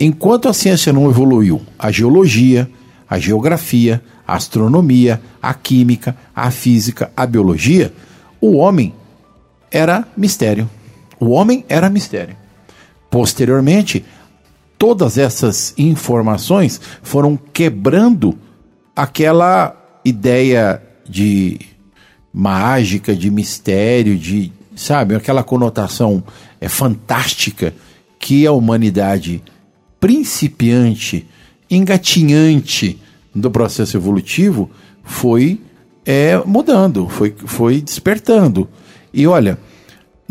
enquanto 0.00 0.48
a 0.48 0.52
ciência 0.52 0.92
não 0.92 1.08
evoluiu, 1.08 1.62
a 1.78 1.92
geologia, 1.92 2.68
a 3.08 3.20
geografia, 3.20 4.02
a 4.26 4.34
astronomia, 4.34 5.20
a 5.40 5.54
química, 5.54 6.16
a 6.34 6.50
física, 6.50 7.12
a 7.16 7.24
biologia, 7.24 7.94
o 8.40 8.56
homem 8.56 8.92
era 9.70 10.08
mistério. 10.16 10.68
O 11.20 11.30
homem 11.30 11.64
era 11.68 11.90
mistério. 11.90 12.34
Posteriormente, 13.10 14.04
todas 14.78 15.18
essas 15.18 15.74
informações 15.76 16.80
foram 17.02 17.36
quebrando 17.36 18.38
aquela 18.96 19.76
ideia 20.04 20.82
de 21.06 21.60
mágica, 22.32 23.14
de 23.14 23.30
mistério, 23.30 24.16
de, 24.16 24.50
sabe, 24.74 25.14
aquela 25.14 25.42
conotação 25.42 26.24
é 26.60 26.68
fantástica 26.68 27.74
que 28.18 28.46
a 28.46 28.52
humanidade 28.52 29.42
principiante, 29.98 31.26
engatinhante 31.70 32.98
do 33.34 33.50
processo 33.50 33.96
evolutivo 33.96 34.70
foi 35.02 35.60
é, 36.06 36.40
mudando, 36.46 37.08
foi, 37.08 37.34
foi 37.44 37.80
despertando. 37.80 38.68
E 39.12 39.26
olha, 39.26 39.58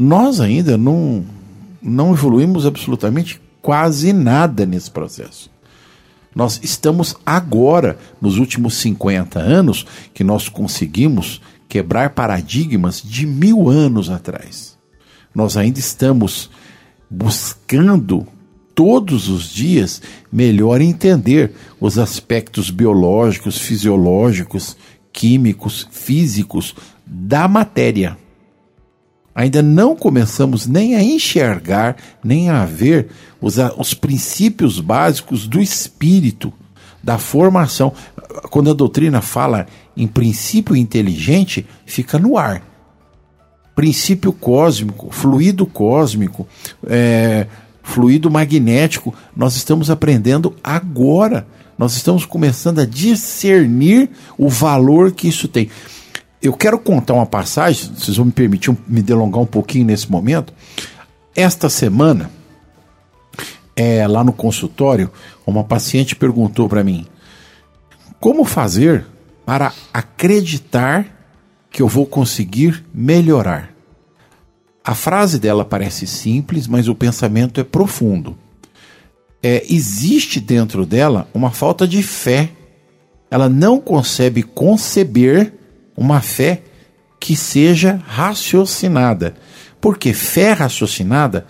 nós 0.02 0.40
ainda 0.40 0.78
não, 0.78 1.26
não 1.82 2.14
evoluímos 2.14 2.66
absolutamente 2.66 3.42
quase 3.62 4.14
nada 4.14 4.66
nesse 4.66 4.90
processo. 4.90 5.52
Nós 6.34 6.58
estamos 6.64 7.18
agora, 7.26 7.98
nos 8.22 8.38
últimos 8.38 8.76
50 8.76 9.38
anos, 9.40 9.86
que 10.14 10.24
nós 10.24 10.48
conseguimos 10.48 11.42
quebrar 11.68 12.12
paradigmas 12.12 13.02
de 13.02 13.28
mil 13.28 13.68
anos 13.68 14.10
atrás. 14.10 14.78
Nós 15.36 15.58
ainda 15.58 15.80
estamos 15.80 16.50
buscando 17.10 18.26
todos 18.74 19.28
os 19.28 19.50
dias 19.50 20.02
melhor 20.32 20.80
entender 20.80 21.52
os 21.78 22.00
aspectos 22.00 22.70
biológicos, 22.70 23.58
fisiológicos, 23.58 24.78
químicos, 25.12 25.86
físicos 25.92 26.74
da 27.06 27.50
matéria 27.50 28.18
ainda 29.34 29.62
não 29.62 29.96
começamos 29.96 30.68
nem 30.68 30.96
a 30.96 31.04
enxergar, 31.04 31.96
nem 32.24 32.50
a 32.50 32.66
ver 32.66 33.10
os, 33.42 33.56
os 33.78 33.94
princípios 33.94 34.80
básicos 34.80 35.48
do 35.48 35.62
espírito, 35.62 36.52
da 37.04 37.18
formação. 37.18 37.94
Quando 38.50 38.70
a 38.70 38.74
doutrina 38.74 39.22
fala 39.22 39.68
em 39.96 40.08
princípio 40.08 40.76
inteligente, 40.76 41.66
fica 41.86 42.18
no 42.20 42.38
ar. 42.38 42.64
Princípio 43.76 44.34
cósmico, 44.34 45.08
fluido 45.10 45.66
cósmico, 45.66 46.48
é, 46.86 47.48
fluido 47.82 48.30
magnético, 48.30 49.14
nós 49.36 49.56
estamos 49.56 49.90
aprendendo 49.90 50.56
agora. 50.64 51.48
Nós 51.78 51.96
estamos 51.96 52.26
começando 52.26 52.80
a 52.80 52.86
discernir 52.86 54.10
o 54.38 54.50
valor 54.50 55.14
que 55.14 55.30
isso 55.30 55.48
tem. 55.48 55.70
Eu 56.42 56.54
quero 56.54 56.80
contar 56.80 57.16
uma 57.16 57.26
passagem, 57.26 57.94
vocês 57.94 58.16
vão 58.16 58.28
me 58.28 58.32
permitir 58.32 58.76
me 58.88 59.02
delongar 59.02 59.42
um 59.42 59.46
pouquinho 59.46 59.86
nesse 59.86 60.10
momento. 60.10 60.54
Esta 61.36 61.70
semana, 61.70 62.32
é, 63.76 64.08
lá 64.08 64.24
no 64.24 64.32
consultório, 64.32 65.12
uma 65.46 65.66
paciente 65.66 66.16
perguntou 66.16 66.70
para 66.70 66.84
mim: 66.84 67.06
como 68.22 68.46
fazer 68.46 69.06
para 69.46 69.74
acreditar 69.94 71.06
que 71.70 71.82
eu 71.82 71.90
vou 71.90 72.06
conseguir 72.06 72.86
melhorar? 72.94 73.74
A 74.84 74.96
frase 74.96 75.40
dela 75.40 75.66
parece 75.66 76.08
simples, 76.08 76.68
mas 76.68 76.88
o 76.88 76.96
pensamento 76.96 77.60
é 77.60 77.66
profundo. 77.66 78.38
É, 79.44 79.66
existe 79.70 80.40
dentro 80.40 80.86
dela 80.86 81.28
uma 81.34 81.52
falta 81.52 81.86
de 81.86 82.02
fé. 82.02 82.50
Ela 83.30 83.50
não 83.50 83.80
consegue 83.80 84.42
conceber 84.42 85.59
uma 86.00 86.22
fé 86.22 86.62
que 87.20 87.36
seja 87.36 88.02
raciocinada. 88.08 89.36
Porque 89.82 90.14
fé 90.14 90.54
raciocinada 90.54 91.46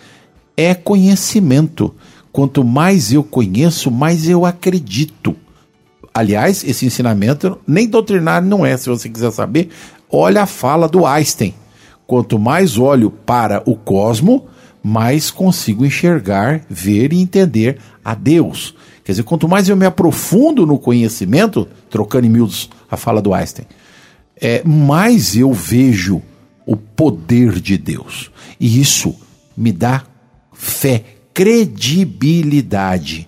é 0.58 0.74
conhecimento. 0.74 1.94
Quanto 2.32 2.64
mais 2.64 3.14
eu 3.14 3.24
conheço, 3.24 3.92
mais 3.92 4.28
eu 4.28 4.46
acredito. 4.46 5.36
Aliás, 6.12 6.64
esse 6.64 6.86
ensinamento 6.86 7.60
nem 7.68 7.88
doutrinário 7.88 8.48
não 8.48 8.66
é. 8.66 8.76
Se 8.76 8.90
você 8.90 9.08
quiser 9.08 9.32
saber, 9.32 9.70
olha 10.10 10.42
a 10.42 10.48
fala 10.48 10.88
do 10.88 11.06
Einstein. 11.06 11.54
Quanto 12.08 12.40
mais 12.40 12.78
olho 12.78 13.12
para 13.12 13.62
o 13.68 13.76
cosmo, 13.76 14.48
mais 14.82 15.30
consigo 15.30 15.86
enxergar, 15.86 16.62
ver 16.68 17.14
e 17.14 17.22
entender 17.22 17.78
a 18.04 18.16
Deus. 18.16 18.76
Quer 19.04 19.12
dizer, 19.12 19.24
quanto 19.24 19.48
mais 19.48 19.70
eu 19.70 19.78
me 19.78 19.86
aprofundo 19.86 20.66
no 20.66 20.80
conhecimento, 20.80 21.68
trocando 21.90 22.26
em 22.26 22.30
miúdos 22.30 22.70
a 22.90 22.98
fala 22.98 23.22
do 23.22 23.34
Einstein, 23.34 23.66
é, 24.42 24.64
mais 24.64 25.36
eu 25.36 25.52
vejo 25.54 26.22
o 26.66 26.76
poder 26.76 27.60
de 27.60 27.78
Deus. 27.78 28.32
E 28.60 28.80
isso 28.80 29.16
me 29.56 29.72
dá 29.72 30.04
fé, 30.54 31.04
credibilidade. 31.34 33.28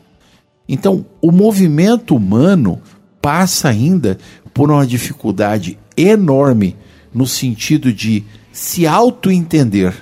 Então, 0.68 1.06
o 1.22 1.32
movimento 1.32 2.16
humano 2.16 2.82
passa 3.22 3.70
ainda 3.70 4.18
por 4.54 4.72
uma 4.72 4.86
dificuldade 4.86 5.78
enorme 5.98 6.76
no 7.14 7.28
sentido 7.28 7.92
de 7.92 8.24
se 8.52 8.88
auto-entender 8.88 9.94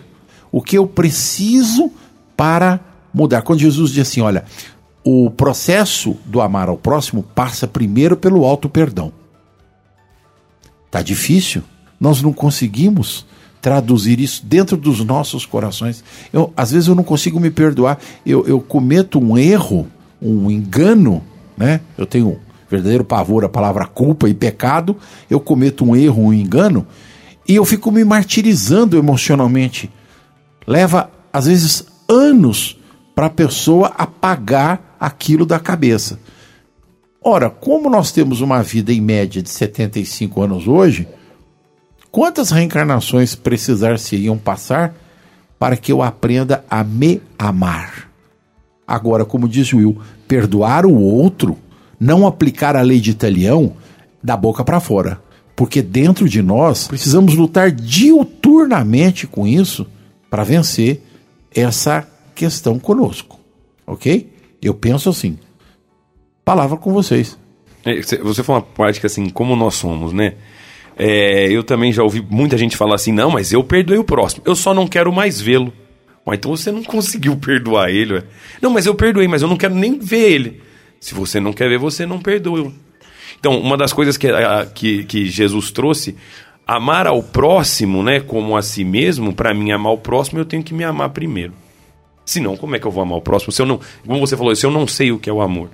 o 0.51 0.61
que 0.61 0.77
eu 0.77 0.87
preciso 0.87 1.91
para 2.35 2.79
mudar. 3.13 3.41
Quando 3.41 3.59
Jesus 3.59 3.91
diz 3.91 4.07
assim: 4.07 4.21
olha, 4.21 4.45
o 5.03 5.29
processo 5.31 6.17
do 6.25 6.41
amar 6.41 6.69
ao 6.69 6.77
próximo 6.77 7.23
passa 7.23 7.67
primeiro 7.67 8.17
pelo 8.17 8.45
auto-perdão. 8.45 9.11
Tá 10.91 11.01
difícil, 11.01 11.63
nós 11.99 12.21
não 12.21 12.33
conseguimos 12.33 13.25
traduzir 13.61 14.19
isso 14.19 14.45
dentro 14.45 14.77
dos 14.77 15.03
nossos 15.03 15.45
corações. 15.45 16.03
Eu, 16.31 16.53
às 16.55 16.71
vezes 16.71 16.87
eu 16.87 16.95
não 16.95 17.03
consigo 17.03 17.39
me 17.39 17.51
perdoar, 17.51 17.99
eu, 18.25 18.45
eu 18.47 18.59
cometo 18.59 19.19
um 19.19 19.37
erro, 19.37 19.87
um 20.21 20.49
engano, 20.49 21.23
né? 21.57 21.81
Eu 21.97 22.05
tenho 22.05 22.29
um 22.29 22.37
verdadeiro 22.69 23.03
pavor 23.03 23.43
à 23.43 23.49
palavra 23.49 23.85
culpa 23.85 24.29
e 24.29 24.33
pecado, 24.33 24.95
eu 25.29 25.39
cometo 25.39 25.83
um 25.83 25.95
erro, 25.95 26.23
um 26.23 26.33
engano, 26.33 26.87
e 27.47 27.55
eu 27.55 27.65
fico 27.65 27.91
me 27.91 28.03
martirizando 28.03 28.97
emocionalmente. 28.97 29.89
Leva, 30.65 31.09
às 31.33 31.45
vezes, 31.45 31.85
anos 32.07 32.77
para 33.15 33.25
a 33.25 33.29
pessoa 33.29 33.87
apagar 33.97 34.95
aquilo 34.99 35.45
da 35.45 35.59
cabeça. 35.59 36.19
Ora, 37.21 37.49
como 37.49 37.89
nós 37.89 38.11
temos 38.11 38.39
uma 38.39 38.63
vida 38.63 38.93
em 38.93 39.01
média 39.01 39.41
de 39.41 39.49
75 39.49 40.41
anos 40.41 40.67
hoje, 40.67 41.07
quantas 42.09 42.49
reencarnações 42.49 43.35
precisar-se-iam 43.35 44.37
passar 44.37 44.95
para 45.57 45.75
que 45.75 45.91
eu 45.91 46.01
aprenda 46.01 46.63
a 46.69 46.81
me 46.81 47.21
amar? 47.37 48.09
Agora, 48.87 49.25
como 49.25 49.49
diz 49.49 49.73
Will, 49.73 49.99
perdoar 50.27 50.85
o 50.85 50.95
outro, 50.95 51.57
não 51.99 52.25
aplicar 52.25 52.75
a 52.77 52.81
lei 52.81 53.01
de 53.01 53.11
Italião 53.11 53.73
da 54.23 54.37
boca 54.37 54.63
para 54.63 54.79
fora. 54.79 55.21
Porque 55.55 55.81
dentro 55.81 56.29
de 56.29 56.41
nós 56.41 56.87
precisamos 56.87 57.35
lutar 57.35 57.69
diuturnamente 57.69 59.27
com 59.27 59.45
isso 59.45 59.85
para 60.29 60.45
vencer 60.45 61.03
essa 61.53 62.07
questão 62.33 62.79
conosco. 62.79 63.37
Ok? 63.85 64.31
Eu 64.61 64.73
penso 64.73 65.09
assim. 65.09 65.37
Palavra 66.43 66.77
com 66.77 66.93
vocês. 66.93 67.37
É, 67.85 68.01
você 68.01 68.43
falou 68.43 68.61
uma 68.61 68.67
parte 68.67 68.99
que 68.99 69.05
assim, 69.05 69.29
como 69.29 69.55
nós 69.55 69.75
somos, 69.75 70.11
né? 70.13 70.33
É, 70.97 71.49
eu 71.49 71.63
também 71.63 71.93
já 71.93 72.03
ouvi 72.03 72.25
muita 72.29 72.57
gente 72.57 72.75
falar 72.75 72.95
assim, 72.95 73.13
não, 73.13 73.31
mas 73.31 73.53
eu 73.53 73.63
perdoei 73.63 73.97
o 73.97 74.03
próximo, 74.03 74.43
eu 74.45 74.53
só 74.53 74.73
não 74.73 74.85
quero 74.85 75.13
mais 75.13 75.39
vê-lo. 75.39 75.71
então 76.33 76.51
você 76.51 76.71
não 76.71 76.83
conseguiu 76.83 77.37
perdoar 77.37 77.89
ele. 77.89 78.15
Ué. 78.15 78.23
Não, 78.61 78.69
mas 78.69 78.85
eu 78.85 78.93
perdoei, 78.93 79.27
mas 79.27 79.41
eu 79.41 79.47
não 79.47 79.55
quero 79.55 79.73
nem 79.73 79.97
ver 79.97 80.31
ele. 80.31 80.61
Se 80.99 81.13
você 81.13 81.39
não 81.39 81.53
quer 81.53 81.69
ver, 81.69 81.77
você 81.77 82.05
não 82.05 82.19
perdoa. 82.19 82.73
Então, 83.39 83.57
uma 83.57 83.77
das 83.77 83.93
coisas 83.93 84.17
que, 84.17 84.27
a, 84.27 84.65
que, 84.65 85.05
que 85.05 85.29
Jesus 85.29 85.71
trouxe, 85.71 86.17
amar 86.67 87.07
ao 87.07 87.23
próximo, 87.23 88.03
né, 88.03 88.19
como 88.19 88.57
a 88.57 88.61
si 88.61 88.83
mesmo, 88.83 89.33
para 89.33 89.53
mim 89.53 89.71
amar 89.71 89.93
o 89.93 89.97
próximo, 89.97 90.39
eu 90.39 90.45
tenho 90.45 90.61
que 90.61 90.73
me 90.73 90.83
amar 90.83 91.09
primeiro. 91.11 91.53
Senão, 92.25 92.57
como 92.57 92.75
é 92.75 92.79
que 92.79 92.85
eu 92.85 92.91
vou 92.91 93.01
amar 93.01 93.17
o 93.17 93.21
próximo? 93.21 93.53
Se 93.53 93.61
eu 93.61 93.65
não, 93.65 93.79
como 94.05 94.19
você 94.19 94.35
falou, 94.35 94.53
se 94.53 94.65
eu 94.65 94.69
não 94.69 94.85
sei 94.85 95.11
o 95.11 95.17
que 95.17 95.29
é 95.29 95.33
o 95.33 95.41
amor. 95.41 95.69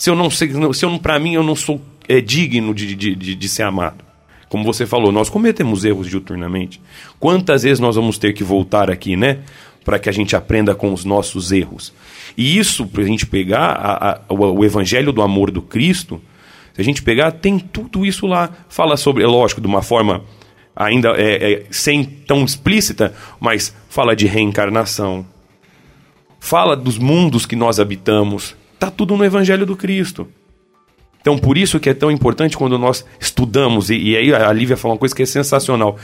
Se 0.00 0.08
eu 0.08 0.16
não 0.16 0.30
sei, 0.30 0.50
se 0.72 0.82
eu 0.82 0.98
para 0.98 1.18
mim 1.18 1.34
eu 1.34 1.42
não 1.42 1.54
sou 1.54 1.78
é, 2.08 2.22
digno 2.22 2.74
de, 2.74 2.94
de, 2.94 3.14
de, 3.14 3.34
de 3.34 3.48
ser 3.50 3.64
amado. 3.64 4.02
Como 4.48 4.64
você 4.64 4.86
falou, 4.86 5.12
nós 5.12 5.28
cometemos 5.28 5.84
erros 5.84 6.08
diuturnamente. 6.08 6.80
Quantas 7.18 7.64
vezes 7.64 7.80
nós 7.80 7.96
vamos 7.96 8.16
ter 8.16 8.32
que 8.32 8.42
voltar 8.42 8.90
aqui, 8.90 9.14
né? 9.14 9.40
Para 9.84 9.98
que 9.98 10.08
a 10.08 10.12
gente 10.12 10.34
aprenda 10.34 10.74
com 10.74 10.90
os 10.90 11.04
nossos 11.04 11.52
erros. 11.52 11.92
E 12.34 12.56
isso, 12.56 12.86
para 12.86 13.02
a 13.02 13.06
gente 13.06 13.26
pegar 13.26 13.72
a, 13.72 14.10
a, 14.12 14.20
o, 14.32 14.64
evangelho 14.64 15.12
do 15.12 15.20
amor 15.20 15.50
do 15.50 15.60
Cristo, 15.60 16.18
se 16.72 16.80
a 16.80 16.84
gente 16.84 17.02
pegar, 17.02 17.32
tem 17.32 17.58
tudo 17.58 18.06
isso 18.06 18.26
lá. 18.26 18.48
Fala 18.70 18.96
sobre, 18.96 19.22
é 19.22 19.26
lógico, 19.26 19.60
de 19.60 19.66
uma 19.66 19.82
forma 19.82 20.24
ainda 20.74 21.10
é, 21.10 21.52
é, 21.52 21.66
sem 21.70 22.04
tão 22.04 22.42
explícita, 22.42 23.12
mas 23.38 23.76
fala 23.90 24.16
de 24.16 24.26
reencarnação, 24.26 25.26
fala 26.38 26.74
dos 26.74 26.96
mundos 26.96 27.44
que 27.44 27.54
nós 27.54 27.78
habitamos. 27.78 28.58
Está 28.80 28.90
tudo 28.90 29.14
no 29.14 29.22
Evangelho 29.22 29.66
do 29.66 29.76
Cristo. 29.76 30.26
Então, 31.20 31.36
por 31.36 31.58
isso 31.58 31.78
que 31.78 31.90
é 31.90 31.92
tão 31.92 32.10
importante 32.10 32.56
quando 32.56 32.78
nós 32.78 33.04
estudamos, 33.20 33.90
e, 33.90 33.94
e 33.94 34.16
aí 34.16 34.34
a 34.34 34.50
Lívia 34.54 34.74
falou 34.74 34.94
uma 34.94 34.98
coisa 34.98 35.14
que 35.14 35.22
é 35.22 35.26
sensacional. 35.26 35.98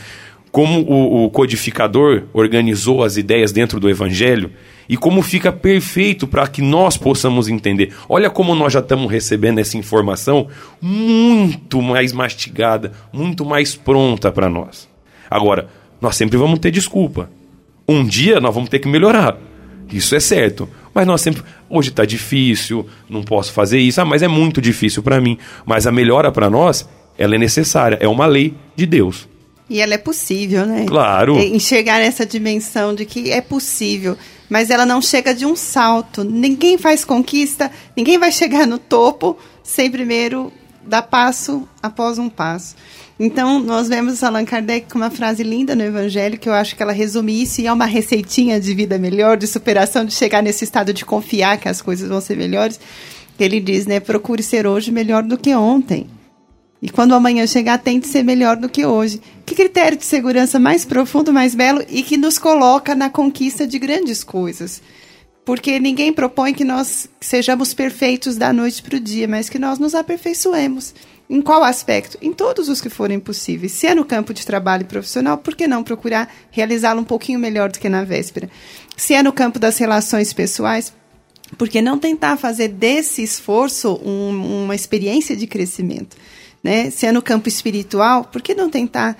Como 0.52 0.82
o, 0.82 1.24
o 1.24 1.30
codificador 1.30 2.24
organizou 2.34 3.02
as 3.02 3.16
ideias 3.16 3.50
dentro 3.50 3.80
do 3.80 3.88
Evangelho 3.88 4.52
e 4.86 4.94
como 4.94 5.22
fica 5.22 5.50
perfeito 5.50 6.26
para 6.26 6.46
que 6.46 6.60
nós 6.60 6.98
possamos 6.98 7.48
entender. 7.48 7.94
Olha 8.10 8.28
como 8.28 8.54
nós 8.54 8.74
já 8.74 8.80
estamos 8.80 9.10
recebendo 9.10 9.58
essa 9.58 9.78
informação 9.78 10.48
muito 10.78 11.80
mais 11.80 12.12
mastigada, 12.12 12.92
muito 13.10 13.42
mais 13.42 13.74
pronta 13.74 14.30
para 14.30 14.50
nós. 14.50 14.86
Agora, 15.30 15.70
nós 15.98 16.14
sempre 16.14 16.36
vamos 16.36 16.58
ter 16.58 16.70
desculpa. 16.70 17.30
Um 17.88 18.04
dia 18.04 18.38
nós 18.38 18.54
vamos 18.54 18.68
ter 18.68 18.80
que 18.80 18.88
melhorar. 18.88 19.38
Isso 19.90 20.14
é 20.14 20.20
certo. 20.20 20.68
Mas 20.96 21.06
nós 21.06 21.20
sempre. 21.20 21.42
Hoje 21.68 21.90
está 21.90 22.06
difícil, 22.06 22.88
não 23.06 23.22
posso 23.22 23.52
fazer 23.52 23.78
isso. 23.78 24.00
Ah, 24.00 24.04
mas 24.06 24.22
é 24.22 24.28
muito 24.28 24.62
difícil 24.62 25.02
para 25.02 25.20
mim. 25.20 25.36
Mas 25.66 25.86
a 25.86 25.92
melhora 25.92 26.32
para 26.32 26.48
nós, 26.48 26.88
ela 27.18 27.34
é 27.34 27.38
necessária. 27.38 27.98
É 28.00 28.08
uma 28.08 28.24
lei 28.24 28.54
de 28.74 28.86
Deus. 28.86 29.28
E 29.68 29.78
ela 29.78 29.92
é 29.92 29.98
possível, 29.98 30.64
né? 30.64 30.86
Claro. 30.88 31.36
É 31.36 31.44
enxergar 31.44 32.00
essa 32.00 32.24
dimensão 32.24 32.94
de 32.94 33.04
que 33.04 33.30
é 33.30 33.42
possível. 33.42 34.16
Mas 34.48 34.70
ela 34.70 34.86
não 34.86 35.02
chega 35.02 35.34
de 35.34 35.44
um 35.44 35.54
salto. 35.54 36.24
Ninguém 36.24 36.78
faz 36.78 37.04
conquista, 37.04 37.70
ninguém 37.94 38.16
vai 38.16 38.32
chegar 38.32 38.66
no 38.66 38.78
topo 38.78 39.36
sem 39.62 39.90
primeiro 39.90 40.50
dar 40.82 41.02
passo 41.02 41.68
após 41.82 42.18
um 42.18 42.30
passo. 42.30 42.74
Então, 43.18 43.58
nós 43.60 43.88
vemos 43.88 44.22
Allan 44.22 44.44
Kardec 44.44 44.90
com 44.90 44.98
uma 44.98 45.10
frase 45.10 45.42
linda 45.42 45.74
no 45.74 45.82
Evangelho, 45.82 46.38
que 46.38 46.48
eu 46.48 46.52
acho 46.52 46.76
que 46.76 46.82
ela 46.82 46.92
resume 46.92 47.42
isso 47.42 47.62
e 47.62 47.66
é 47.66 47.72
uma 47.72 47.86
receitinha 47.86 48.60
de 48.60 48.74
vida 48.74 48.98
melhor, 48.98 49.38
de 49.38 49.46
superação, 49.46 50.04
de 50.04 50.12
chegar 50.12 50.42
nesse 50.42 50.64
estado 50.64 50.92
de 50.92 51.04
confiar 51.04 51.58
que 51.58 51.68
as 51.68 51.80
coisas 51.80 52.10
vão 52.10 52.20
ser 52.20 52.36
melhores. 52.36 52.78
Ele 53.38 53.58
diz, 53.58 53.86
né? 53.86 54.00
Procure 54.00 54.42
ser 54.42 54.66
hoje 54.66 54.92
melhor 54.92 55.22
do 55.22 55.38
que 55.38 55.54
ontem. 55.54 56.06
E 56.80 56.90
quando 56.90 57.14
amanhã 57.14 57.46
chegar, 57.46 57.78
tente 57.78 58.06
ser 58.06 58.22
melhor 58.22 58.56
do 58.56 58.68
que 58.68 58.84
hoje. 58.84 59.20
Que 59.46 59.54
critério 59.54 59.96
de 59.96 60.04
segurança 60.04 60.58
mais 60.58 60.84
profundo, 60.84 61.32
mais 61.32 61.54
belo 61.54 61.82
e 61.88 62.02
que 62.02 62.18
nos 62.18 62.38
coloca 62.38 62.94
na 62.94 63.08
conquista 63.08 63.66
de 63.66 63.78
grandes 63.78 64.22
coisas. 64.22 64.82
Porque 65.44 65.78
ninguém 65.78 66.12
propõe 66.12 66.52
que 66.52 66.64
nós 66.64 67.08
sejamos 67.20 67.72
perfeitos 67.72 68.36
da 68.36 68.52
noite 68.52 68.82
para 68.82 68.96
o 68.96 69.00
dia, 69.00 69.26
mas 69.26 69.48
que 69.48 69.58
nós 69.58 69.78
nos 69.78 69.94
aperfeiçoemos. 69.94 70.92
Em 71.28 71.42
qual 71.42 71.64
aspecto? 71.64 72.16
Em 72.22 72.32
todos 72.32 72.68
os 72.68 72.80
que 72.80 72.88
forem 72.88 73.18
possíveis. 73.18 73.72
Se 73.72 73.86
é 73.86 73.94
no 73.94 74.04
campo 74.04 74.32
de 74.32 74.46
trabalho 74.46 74.86
profissional, 74.86 75.36
por 75.38 75.56
que 75.56 75.66
não 75.66 75.82
procurar 75.82 76.32
realizá-lo 76.50 77.00
um 77.00 77.04
pouquinho 77.04 77.38
melhor 77.38 77.70
do 77.70 77.80
que 77.80 77.88
na 77.88 78.04
véspera? 78.04 78.48
Se 78.96 79.14
é 79.14 79.22
no 79.22 79.32
campo 79.32 79.58
das 79.58 79.76
relações 79.78 80.32
pessoais, 80.32 80.92
por 81.58 81.68
que 81.68 81.82
não 81.82 81.98
tentar 81.98 82.36
fazer 82.36 82.68
desse 82.68 83.22
esforço 83.22 84.00
um, 84.04 84.64
uma 84.64 84.74
experiência 84.74 85.36
de 85.36 85.46
crescimento? 85.46 86.16
Né? 86.62 86.90
Se 86.90 87.06
é 87.06 87.12
no 87.12 87.22
campo 87.22 87.48
espiritual, 87.48 88.24
por 88.24 88.40
que 88.40 88.54
não 88.54 88.70
tentar 88.70 89.16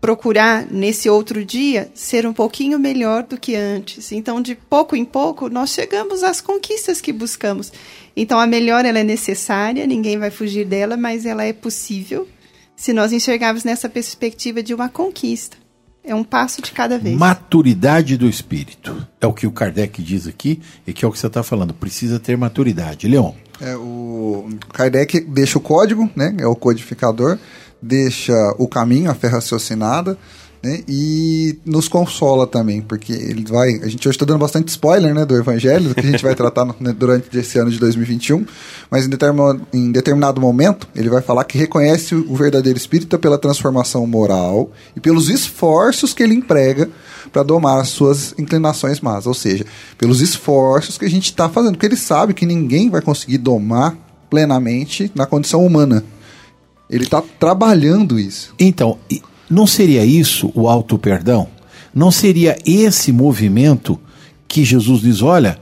procurar 0.00 0.66
nesse 0.70 1.08
outro 1.08 1.44
dia 1.44 1.90
ser 1.94 2.26
um 2.26 2.32
pouquinho 2.32 2.78
melhor 2.78 3.24
do 3.24 3.38
que 3.38 3.56
antes. 3.56 4.12
Então, 4.12 4.40
de 4.40 4.54
pouco 4.54 4.94
em 4.94 5.04
pouco, 5.04 5.48
nós 5.48 5.70
chegamos 5.70 6.22
às 6.22 6.40
conquistas 6.40 7.00
que 7.00 7.12
buscamos. 7.12 7.72
Então, 8.20 8.38
a 8.38 8.46
melhora 8.46 8.88
ela 8.88 8.98
é 8.98 9.04
necessária, 9.04 9.86
ninguém 9.86 10.18
vai 10.18 10.30
fugir 10.30 10.66
dela, 10.66 10.96
mas 10.96 11.24
ela 11.24 11.44
é 11.44 11.52
possível 11.52 12.26
se 12.74 12.92
nós 12.92 13.12
enxergarmos 13.12 13.64
nessa 13.64 13.88
perspectiva 13.88 14.62
de 14.62 14.74
uma 14.74 14.88
conquista. 14.88 15.56
É 16.02 16.14
um 16.14 16.24
passo 16.24 16.60
de 16.60 16.72
cada 16.72 16.98
vez. 16.98 17.16
Maturidade 17.16 18.16
do 18.16 18.28
espírito. 18.28 19.06
É 19.20 19.26
o 19.26 19.32
que 19.32 19.46
o 19.46 19.52
Kardec 19.52 20.02
diz 20.02 20.26
aqui 20.26 20.60
e 20.86 20.92
que 20.92 21.04
é 21.04 21.08
o 21.08 21.12
que 21.12 21.18
você 21.18 21.26
está 21.26 21.42
falando. 21.42 21.74
Precisa 21.74 22.18
ter 22.18 22.36
maturidade. 22.36 23.06
Leon. 23.06 23.32
É, 23.60 23.76
o 23.76 24.48
Kardec 24.72 25.20
deixa 25.20 25.58
o 25.58 25.60
código, 25.60 26.10
né? 26.16 26.34
É 26.40 26.46
o 26.46 26.56
codificador 26.56 27.38
deixa 27.80 28.34
o 28.58 28.68
caminho, 28.68 29.10
a 29.10 29.14
fé 29.14 29.28
raciocinada, 29.28 30.18
né? 30.62 30.82
E 30.88 31.58
nos 31.64 31.88
consola 31.88 32.46
também, 32.46 32.80
porque 32.80 33.12
ele 33.12 33.44
vai. 33.48 33.80
A 33.82 33.88
gente 33.88 34.08
hoje 34.08 34.16
está 34.16 34.24
dando 34.24 34.40
bastante 34.40 34.68
spoiler 34.68 35.14
né, 35.14 35.24
do 35.24 35.36
Evangelho, 35.36 35.90
do 35.90 35.94
que 35.94 36.06
a 36.06 36.10
gente 36.10 36.22
vai 36.22 36.34
tratar 36.34 36.64
no, 36.64 36.74
né, 36.80 36.92
durante 36.96 37.36
esse 37.36 37.58
ano 37.58 37.70
de 37.70 37.78
2021, 37.78 38.44
mas 38.90 39.06
em 39.06 39.08
determinado, 39.08 39.66
em 39.72 39.92
determinado 39.92 40.40
momento 40.40 40.88
ele 40.94 41.08
vai 41.08 41.22
falar 41.22 41.44
que 41.44 41.56
reconhece 41.56 42.14
o 42.14 42.34
verdadeiro 42.34 42.78
espírita 42.78 43.18
pela 43.18 43.38
transformação 43.38 44.06
moral 44.06 44.70
e 44.96 45.00
pelos 45.00 45.28
esforços 45.28 46.12
que 46.12 46.22
ele 46.22 46.34
emprega 46.34 46.88
para 47.32 47.42
domar 47.42 47.80
as 47.80 47.88
suas 47.88 48.34
inclinações 48.38 49.00
más, 49.00 49.26
ou 49.26 49.34
seja, 49.34 49.64
pelos 49.96 50.20
esforços 50.20 50.98
que 50.98 51.04
a 51.04 51.10
gente 51.10 51.26
está 51.26 51.48
fazendo, 51.48 51.72
porque 51.72 51.86
ele 51.86 51.96
sabe 51.96 52.34
que 52.34 52.46
ninguém 52.46 52.90
vai 52.90 53.02
conseguir 53.02 53.38
domar 53.38 53.96
plenamente 54.30 55.10
na 55.14 55.26
condição 55.26 55.64
humana. 55.64 56.04
Ele 56.88 57.04
está 57.04 57.22
trabalhando 57.38 58.18
isso. 58.18 58.54
Então, 58.58 58.98
não 59.50 59.66
seria 59.66 60.04
isso 60.04 60.52
o 60.54 60.68
auto-perdão? 60.68 61.48
Não 61.94 62.10
seria 62.10 62.56
esse 62.66 63.10
movimento 63.12 63.98
que 64.46 64.64
Jesus 64.64 65.00
diz: 65.00 65.22
olha, 65.22 65.58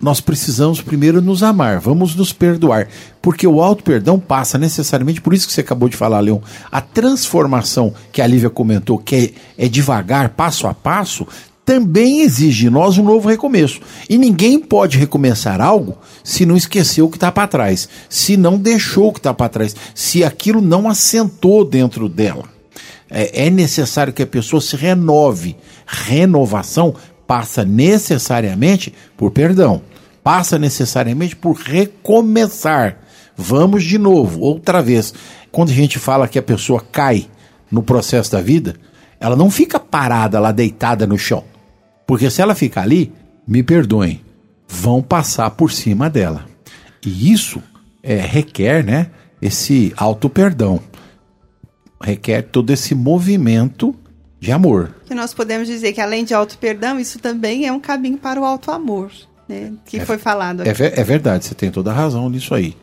nós 0.00 0.20
precisamos 0.20 0.82
primeiro 0.82 1.22
nos 1.22 1.42
amar, 1.42 1.80
vamos 1.80 2.14
nos 2.14 2.32
perdoar, 2.32 2.88
porque 3.22 3.46
o 3.46 3.62
auto-perdão 3.62 4.20
passa 4.20 4.58
necessariamente, 4.58 5.22
por 5.22 5.32
isso 5.32 5.46
que 5.46 5.52
você 5.52 5.62
acabou 5.62 5.88
de 5.88 5.96
falar, 5.96 6.20
Leon, 6.20 6.40
a 6.70 6.80
transformação 6.80 7.94
que 8.12 8.20
a 8.20 8.26
Lívia 8.26 8.50
comentou, 8.50 8.98
que 8.98 9.34
é, 9.58 9.64
é 9.64 9.68
devagar, 9.68 10.30
passo 10.30 10.66
a 10.66 10.74
passo, 10.74 11.26
também 11.64 12.20
exige 12.20 12.64
de 12.64 12.70
nós 12.70 12.98
um 12.98 13.04
novo 13.04 13.28
recomeço. 13.28 13.80
E 14.08 14.18
ninguém 14.18 14.60
pode 14.60 14.98
recomeçar 14.98 15.60
algo 15.60 15.96
se 16.22 16.44
não 16.44 16.56
esqueceu 16.56 17.06
o 17.06 17.10
que 17.10 17.16
está 17.16 17.32
para 17.32 17.48
trás, 17.48 17.88
se 18.10 18.36
não 18.36 18.58
deixou 18.58 19.08
o 19.08 19.12
que 19.12 19.20
está 19.20 19.32
para 19.32 19.48
trás, 19.48 19.74
se 19.94 20.22
aquilo 20.22 20.60
não 20.60 20.88
assentou 20.88 21.64
dentro 21.64 22.08
dela. 22.08 22.44
É, 23.14 23.46
é 23.46 23.50
necessário 23.50 24.12
que 24.12 24.24
a 24.24 24.26
pessoa 24.26 24.60
se 24.60 24.74
renove. 24.74 25.56
Renovação 25.86 26.94
passa 27.28 27.64
necessariamente 27.64 28.92
por 29.16 29.30
perdão, 29.30 29.82
passa 30.22 30.58
necessariamente 30.58 31.36
por 31.36 31.54
recomeçar. 31.54 32.98
Vamos 33.36 33.84
de 33.84 33.98
novo, 33.98 34.40
outra 34.40 34.82
vez. 34.82 35.14
Quando 35.52 35.70
a 35.70 35.74
gente 35.74 35.98
fala 35.98 36.26
que 36.26 36.38
a 36.38 36.42
pessoa 36.42 36.84
cai 36.92 37.28
no 37.70 37.82
processo 37.82 38.32
da 38.32 38.40
vida, 38.40 38.74
ela 39.20 39.36
não 39.36 39.50
fica 39.50 39.78
parada 39.78 40.40
lá 40.40 40.50
deitada 40.50 41.06
no 41.06 41.16
chão. 41.16 41.44
Porque 42.06 42.28
se 42.28 42.42
ela 42.42 42.54
ficar 42.54 42.82
ali, 42.82 43.12
me 43.46 43.62
perdoem, 43.62 44.20
vão 44.68 45.00
passar 45.00 45.50
por 45.52 45.70
cima 45.70 46.10
dela. 46.10 46.46
E 47.04 47.32
isso 47.32 47.62
é, 48.02 48.16
requer 48.16 48.84
né, 48.84 49.08
esse 49.40 49.92
auto-perdão. 49.96 50.80
Requer 52.04 52.42
todo 52.42 52.70
esse 52.70 52.94
movimento 52.94 53.94
de 54.38 54.52
amor. 54.52 54.90
Que 55.06 55.14
nós 55.14 55.32
podemos 55.32 55.66
dizer 55.66 55.92
que 55.92 56.00
além 56.00 56.24
de 56.24 56.34
auto-perdão, 56.34 57.00
isso 57.00 57.18
também 57.18 57.66
é 57.66 57.72
um 57.72 57.80
caminho 57.80 58.18
para 58.18 58.40
o 58.40 58.44
auto-amor, 58.44 59.10
né, 59.48 59.72
que 59.86 59.98
é, 59.98 60.04
foi 60.04 60.18
falado 60.18 60.60
aqui. 60.60 60.82
É, 60.82 61.00
é 61.00 61.04
verdade, 61.04 61.46
você 61.46 61.54
tem 61.54 61.70
toda 61.70 61.90
a 61.90 61.94
razão 61.94 62.28
nisso 62.28 62.54
aí. 62.54 62.76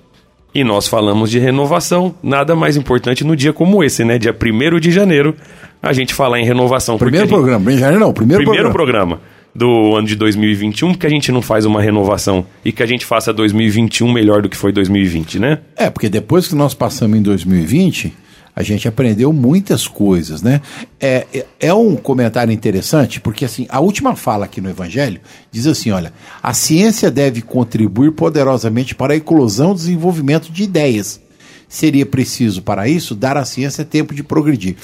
E 0.53 0.63
nós 0.63 0.87
falamos 0.87 1.29
de 1.31 1.39
renovação, 1.39 2.13
nada 2.21 2.55
mais 2.55 2.75
importante 2.75 3.23
no 3.23 3.35
dia 3.37 3.53
como 3.53 3.81
esse, 3.83 4.03
né? 4.03 4.17
Dia 4.17 4.35
1 4.35 4.79
de 4.81 4.91
janeiro, 4.91 5.33
a 5.81 5.93
gente 5.93 6.13
falar 6.13 6.41
em 6.41 6.45
renovação. 6.45 6.97
Primeiro 6.97 7.25
gente... 7.25 7.33
programa, 7.33 7.71
em 7.71 7.77
janeiro 7.77 8.03
não, 8.03 8.11
primeiro, 8.11 8.43
primeiro 8.43 8.71
programa. 8.71 9.17
programa 9.17 9.41
do 9.53 9.95
ano 9.95 10.07
de 10.07 10.15
2021, 10.15 10.93
porque 10.93 11.05
a 11.05 11.09
gente 11.09 11.31
não 11.31 11.41
faz 11.41 11.65
uma 11.65 11.81
renovação 11.81 12.45
e 12.63 12.71
que 12.71 12.81
a 12.81 12.85
gente 12.85 13.05
faça 13.05 13.33
2021 13.33 14.11
melhor 14.11 14.41
do 14.41 14.49
que 14.49 14.57
foi 14.57 14.71
2020, 14.71 15.39
né? 15.39 15.59
É, 15.75 15.89
porque 15.89 16.09
depois 16.09 16.47
que 16.47 16.55
nós 16.55 16.73
passamos 16.73 17.17
em 17.17 17.21
2020, 17.21 18.13
a 18.55 18.63
gente 18.63 18.87
aprendeu 18.87 19.31
muitas 19.31 19.87
coisas, 19.87 20.41
né? 20.41 20.61
É, 20.99 21.25
é, 21.33 21.45
é 21.59 21.73
um 21.73 21.95
comentário 21.95 22.51
interessante, 22.51 23.19
porque 23.19 23.45
assim, 23.45 23.65
a 23.69 23.79
última 23.79 24.15
fala 24.15 24.45
aqui 24.45 24.59
no 24.59 24.69
Evangelho 24.69 25.21
diz 25.51 25.67
assim: 25.67 25.91
olha, 25.91 26.13
a 26.41 26.53
ciência 26.53 27.09
deve 27.09 27.41
contribuir 27.41 28.11
poderosamente 28.11 28.93
para 28.93 29.13
a 29.13 29.15
eclosão 29.15 29.71
e 29.71 29.75
desenvolvimento 29.75 30.51
de 30.51 30.63
ideias. 30.63 31.21
Seria 31.69 32.05
preciso, 32.05 32.61
para 32.61 32.89
isso, 32.89 33.15
dar 33.15 33.37
à 33.37 33.45
ciência 33.45 33.85
tempo 33.85 34.13
de 34.13 34.23
progredir. 34.23 34.75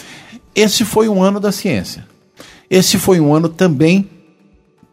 Esse 0.55 0.85
foi 0.85 1.09
um 1.09 1.21
ano 1.21 1.39
da 1.39 1.51
ciência. 1.51 2.05
Esse 2.69 2.97
foi 2.97 3.19
um 3.19 3.33
ano 3.33 3.49
também 3.49 4.09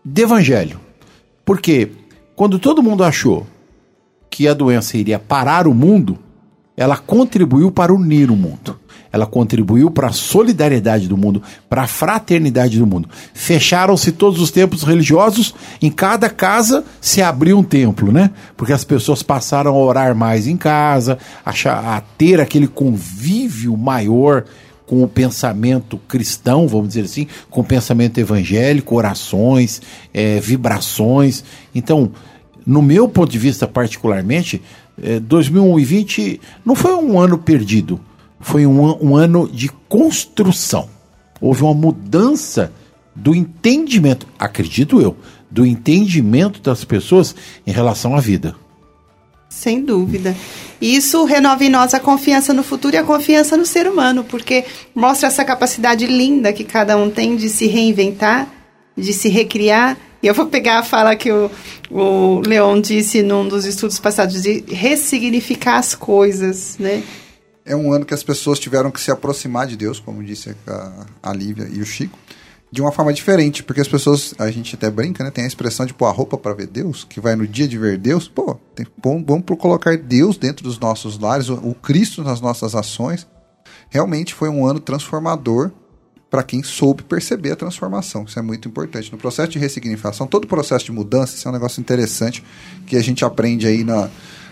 de 0.05 0.23
evangelho. 0.23 0.81
Porque 1.45 1.91
quando 2.35 2.59
todo 2.59 2.83
mundo 2.83 3.05
achou 3.05 3.47
que 4.29 4.49
a 4.49 4.55
doença 4.55 4.99
iria 4.99 5.19
parar 5.19 5.69
o 5.69 5.75
mundo, 5.75 6.19
ela 6.77 6.97
contribuiu 6.97 7.71
para 7.71 7.93
unir 7.95 8.31
o 8.31 8.37
mundo. 8.37 8.79
Ela 9.13 9.27
contribuiu 9.27 9.93
para 9.93 10.09
a 10.09 10.13
solidariedade 10.13 11.07
do 11.07 11.17
mundo, 11.17 11.41
para 11.71 11.83
a 11.83 11.87
fraternidade 11.87 12.81
do 12.81 12.87
mundo. 12.87 13.09
Fecharam-se 13.33 14.11
todos 14.11 14.41
os 14.41 14.51
templos 14.51 14.83
religiosos, 14.83 15.55
em 15.81 15.89
cada 15.89 16.29
casa 16.29 16.85
se 17.01 17.23
abriu 17.23 17.57
um 17.57 17.63
templo, 17.63 18.11
né? 18.11 18.33
Porque 18.57 18.73
as 18.73 18.83
pessoas 18.83 19.23
passaram 19.23 19.71
a 19.73 19.79
orar 19.79 20.17
mais 20.17 20.49
em 20.49 20.57
casa, 20.57 21.17
a, 21.47 22.03
ter 22.19 22.41
aquele 22.41 22.67
convívio 22.67 23.77
maior 23.77 24.47
com 24.85 25.05
o 25.05 25.09
pensamento 25.09 25.97
cristão, 26.09 26.67
vamos 26.67 26.89
dizer 26.89 27.05
assim, 27.05 27.29
com 27.49 27.61
o 27.61 27.65
pensamento 27.65 28.19
evangélico, 28.19 28.97
orações, 28.97 29.81
é, 30.13 30.41
vibrações. 30.41 31.45
Então, 31.73 32.11
no 32.67 32.83
meu 32.83 33.09
ponto 33.09 33.31
de 33.31 33.39
vista 33.39 33.69
particularmente, 33.69 34.61
é, 35.03 35.19
2020 35.21 36.41
não 36.65 36.75
foi 36.75 36.95
um 36.95 37.19
ano 37.19 37.39
perdido, 37.39 38.01
foi 38.41 38.67
um, 38.67 39.05
um 39.05 39.17
ano 39.17 39.49
de 39.49 39.69
construção. 39.89 40.89
Houve 41.41 41.63
uma 41.63 41.75
mudança 41.75 42.73
do 43.15 43.35
entendimento, 43.35 44.27
acredito 44.39 45.01
eu, 45.01 45.17
do 45.51 45.65
entendimento 45.65 46.61
das 46.61 46.85
pessoas 46.85 47.35
em 47.67 47.71
relação 47.71 48.17
à 48.17 48.21
vida. 48.21 48.57
Sem 49.49 49.85
dúvida. 49.85 50.35
Isso 50.81 51.25
renova 51.25 51.65
em 51.65 51.69
nós 51.69 51.95
a 51.95 52.01
confiança 52.01 52.53
no 52.53 52.65
futuro 52.65 52.97
e 52.97 52.99
a 52.99 53.05
confiança 53.05 53.57
no 53.57 53.65
ser 53.65 53.87
humano, 53.87 54.25
porque 54.25 54.65
mostra 54.95 55.29
essa 55.29 55.45
capacidade 55.45 56.07
linda 56.07 56.53
que 56.53 56.65
cada 56.65 56.97
um 56.97 57.09
tem 57.09 57.37
de 57.37 57.49
se 57.49 57.69
reinventar, 57.69 58.49
de 58.97 59.13
se 59.13 59.29
recriar. 59.29 59.97
E 60.25 60.27
eu 60.27 60.33
vou 60.33 60.47
pegar 60.47 60.79
a 60.79 60.83
fala 60.83 61.15
que 61.15 61.31
o, 61.31 61.51
o 61.91 62.41
Leon 62.41 62.81
disse 62.81 63.23
num 63.23 63.47
dos 63.47 63.67
estudos 63.67 63.99
passados, 63.99 64.41
de 64.41 64.65
ressignificar 64.69 65.77
as 65.77 65.95
coisas, 65.95 66.79
né? 66.79 67.03
É 67.63 67.77
um 67.77 67.93
ano 67.93 68.07
que 68.07 68.15
as 68.15 68.23
pessoas 68.23 68.59
tiveram 68.59 68.91
que 68.91 69.03
se 69.03 69.11
aproximar 69.11 69.67
de 69.67 69.77
Deus, 69.77 70.01
como 70.01 70.25
disse 70.25 70.57
a, 70.67 71.07
a 71.23 71.33
Lívia 71.35 71.69
e 71.71 71.79
o 71.83 71.85
Chico 71.85 72.19
de 72.73 72.81
uma 72.81 72.91
forma 72.91 73.13
diferente, 73.13 73.63
porque 73.63 73.83
as 73.83 73.87
pessoas, 73.87 74.35
a 74.39 74.51
gente 74.51 74.75
até 74.75 74.91
brinca, 74.91 75.23
né? 75.23 75.31
Tem 75.31 75.45
a 75.45 75.47
expressão 75.47 75.85
de 75.85 75.93
pôr 75.93 76.07
a 76.07 76.11
roupa 76.11 76.39
para 76.39 76.55
ver 76.55 76.69
Deus, 76.69 77.05
que 77.05 77.21
vai 77.21 77.37
no 77.37 77.47
dia 77.47 77.69
de 77.69 77.77
ver 77.77 77.99
Deus. 77.99 78.27
Pô, 78.27 78.55
tem, 78.75 78.87
bom, 78.97 79.23
vamos 79.23 79.45
colocar 79.59 79.97
Deus 79.99 80.39
dentro 80.39 80.65
dos 80.65 80.79
nossos 80.79 81.19
lares, 81.19 81.51
o, 81.51 81.55
o 81.57 81.75
Cristo 81.75 82.25
nas 82.25 82.41
nossas 82.41 82.75
ações. 82.75 83.29
Realmente 83.91 84.35
foi 84.35 84.49
um 84.49 84.67
ano 84.67 84.81
transformador 84.81 85.71
para 86.35 86.43
quem 86.43 86.65
soube 86.65 87.05
perceber 87.05 87.53
a 87.53 87.57
transformação. 87.57 88.25
Isso 88.25 88.37
é 88.37 88.43
muito 88.43 88.67
importante. 88.67 89.13
No 89.13 89.17
processo 89.17 89.53
de 89.53 89.59
ressignificação, 89.61 90.27
todo 90.27 90.49
processo 90.49 90.87
de 90.87 90.91
mudança, 90.91 91.37
isso 91.37 91.47
é 91.47 91.49
um 91.49 91.55
negócio 91.55 91.81
interessante 91.81 92.43
que 92.89 92.97
a 92.97 93.01
gente 93.01 93.25
aprende 93.25 93.69
aí 93.69 93.85
na, 93.85 94.11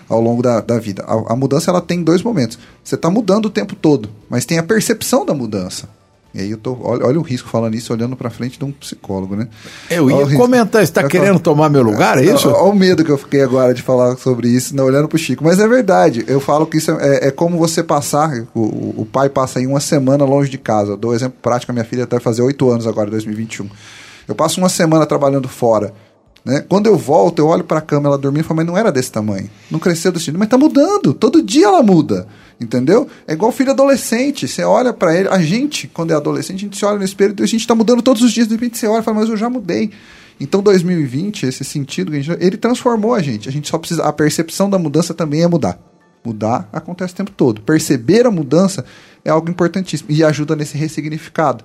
ao 0.08 0.20
longo 0.20 0.40
da, 0.42 0.60
da 0.60 0.78
vida. 0.78 1.02
A, 1.02 1.32
a 1.32 1.34
mudança 1.34 1.72
ela 1.72 1.80
tem 1.80 2.00
dois 2.00 2.22
momentos. 2.22 2.56
Você 2.84 2.94
está 2.94 3.10
mudando 3.10 3.46
o 3.46 3.50
tempo 3.50 3.74
todo, 3.74 4.08
mas 4.30 4.44
tem 4.44 4.58
a 4.58 4.62
percepção 4.62 5.26
da 5.26 5.34
mudança. 5.34 5.88
E 6.34 6.40
aí 6.40 6.50
eu 6.50 6.56
tô. 6.56 6.78
Olha, 6.82 7.06
olha 7.06 7.18
o 7.18 7.22
risco 7.22 7.48
falando 7.48 7.74
isso, 7.74 7.92
olhando 7.92 8.16
para 8.16 8.30
frente 8.30 8.58
de 8.58 8.64
um 8.64 8.72
psicólogo, 8.72 9.36
né? 9.36 9.48
Eu 9.90 10.10
ia 10.10 10.36
comentar, 10.36 10.82
está 10.82 11.06
querendo 11.06 11.38
tomar 11.38 11.68
meu 11.68 11.82
lugar, 11.82 12.16
é 12.16 12.24
isso? 12.24 12.48
Olha 12.48 12.70
o 12.70 12.74
medo 12.74 13.04
que 13.04 13.10
eu 13.10 13.18
fiquei 13.18 13.42
agora 13.42 13.74
de 13.74 13.82
falar 13.82 14.16
sobre 14.16 14.48
isso, 14.48 14.74
não, 14.74 14.84
olhando 14.84 15.08
pro 15.08 15.18
Chico. 15.18 15.44
Mas 15.44 15.58
é 15.58 15.68
verdade. 15.68 16.24
Eu 16.26 16.40
falo 16.40 16.66
que 16.66 16.78
isso 16.78 16.90
é, 16.90 17.18
é, 17.18 17.28
é 17.28 17.30
como 17.30 17.58
você 17.58 17.82
passar. 17.82 18.46
O, 18.54 19.02
o, 19.02 19.06
pai 19.10 19.28
passa 19.28 19.58
aí 19.58 19.66
uma 19.66 19.80
semana 19.80 20.24
longe 20.24 20.50
de 20.50 20.58
casa. 20.58 20.92
Eu 20.92 20.96
dou 20.96 21.10
um 21.10 21.14
exemplo 21.14 21.36
prático, 21.42 21.70
a 21.70 21.74
minha 21.74 21.84
filha 21.84 22.04
até 22.04 22.18
fazer 22.18 22.40
oito 22.40 22.70
anos 22.70 22.86
agora, 22.86 23.10
2021. 23.10 23.68
Eu 24.26 24.34
passo 24.34 24.58
uma 24.58 24.70
semana 24.70 25.04
trabalhando 25.04 25.48
fora. 25.48 25.92
Né? 26.44 26.64
Quando 26.68 26.86
eu 26.86 26.96
volto, 26.96 27.38
eu 27.38 27.46
olho 27.46 27.62
para 27.62 27.78
a 27.78 27.82
cama, 27.82 28.08
ela 28.08 28.18
dormindo 28.18 28.44
e 28.44 28.46
falo, 28.46 28.56
mas 28.56 28.66
não 28.66 28.76
era 28.76 28.90
desse 28.90 29.12
tamanho. 29.12 29.48
Não 29.70 29.78
cresceu 29.78 30.10
desse 30.10 30.26
jeito. 30.26 30.38
Mas 30.38 30.48
tá 30.48 30.58
mudando. 30.58 31.14
Todo 31.14 31.42
dia 31.42 31.66
ela 31.66 31.82
muda. 31.82 32.26
Entendeu? 32.60 33.08
É 33.26 33.32
igual 33.32 33.52
filho 33.52 33.70
adolescente. 33.70 34.48
Você 34.48 34.62
olha 34.62 34.92
para 34.92 35.16
ele, 35.16 35.28
a 35.28 35.38
gente, 35.38 35.86
quando 35.88 36.12
é 36.12 36.14
adolescente, 36.14 36.56
a 36.56 36.60
gente 36.60 36.76
se 36.76 36.84
olha 36.84 36.98
no 36.98 37.04
espelho 37.04 37.34
e 37.38 37.42
a 37.42 37.46
gente 37.46 37.66
tá 37.66 37.74
mudando 37.74 38.02
todos 38.02 38.22
os 38.22 38.32
dias. 38.32 38.48
De 38.48 38.54
repente 38.54 38.78
você 38.78 38.86
olha 38.86 39.00
e 39.00 39.04
fala, 39.04 39.20
mas 39.20 39.28
eu 39.28 39.36
já 39.36 39.48
mudei. 39.48 39.90
Então 40.40 40.60
2020, 40.60 41.46
esse 41.46 41.64
sentido, 41.64 42.12
ele 42.14 42.56
transformou 42.56 43.14
a 43.14 43.22
gente. 43.22 43.48
A 43.48 43.52
gente 43.52 43.68
só 43.68 43.78
precisa. 43.78 44.02
A 44.02 44.12
percepção 44.12 44.68
da 44.68 44.78
mudança 44.78 45.14
também 45.14 45.42
é 45.42 45.46
mudar. 45.46 45.78
Mudar 46.24 46.68
acontece 46.72 47.14
o 47.14 47.16
tempo 47.16 47.30
todo. 47.30 47.60
Perceber 47.62 48.26
a 48.26 48.30
mudança 48.30 48.84
é 49.24 49.30
algo 49.30 49.48
importantíssimo 49.48 50.10
e 50.10 50.24
ajuda 50.24 50.56
nesse 50.56 50.76
ressignificado. 50.76 51.64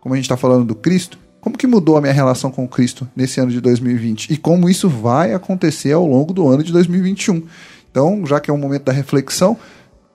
Como 0.00 0.14
a 0.14 0.16
gente 0.16 0.24
está 0.24 0.36
falando 0.36 0.64
do 0.64 0.74
Cristo, 0.74 1.18
como 1.40 1.56
que 1.56 1.66
mudou 1.66 1.96
a 1.96 2.00
minha 2.00 2.12
relação 2.12 2.50
com 2.50 2.66
Cristo 2.68 3.08
nesse 3.14 3.40
ano 3.40 3.50
de 3.50 3.60
2020 3.60 4.32
e 4.32 4.36
como 4.36 4.68
isso 4.68 4.88
vai 4.88 5.32
acontecer 5.32 5.92
ao 5.92 6.06
longo 6.06 6.32
do 6.32 6.48
ano 6.48 6.62
de 6.62 6.72
2021. 6.72 7.42
Então, 7.90 8.24
já 8.26 8.40
que 8.40 8.50
é 8.50 8.54
um 8.54 8.58
momento 8.58 8.84
da 8.84 8.92
reflexão, 8.92 9.56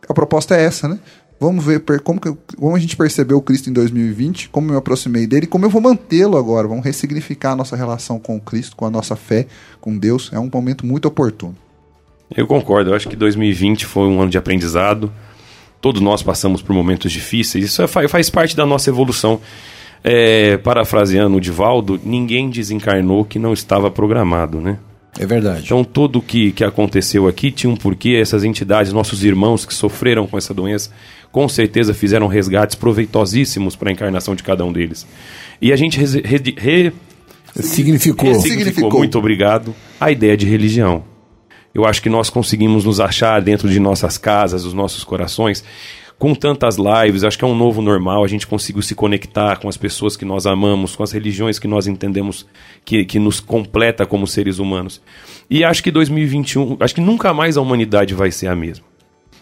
a 0.07 0.13
proposta 0.13 0.55
é 0.55 0.63
essa, 0.63 0.87
né? 0.87 0.99
Vamos 1.39 1.65
ver 1.65 1.81
como, 2.03 2.21
que, 2.21 2.33
como 2.55 2.75
a 2.75 2.79
gente 2.79 2.95
percebeu 2.95 3.37
o 3.37 3.41
Cristo 3.41 3.69
em 3.69 3.73
2020, 3.73 4.47
como 4.49 4.67
eu 4.67 4.71
me 4.71 4.77
aproximei 4.77 5.27
dele, 5.27 5.45
como 5.45 5.65
eu 5.65 5.69
vou 5.69 5.81
mantê-lo 5.81 6.37
agora. 6.37 6.67
Vamos 6.67 6.85
ressignificar 6.85 7.51
a 7.51 7.55
nossa 7.55 7.75
relação 7.75 8.17
com 8.17 8.39
Cristo, 8.39 8.77
com 8.77 8.85
a 8.85 8.89
nossa 8.89 9.15
fé, 9.15 9.47
com 9.81 9.97
Deus. 9.97 10.29
É 10.31 10.39
um 10.39 10.49
momento 10.53 10.85
muito 10.85 11.05
oportuno. 11.05 11.55
Eu 12.33 12.47
concordo. 12.47 12.91
Eu 12.91 12.95
acho 12.95 13.09
que 13.09 13.15
2020 13.15 13.85
foi 13.85 14.07
um 14.07 14.21
ano 14.21 14.29
de 14.29 14.37
aprendizado. 14.37 15.11
Todos 15.81 16.01
nós 16.01 16.23
passamos 16.23 16.61
por 16.61 16.73
momentos 16.73 17.11
difíceis. 17.11 17.65
Isso 17.65 17.81
é, 17.81 17.87
faz 17.87 18.29
parte 18.29 18.55
da 18.55 18.65
nossa 18.65 18.89
evolução. 18.89 19.41
É, 20.03 20.57
parafraseando 20.57 21.37
o 21.37 21.41
Divaldo, 21.41 21.99
ninguém 22.03 22.49
desencarnou 22.49 23.23
que 23.23 23.39
não 23.39 23.53
estava 23.53 23.89
programado, 23.89 24.59
né? 24.59 24.77
É 25.17 25.25
verdade. 25.25 25.63
Então, 25.65 25.83
tudo 25.83 26.21
que, 26.21 26.51
que 26.51 26.63
aconteceu 26.63 27.27
aqui 27.27 27.51
tinha 27.51 27.71
um 27.71 27.75
porquê. 27.75 28.17
Essas 28.19 28.43
entidades, 28.43 28.91
nossos 28.91 29.23
irmãos 29.23 29.65
que 29.65 29.73
sofreram 29.73 30.25
com 30.25 30.37
essa 30.37 30.53
doença, 30.53 30.89
com 31.31 31.47
certeza 31.47 31.93
fizeram 31.93 32.27
resgates 32.27 32.75
proveitosíssimos 32.75 33.75
para 33.75 33.89
a 33.89 33.93
encarnação 33.93 34.35
de 34.35 34.43
cada 34.43 34.65
um 34.65 34.73
deles. 34.73 35.07
E 35.61 35.71
a 35.71 35.75
gente 35.75 35.99
re, 35.99 36.21
re, 36.57 36.93
Significou. 37.55 37.61
Significou, 37.61 38.41
Significou. 38.41 38.99
muito 38.99 39.17
obrigado, 39.17 39.75
a 39.99 40.11
ideia 40.11 40.35
de 40.35 40.45
religião. 40.45 41.03
Eu 41.73 41.85
acho 41.85 42.01
que 42.01 42.09
nós 42.09 42.29
conseguimos 42.29 42.85
nos 42.85 42.99
achar 42.99 43.41
dentro 43.41 43.69
de 43.69 43.79
nossas 43.79 44.17
casas, 44.17 44.65
os 44.65 44.73
nossos 44.73 45.03
corações, 45.03 45.63
com 46.23 46.33
tantas 46.33 46.77
lives, 46.77 47.25
acho 47.25 47.37
que 47.37 47.43
é 47.43 47.47
um 47.49 47.53
novo 47.53 47.81
normal, 47.81 48.23
a 48.23 48.29
gente 48.29 48.47
conseguiu 48.47 48.81
se 48.81 48.95
conectar 48.95 49.57
com 49.57 49.67
as 49.67 49.75
pessoas 49.75 50.15
que 50.15 50.23
nós 50.23 50.45
amamos, 50.45 50.95
com 50.95 51.03
as 51.03 51.11
religiões 51.11 51.59
que 51.59 51.67
nós 51.67 51.85
entendemos 51.85 52.45
que, 52.85 53.03
que 53.03 53.19
nos 53.19 53.41
completa 53.41 54.05
como 54.05 54.25
seres 54.25 54.57
humanos. 54.57 55.01
E 55.49 55.65
acho 55.65 55.83
que 55.83 55.91
2021, 55.91 56.77
acho 56.79 56.95
que 56.95 57.01
nunca 57.01 57.33
mais 57.33 57.57
a 57.57 57.61
humanidade 57.61 58.13
vai 58.13 58.31
ser 58.31 58.47
a 58.47 58.55
mesma. 58.55 58.85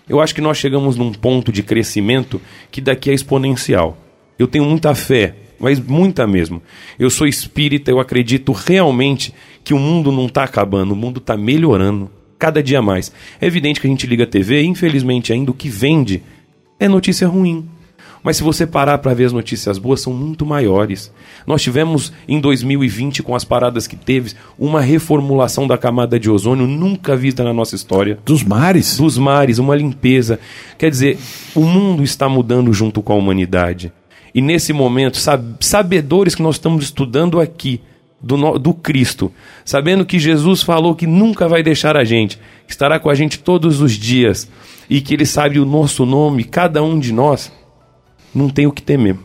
Eu 0.10 0.20
acho 0.20 0.34
que 0.34 0.42
nós 0.42 0.58
chegamos 0.58 0.96
num 0.96 1.12
ponto 1.12 1.52
de 1.52 1.62
crescimento 1.62 2.42
que 2.72 2.82
daqui 2.82 3.12
é 3.12 3.14
exponencial. 3.14 3.96
Eu 4.40 4.48
tenho 4.48 4.66
muita 4.66 4.96
fé, 4.96 5.36
mas 5.60 5.80
muita 5.80 6.26
mesmo. 6.26 6.64
Eu 6.98 7.12
sou 7.12 7.28
espírita, 7.28 7.92
eu 7.92 8.00
acredito 8.00 8.54
realmente 8.54 9.36
que 9.64 9.76
o 9.76 9.78
mundo 9.78 10.12
não 10.12 10.26
está 10.26 10.46
acabando, 10.46 10.94
o 10.94 10.98
mundo 10.98 11.20
está 11.20 11.38
melhorando 11.38 12.10
cada 12.40 12.64
dia 12.64 12.82
mais. 12.82 13.14
É 13.40 13.46
evidente 13.46 13.80
que 13.80 13.86
a 13.86 13.90
gente 13.92 14.08
liga 14.08 14.24
a 14.24 14.28
TV 14.28 14.64
infelizmente, 14.64 15.32
ainda 15.32 15.52
o 15.52 15.54
que 15.54 15.70
vende 15.70 16.24
é 16.82 16.88
notícia 16.90 17.28
ruim. 17.28 17.66
Mas 18.24 18.38
se 18.38 18.44
você 18.44 18.68
parar 18.68 19.00
para 19.00 19.16
ver 19.16 19.26
as 19.26 19.34
notícias 19.34 19.80
boas, 19.80 20.00
são 20.02 20.14
muito 20.14 20.46
maiores. 20.46 21.12
Nós 21.48 21.62
tivemos 21.64 22.14
em 22.28 22.40
2020, 22.40 23.24
com 23.24 23.34
as 23.36 23.44
paradas 23.44 23.88
que 23.88 23.96
teve, 23.96 24.34
uma 24.60 24.80
reformulação 24.80 25.66
da 25.66 25.76
camada 25.76 26.20
de 26.20 26.30
ozônio 26.30 26.68
nunca 26.68 27.16
vista 27.16 27.44
na 27.44 27.52
nossa 27.52 27.74
história 27.76 28.20
Dos 28.24 28.44
mares. 28.44 28.96
dos 28.98 29.18
mares, 29.18 29.58
uma 29.58 29.76
limpeza. 29.76 30.40
Quer 30.78 30.92
dizer, 30.92 31.18
o 31.56 31.62
mundo 31.62 32.04
está 32.04 32.30
mudando 32.30 32.72
junto 32.72 33.02
com 33.02 33.14
a 33.14 33.16
humanidade. 33.16 33.92
E 34.36 34.40
nesse 34.42 34.72
momento, 34.72 35.18
sab- 35.18 35.56
sabedores 35.60 36.36
que 36.36 36.44
nós 36.44 36.56
estamos 36.56 36.84
estudando 36.86 37.40
aqui 37.40 37.82
do, 38.22 38.60
do 38.60 38.72
Cristo, 38.72 39.32
sabendo 39.66 40.06
que 40.06 40.20
Jesus 40.20 40.62
falou 40.62 40.94
que 40.94 41.08
nunca 41.08 41.48
vai 41.48 41.64
deixar 41.64 41.98
a 41.98 42.04
gente, 42.04 42.40
estará 42.68 43.00
com 43.00 43.10
a 43.10 43.16
gente 43.16 43.40
todos 43.40 43.82
os 43.82 43.94
dias 43.94 44.48
e 44.92 45.00
que 45.00 45.14
Ele 45.14 45.26
sabe 45.26 45.58
o 45.58 45.66
nosso 45.66 46.06
nome, 46.06 46.44
cada 46.44 46.84
um 46.84 47.00
de 47.00 47.14
nós, 47.14 47.50
não 48.36 48.50
tem 48.50 48.68
o 48.68 48.74
que 48.74 48.82
temer. 48.82 49.16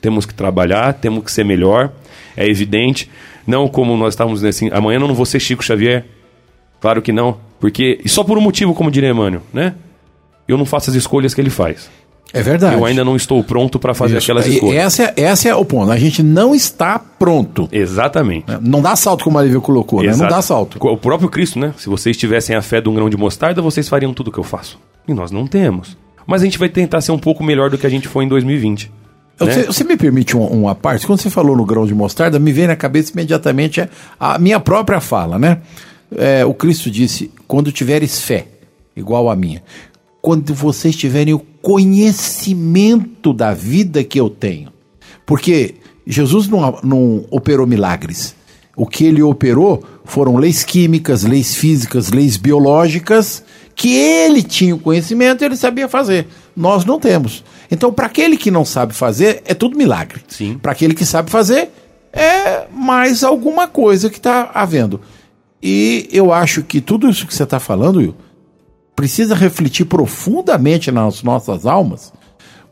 Temos 0.00 0.24
que 0.24 0.32
trabalhar, 0.32 0.94
temos 0.94 1.22
que 1.22 1.30
ser 1.30 1.44
melhor, 1.44 1.92
é 2.34 2.48
evidente. 2.48 3.10
Não 3.46 3.68
como 3.68 3.94
nós 3.94 4.14
estávamos 4.14 4.42
assim, 4.42 4.70
amanhã 4.72 4.98
eu 4.98 5.06
não 5.06 5.14
vou 5.14 5.26
ser 5.26 5.38
Chico 5.38 5.62
Xavier. 5.62 6.06
Claro 6.80 7.02
que 7.02 7.12
não, 7.12 7.36
porque 7.60 8.00
e 8.02 8.08
só 8.08 8.24
por 8.24 8.38
um 8.38 8.40
motivo, 8.40 8.72
como 8.72 8.90
diria 8.90 9.10
Emmanuel, 9.10 9.42
né? 9.52 9.74
Eu 10.48 10.56
não 10.56 10.64
faço 10.64 10.88
as 10.88 10.96
escolhas 10.96 11.34
que 11.34 11.42
ele 11.42 11.50
faz. 11.50 11.90
É 12.32 12.42
verdade. 12.42 12.76
Eu 12.76 12.84
ainda 12.84 13.04
não 13.04 13.14
estou 13.14 13.42
pronto 13.44 13.78
para 13.78 13.92
fazer 13.94 14.16
Isso. 14.16 14.24
aquelas 14.30 14.46
escolhas. 14.46 14.76
Essa 14.76 15.02
é, 15.04 15.14
essa 15.22 15.48
é 15.48 15.54
o 15.54 15.64
ponto. 15.64 15.90
A 15.90 15.98
gente 15.98 16.22
não 16.22 16.54
está 16.54 16.98
pronto. 16.98 17.68
Exatamente. 17.70 18.46
Não 18.62 18.80
dá 18.80 18.96
salto, 18.96 19.24
como 19.24 19.38
a 19.38 19.42
Lívia 19.42 19.60
colocou, 19.60 20.02
né? 20.02 20.14
Não 20.16 20.28
dá 20.28 20.40
salto. 20.40 20.78
O 20.80 20.96
próprio 20.96 21.28
Cristo, 21.28 21.58
né? 21.58 21.74
Se 21.76 21.88
vocês 21.88 22.16
tivessem 22.16 22.56
a 22.56 22.62
fé 22.62 22.80
de 22.80 22.88
um 22.88 22.94
grão 22.94 23.10
de 23.10 23.16
mostarda, 23.16 23.60
vocês 23.60 23.88
fariam 23.88 24.14
tudo 24.14 24.28
o 24.28 24.32
que 24.32 24.38
eu 24.38 24.44
faço. 24.44 24.78
E 25.06 25.12
nós 25.12 25.30
não 25.30 25.46
temos. 25.46 25.96
Mas 26.26 26.40
a 26.40 26.44
gente 26.44 26.58
vai 26.58 26.68
tentar 26.68 27.00
ser 27.00 27.12
um 27.12 27.18
pouco 27.18 27.42
melhor 27.44 27.68
do 27.68 27.76
que 27.76 27.86
a 27.86 27.90
gente 27.90 28.08
foi 28.08 28.24
em 28.24 28.28
2020. 28.28 28.84
né? 29.40 29.46
Você, 29.52 29.62
você 29.64 29.84
me 29.84 29.96
permite 29.96 30.36
um- 30.36 30.46
uma 30.46 30.74
parte? 30.74 31.06
Quando 31.06 31.20
você 31.20 31.28
falou 31.28 31.56
no 31.56 31.64
grão 31.66 31.84
de 31.86 31.94
mostarda, 31.94 32.38
me 32.38 32.52
vem 32.52 32.66
na 32.68 32.76
cabeça 32.76 33.12
imediatamente 33.12 33.80
a, 33.80 33.88
a 34.34 34.38
minha 34.38 34.60
própria 34.60 35.00
fala, 35.00 35.38
né? 35.38 35.58
É, 36.16 36.44
o 36.44 36.54
Cristo 36.54 36.90
disse: 36.90 37.30
quando 37.48 37.72
tiveres 37.72 38.20
fé, 38.20 38.46
igual 38.96 39.28
a 39.30 39.34
minha, 39.34 39.62
quando 40.22 40.54
vocês 40.54 40.94
tiverem 40.94 41.34
o 41.34 41.40
conhecimento 41.60 43.32
da 43.32 43.52
vida 43.52 44.04
que 44.04 44.18
eu 44.18 44.30
tenho. 44.30 44.72
Porque 45.26 45.74
Jesus 46.06 46.46
não, 46.48 46.78
não 46.82 47.24
operou 47.28 47.66
milagres. 47.66 48.36
O 48.76 48.86
que 48.86 49.04
ele 49.04 49.20
operou 49.20 49.82
foram 50.04 50.36
leis 50.36 50.64
químicas, 50.64 51.24
leis 51.24 51.56
físicas, 51.56 52.10
leis 52.10 52.36
biológicas, 52.36 53.42
que 53.74 53.94
ele 53.94 54.42
tinha 54.42 54.74
o 54.74 54.78
conhecimento 54.78 55.42
e 55.42 55.44
ele 55.44 55.56
sabia 55.56 55.88
fazer. 55.88 56.28
Nós 56.56 56.84
não 56.84 57.00
temos. 57.00 57.44
Então, 57.70 57.92
para 57.92 58.06
aquele 58.06 58.36
que 58.36 58.50
não 58.50 58.64
sabe 58.64 58.94
fazer, 58.94 59.42
é 59.44 59.54
tudo 59.54 59.76
milagre. 59.76 60.22
Sim. 60.28 60.56
Para 60.56 60.72
aquele 60.72 60.94
que 60.94 61.04
sabe 61.04 61.30
fazer, 61.30 61.70
é 62.12 62.66
mais 62.70 63.24
alguma 63.24 63.66
coisa 63.66 64.08
que 64.08 64.18
está 64.18 64.50
havendo. 64.54 65.00
E 65.62 66.08
eu 66.12 66.32
acho 66.32 66.62
que 66.62 66.80
tudo 66.80 67.08
isso 67.08 67.26
que 67.26 67.34
você 67.34 67.42
está 67.42 67.58
falando, 67.58 67.96
Will, 67.96 68.14
precisa 68.94 69.34
refletir 69.34 69.86
profundamente 69.86 70.90
nas 70.90 71.22
nossas 71.22 71.66
almas, 71.66 72.12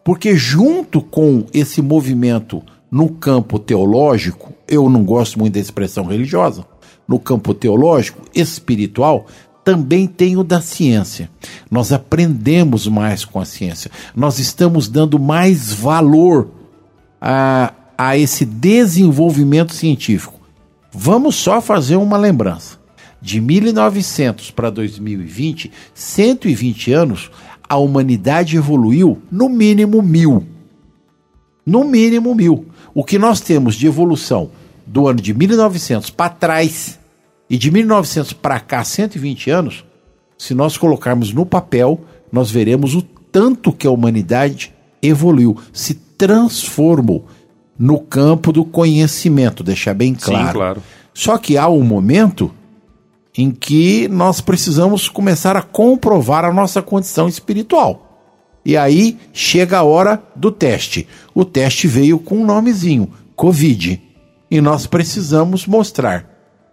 porque 0.05 0.37
junto 0.37 1.01
com 1.01 1.47
esse 1.53 1.81
movimento 1.83 2.63
no 2.91 3.09
campo 3.09 3.59
teológico, 3.59 4.53
eu 4.67 4.89
não 4.89 5.05
gosto 5.05 5.39
muito 5.39 5.55
da 5.55 5.61
expressão 5.61 6.07
religiosa, 6.07 6.65
no 7.07 7.19
campo 7.19 7.55
teológico, 7.55 8.23
espiritual, 8.35 9.27
também 9.65 10.07
tem 10.07 10.37
o 10.37 10.45
da 10.45 10.61
ciência. 10.61 11.31
Nós 11.71 11.93
aprendemos 11.93 12.87
mais 12.87 13.25
com 13.25 13.39
a 13.39 13.45
ciência. 13.45 13.91
Nós 14.17 14.39
estamos 14.39 14.89
dando 14.89 15.19
mais 15.19 15.73
valor 15.73 16.51
a, 17.21 17.73
a 17.97 18.17
esse 18.17 18.45
desenvolvimento 18.45 19.75
científico. 19.75 20.41
Vamos 20.93 21.37
só 21.37 21.61
fazer 21.61 21.97
uma 21.97 22.17
lembrança. 22.17 22.80
De 23.23 23.41
1900 23.41 24.51
para 24.51 24.71
2020, 24.71 25.71
120 25.95 26.93
anos, 26.93 27.31
a 27.69 27.77
humanidade 27.77 28.57
evoluiu 28.57 29.21
no 29.31 29.49
mínimo 29.49 30.03
mil. 30.03 30.47
No 31.65 31.85
mínimo 31.85 32.35
mil. 32.35 32.67
O 32.95 33.05
que 33.05 33.19
nós 33.19 33.41
temos 33.41 33.75
de 33.75 33.87
evolução 33.87 34.51
do 34.87 35.07
ano 35.07 35.21
de 35.21 35.33
1900 35.33 36.11
para 36.11 36.31
trás 36.31 36.99
e 37.49 37.57
de 37.57 37.71
1900 37.71 38.33
para 38.33 38.59
cá, 38.59 38.83
120 38.83 39.51
anos, 39.51 39.85
se 40.39 40.55
nós 40.55 40.77
colocarmos 40.77 41.33
no 41.33 41.45
papel, 41.45 42.01
nós 42.33 42.51
veremos 42.51 42.95
o 42.95 43.03
tanto 43.03 43.73
que 43.73 43.87
a 43.87 43.91
humanidade 43.91 44.73
evoluiu, 45.03 45.57
se 45.73 45.95
transformou 45.95 47.27
no 47.79 47.99
campo 47.99 48.53
do 48.53 48.65
conhecimento, 48.65 49.63
deixar 49.63 49.95
bem 49.95 50.15
claro. 50.15 50.47
Sim, 50.47 50.53
claro. 50.53 50.83
Só 51.15 51.39
que 51.39 51.57
há 51.57 51.69
um 51.69 51.83
momento 51.83 52.53
em 53.37 53.51
que 53.51 54.09
nós 54.09 54.41
precisamos 54.41 55.09
começar 55.09 55.57
a 55.57 55.63
comprovar 55.63 56.45
a 56.45 56.53
nossa 56.53 56.83
condição 56.83 57.29
espiritual. 57.29 58.07
E 58.65 58.77
aí 58.77 59.19
chega 59.33 59.79
a 59.79 59.83
hora 59.83 60.23
do 60.37 60.51
teste. 60.51 61.07
O 61.35 61.45
teste 61.45 61.87
veio 61.87 62.19
com 62.19 62.39
um 62.39 62.47
nomezinho, 62.47 63.11
Covid. 63.35 64.01
E 64.51 64.61
nós 64.61 64.87
precisamos 64.87 65.67
mostrar 65.67 66.29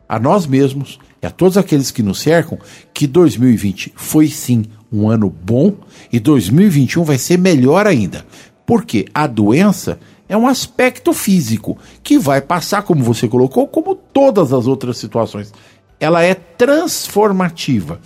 a 0.10 0.20
nós 0.20 0.46
mesmos 0.46 1.00
e 1.22 1.26
a 1.26 1.30
todos 1.30 1.58
aqueles 1.58 1.92
que 1.92 2.04
nos 2.04 2.20
cercam 2.20 2.58
que 2.94 3.08
2020 3.08 3.94
foi 3.96 4.28
sim 4.28 4.66
um 4.92 5.10
ano 5.10 5.30
bom 5.30 5.74
e 6.12 6.20
2021 6.20 7.04
vai 7.04 7.18
ser 7.18 7.38
melhor 7.38 7.88
ainda. 7.88 8.26
Porque 8.66 9.06
a 9.14 9.28
doença 9.28 10.00
é 10.28 10.36
um 10.36 10.48
aspecto 10.48 11.14
físico 11.14 11.78
que 12.04 12.20
vai 12.20 12.42
passar, 12.42 12.84
como 12.84 13.04
você 13.04 13.28
colocou, 13.28 13.68
como 13.68 13.96
todas 13.96 14.52
as 14.52 14.68
outras 14.68 14.98
situações. 14.98 15.54
Ela 16.00 16.24
é 16.24 16.34
transformativa. 16.34 18.00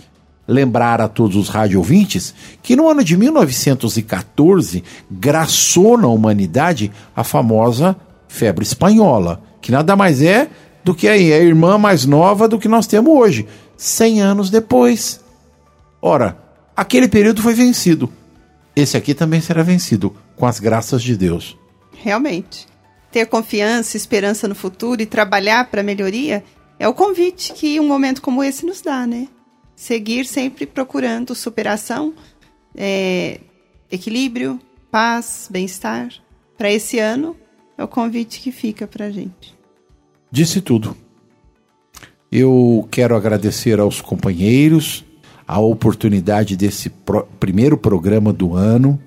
Lembrar 0.46 1.00
a 1.00 1.08
todos 1.08 1.36
os 1.36 1.48
rádio 1.48 1.82
que 2.62 2.74
no 2.74 2.88
ano 2.88 3.04
de 3.04 3.16
1914 3.16 4.82
graçou 5.10 5.96
na 5.96 6.08
humanidade 6.08 6.90
a 7.14 7.22
famosa 7.22 7.96
febre 8.26 8.64
espanhola, 8.64 9.42
que 9.60 9.70
nada 9.70 9.94
mais 9.94 10.20
é 10.20 10.48
do 10.82 10.94
que 10.94 11.06
a 11.06 11.16
irmã 11.16 11.78
mais 11.78 12.04
nova 12.04 12.48
do 12.48 12.58
que 12.58 12.66
nós 12.66 12.86
temos 12.86 13.12
hoje, 13.12 13.46
100 13.76 14.20
anos 14.20 14.50
depois. 14.50 15.20
Ora, 16.00 16.36
aquele 16.76 17.06
período 17.06 17.40
foi 17.40 17.54
vencido. 17.54 18.12
Esse 18.74 18.96
aqui 18.96 19.14
também 19.14 19.40
será 19.40 19.62
vencido, 19.62 20.14
com 20.34 20.46
as 20.46 20.58
graças 20.58 21.02
de 21.02 21.16
Deus. 21.16 21.56
Realmente. 21.92 22.66
Ter 23.12 23.26
confiança, 23.26 23.96
esperança 23.96 24.48
no 24.48 24.54
futuro 24.54 25.02
e 25.02 25.06
trabalhar 25.06 25.70
para 25.70 25.82
a 25.82 25.84
melhoria 25.84 26.42
é 26.82 26.88
o 26.88 26.92
convite 26.92 27.52
que 27.52 27.78
um 27.78 27.86
momento 27.86 28.20
como 28.20 28.42
esse 28.42 28.66
nos 28.66 28.80
dá, 28.80 29.06
né? 29.06 29.28
Seguir 29.76 30.26
sempre 30.26 30.66
procurando 30.66 31.32
superação, 31.32 32.12
é, 32.74 33.38
equilíbrio, 33.88 34.58
paz, 34.90 35.48
bem-estar. 35.48 36.08
Para 36.58 36.72
esse 36.72 36.98
ano, 36.98 37.36
é 37.78 37.84
o 37.84 37.86
convite 37.86 38.40
que 38.40 38.50
fica 38.50 38.84
para 38.84 39.04
a 39.06 39.10
gente. 39.12 39.56
Disse 40.28 40.60
tudo. 40.60 40.96
Eu 42.32 42.88
quero 42.90 43.14
agradecer 43.14 43.78
aos 43.78 44.00
companheiros 44.00 45.04
a 45.46 45.60
oportunidade 45.60 46.56
desse 46.56 46.90
pro- 46.90 47.28
primeiro 47.38 47.78
programa 47.78 48.32
do 48.32 48.56
ano, 48.56 49.00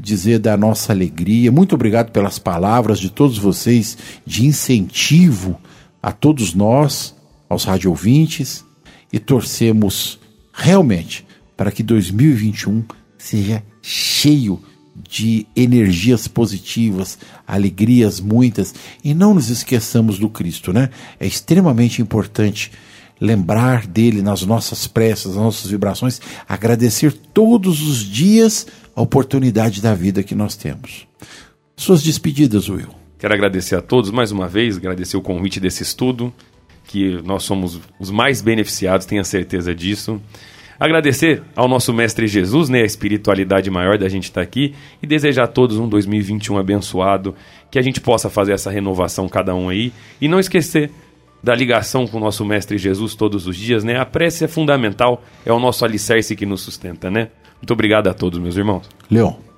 dizer 0.00 0.38
da 0.38 0.56
nossa 0.56 0.94
alegria. 0.94 1.52
Muito 1.52 1.74
obrigado 1.74 2.10
pelas 2.10 2.38
palavras 2.38 2.98
de 2.98 3.10
todos 3.10 3.36
vocês 3.36 3.98
de 4.24 4.46
incentivo 4.46 5.60
a 6.02 6.10
todos 6.10 6.52
nós, 6.54 7.14
aos 7.48 7.64
rádio 7.64 7.90
ouvintes, 7.90 8.64
e 9.12 9.18
torcemos 9.18 10.18
realmente 10.52 11.26
para 11.56 11.70
que 11.70 11.82
2021 11.82 12.84
seja 13.16 13.62
cheio 13.80 14.60
de 15.08 15.46
energias 15.54 16.26
positivas, 16.26 17.18
alegrias 17.46 18.20
muitas, 18.20 18.74
e 19.02 19.14
não 19.14 19.34
nos 19.34 19.48
esqueçamos 19.48 20.18
do 20.18 20.28
Cristo, 20.28 20.72
né? 20.72 20.90
É 21.20 21.26
extremamente 21.26 22.02
importante 22.02 22.72
lembrar 23.20 23.86
dele 23.86 24.20
nas 24.20 24.42
nossas 24.42 24.86
preces, 24.86 25.26
nas 25.26 25.36
nossas 25.36 25.70
vibrações, 25.70 26.20
agradecer 26.48 27.12
todos 27.12 27.80
os 27.80 27.98
dias 27.98 28.66
a 28.96 29.00
oportunidade 29.00 29.80
da 29.80 29.94
vida 29.94 30.22
que 30.22 30.34
nós 30.34 30.56
temos. 30.56 31.06
Suas 31.76 32.02
despedidas, 32.02 32.68
Will. 32.68 33.01
Quero 33.22 33.34
agradecer 33.34 33.76
a 33.76 33.80
todos 33.80 34.10
mais 34.10 34.32
uma 34.32 34.48
vez, 34.48 34.76
agradecer 34.76 35.16
o 35.16 35.20
convite 35.20 35.60
desse 35.60 35.84
estudo, 35.84 36.34
que 36.88 37.22
nós 37.22 37.44
somos 37.44 37.80
os 37.96 38.10
mais 38.10 38.42
beneficiados, 38.42 39.06
tenha 39.06 39.22
certeza 39.22 39.72
disso. 39.72 40.20
Agradecer 40.76 41.40
ao 41.54 41.68
nosso 41.68 41.92
Mestre 41.92 42.26
Jesus, 42.26 42.68
né, 42.68 42.82
a 42.82 42.84
espiritualidade 42.84 43.70
maior 43.70 43.96
da 43.96 44.08
gente 44.08 44.24
estar 44.24 44.40
tá 44.40 44.42
aqui 44.42 44.74
e 45.00 45.06
desejar 45.06 45.44
a 45.44 45.46
todos 45.46 45.78
um 45.78 45.88
2021 45.88 46.58
abençoado, 46.58 47.32
que 47.70 47.78
a 47.78 47.82
gente 47.82 48.00
possa 48.00 48.28
fazer 48.28 48.54
essa 48.54 48.72
renovação 48.72 49.28
cada 49.28 49.54
um 49.54 49.68
aí 49.68 49.92
e 50.20 50.26
não 50.26 50.40
esquecer 50.40 50.90
da 51.40 51.54
ligação 51.54 52.08
com 52.08 52.16
o 52.16 52.20
nosso 52.20 52.44
Mestre 52.44 52.76
Jesus 52.76 53.14
todos 53.14 53.46
os 53.46 53.56
dias, 53.56 53.84
né? 53.84 54.00
A 54.00 54.04
prece 54.04 54.46
é 54.46 54.48
fundamental, 54.48 55.22
é 55.46 55.52
o 55.52 55.60
nosso 55.60 55.84
alicerce 55.84 56.34
que 56.34 56.44
nos 56.44 56.62
sustenta, 56.62 57.08
né? 57.08 57.28
Muito 57.60 57.72
obrigado 57.72 58.08
a 58.08 58.14
todos, 58.14 58.40
meus 58.40 58.56
irmãos. 58.56 58.90
Leon. 59.08 59.51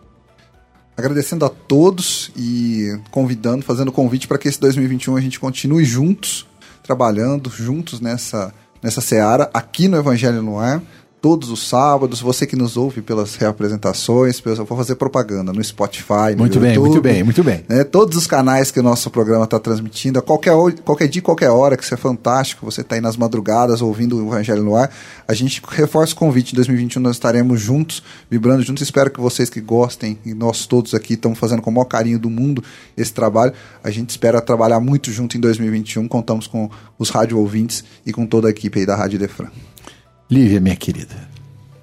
Agradecendo 0.96 1.44
a 1.44 1.48
todos 1.48 2.30
e 2.36 2.98
convidando, 3.10 3.64
fazendo 3.64 3.90
convite 3.90 4.28
para 4.28 4.38
que 4.38 4.48
esse 4.48 4.60
2021 4.60 5.16
a 5.16 5.20
gente 5.20 5.40
continue 5.40 5.84
juntos, 5.84 6.46
trabalhando 6.82 7.50
juntos 7.50 8.00
nessa, 8.00 8.54
nessa 8.82 9.00
seara, 9.00 9.50
aqui 9.52 9.88
no 9.88 9.96
Evangelho 9.96 10.40
no 10.40 10.58
Ar, 10.58 10.80
todos 11.24 11.48
os 11.48 11.66
sábados. 11.66 12.20
Você 12.20 12.46
que 12.46 12.54
nos 12.54 12.76
ouve 12.76 13.00
pelas 13.00 13.34
reapresentações, 13.36 14.42
eu 14.44 14.66
vou 14.66 14.76
fazer 14.76 14.94
propaganda 14.96 15.54
no 15.54 15.64
Spotify, 15.64 16.32
no 16.32 16.40
muito 16.40 16.58
YouTube, 16.58 16.60
bem, 16.60 16.78
muito 16.78 17.00
bem, 17.00 17.24
muito 17.24 17.42
bem. 17.42 17.64
Né, 17.66 17.82
todos 17.82 18.18
os 18.18 18.26
canais 18.26 18.70
que 18.70 18.78
o 18.78 18.82
nosso 18.82 19.10
programa 19.10 19.44
está 19.44 19.58
transmitindo, 19.58 20.18
a 20.18 20.22
qualquer, 20.22 20.52
qualquer 20.84 21.08
dia, 21.08 21.22
qualquer 21.22 21.48
hora, 21.48 21.78
que 21.78 21.82
isso 21.82 21.94
é 21.94 21.96
fantástico. 21.96 22.66
Você 22.66 22.82
está 22.82 22.96
aí 22.96 23.00
nas 23.00 23.16
madrugadas 23.16 23.80
ouvindo 23.80 24.22
o 24.22 24.28
Evangelho 24.28 24.62
no 24.62 24.76
ar. 24.76 24.90
A 25.26 25.32
gente 25.32 25.62
reforça 25.66 26.12
o 26.12 26.16
convite. 26.16 26.52
Em 26.52 26.56
2021 26.56 27.00
nós 27.00 27.16
estaremos 27.16 27.58
juntos, 27.58 28.02
vibrando 28.30 28.62
juntos. 28.62 28.82
Espero 28.82 29.10
que 29.10 29.18
vocês 29.18 29.48
que 29.48 29.62
gostem, 29.62 30.18
e 30.26 30.34
nós 30.34 30.66
todos 30.66 30.92
aqui 30.92 31.14
estamos 31.14 31.38
fazendo 31.38 31.62
com 31.62 31.70
o 31.70 31.72
maior 31.72 31.86
carinho 31.86 32.18
do 32.18 32.28
mundo 32.28 32.62
esse 32.94 33.14
trabalho. 33.14 33.54
A 33.82 33.90
gente 33.90 34.10
espera 34.10 34.42
trabalhar 34.42 34.78
muito 34.78 35.10
junto 35.10 35.38
em 35.38 35.40
2021. 35.40 36.06
Contamos 36.06 36.46
com 36.46 36.68
os 36.98 37.08
rádio 37.08 37.38
ouvintes 37.38 37.82
e 38.04 38.12
com 38.12 38.26
toda 38.26 38.48
a 38.48 38.50
equipe 38.50 38.80
aí 38.80 38.84
da 38.84 38.94
Rádio 38.94 39.18
Defran. 39.18 39.48
Lívia, 40.30 40.60
minha 40.60 40.76
querida. 40.76 41.28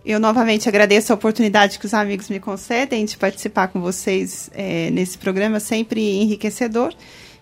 Eu 0.04 0.20
novamente 0.20 0.68
agradeço 0.68 1.14
a 1.14 1.16
oportunidade 1.16 1.78
que 1.78 1.86
os 1.86 1.94
amigos 1.94 2.28
me 2.28 2.40
concedem 2.40 3.06
de 3.06 3.16
participar 3.16 3.68
com 3.68 3.80
vocês 3.80 4.50
é, 4.54 4.90
nesse 4.90 5.18
programa, 5.18 5.60
sempre 5.60 6.02
enriquecedor. 6.22 6.94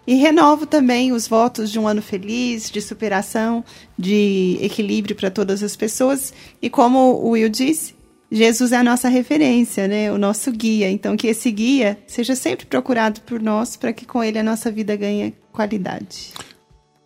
E 0.05 0.15
renovo 0.15 0.65
também 0.65 1.11
os 1.11 1.27
votos 1.27 1.71
de 1.71 1.79
um 1.79 1.87
ano 1.87 2.01
feliz, 2.01 2.69
de 2.69 2.81
superação, 2.81 3.63
de 3.97 4.57
equilíbrio 4.61 5.15
para 5.15 5.29
todas 5.29 5.61
as 5.63 5.75
pessoas. 5.75 6.33
E 6.61 6.69
como 6.69 7.13
o 7.13 7.29
Will 7.29 7.47
disse, 7.47 7.95
Jesus 8.31 8.71
é 8.71 8.77
a 8.77 8.83
nossa 8.83 9.07
referência, 9.07 9.87
né? 9.87 10.11
o 10.11 10.17
nosso 10.17 10.51
guia. 10.51 10.89
Então, 10.89 11.15
que 11.15 11.27
esse 11.27 11.49
guia 11.51 11.97
seja 12.07 12.35
sempre 12.35 12.65
procurado 12.65 13.21
por 13.21 13.41
nós 13.41 13.77
para 13.77 13.93
que 13.93 14.05
com 14.05 14.23
ele 14.23 14.37
a 14.37 14.43
nossa 14.43 14.71
vida 14.71 14.95
ganhe 14.95 15.33
qualidade. 15.51 16.33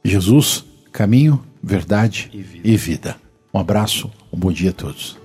Jesus, 0.03 0.65
caminho, 0.91 1.43
verdade 1.61 2.29
e 2.33 2.41
vida. 2.41 2.67
E 2.67 2.77
vida. 2.77 3.22
Um 3.55 3.59
abraço, 3.59 4.09
um 4.31 4.39
bom 4.39 4.51
dia 4.51 4.71
a 4.71 4.73
todos. 4.73 5.15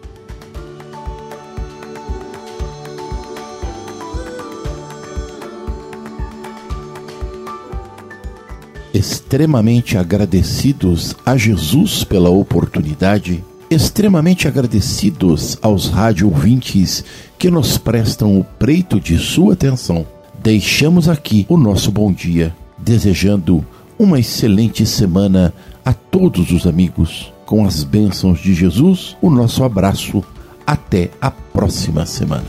Extremamente 8.93 9.97
agradecidos 9.97 11.17
a 11.25 11.39
Jesus 11.39 12.05
pela 12.05 12.29
oportunidade, 12.29 13.43
extremamente 13.71 14.47
agradecidos 14.47 15.57
aos 15.63 15.89
rádio 15.89 16.29
ouvintes 16.29 17.03
que 17.39 17.51
nos 17.51 17.79
prestam 17.79 18.39
o 18.39 18.45
preito 18.45 19.01
de 19.01 19.17
sua 19.17 19.55
atenção. 19.55 20.07
Deixamos 20.43 21.09
aqui 21.09 21.47
o 21.49 21.57
nosso 21.57 21.91
bom 21.91 22.13
dia, 22.13 22.55
desejando 22.77 23.65
uma 23.99 24.21
excelente 24.21 24.85
semana 24.85 25.55
a 25.83 25.95
todos 25.95 26.51
os 26.51 26.67
amigos 26.67 27.33
com 27.49 27.65
as 27.65 27.83
bênçãos 27.83 28.41
de 28.41 28.53
Jesus, 28.53 29.17
o 29.23 29.31
nosso 29.31 29.65
abraço. 29.65 30.23
Até 30.67 31.11
a 31.19 31.31
próxima 31.31 32.05
semana. 32.05 32.45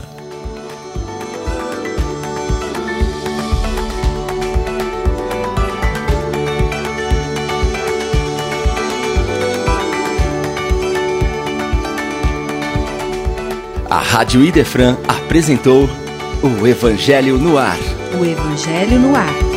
A 13.88 14.00
Rádio 14.00 14.44
Idefran 14.44 14.98
apresentou 15.08 15.88
o 16.42 16.66
Evangelho 16.66 17.38
no 17.38 17.56
Ar. 17.56 17.78
O 18.20 18.22
Evangelho 18.22 19.00
no 19.00 19.16
Ar 19.16 19.49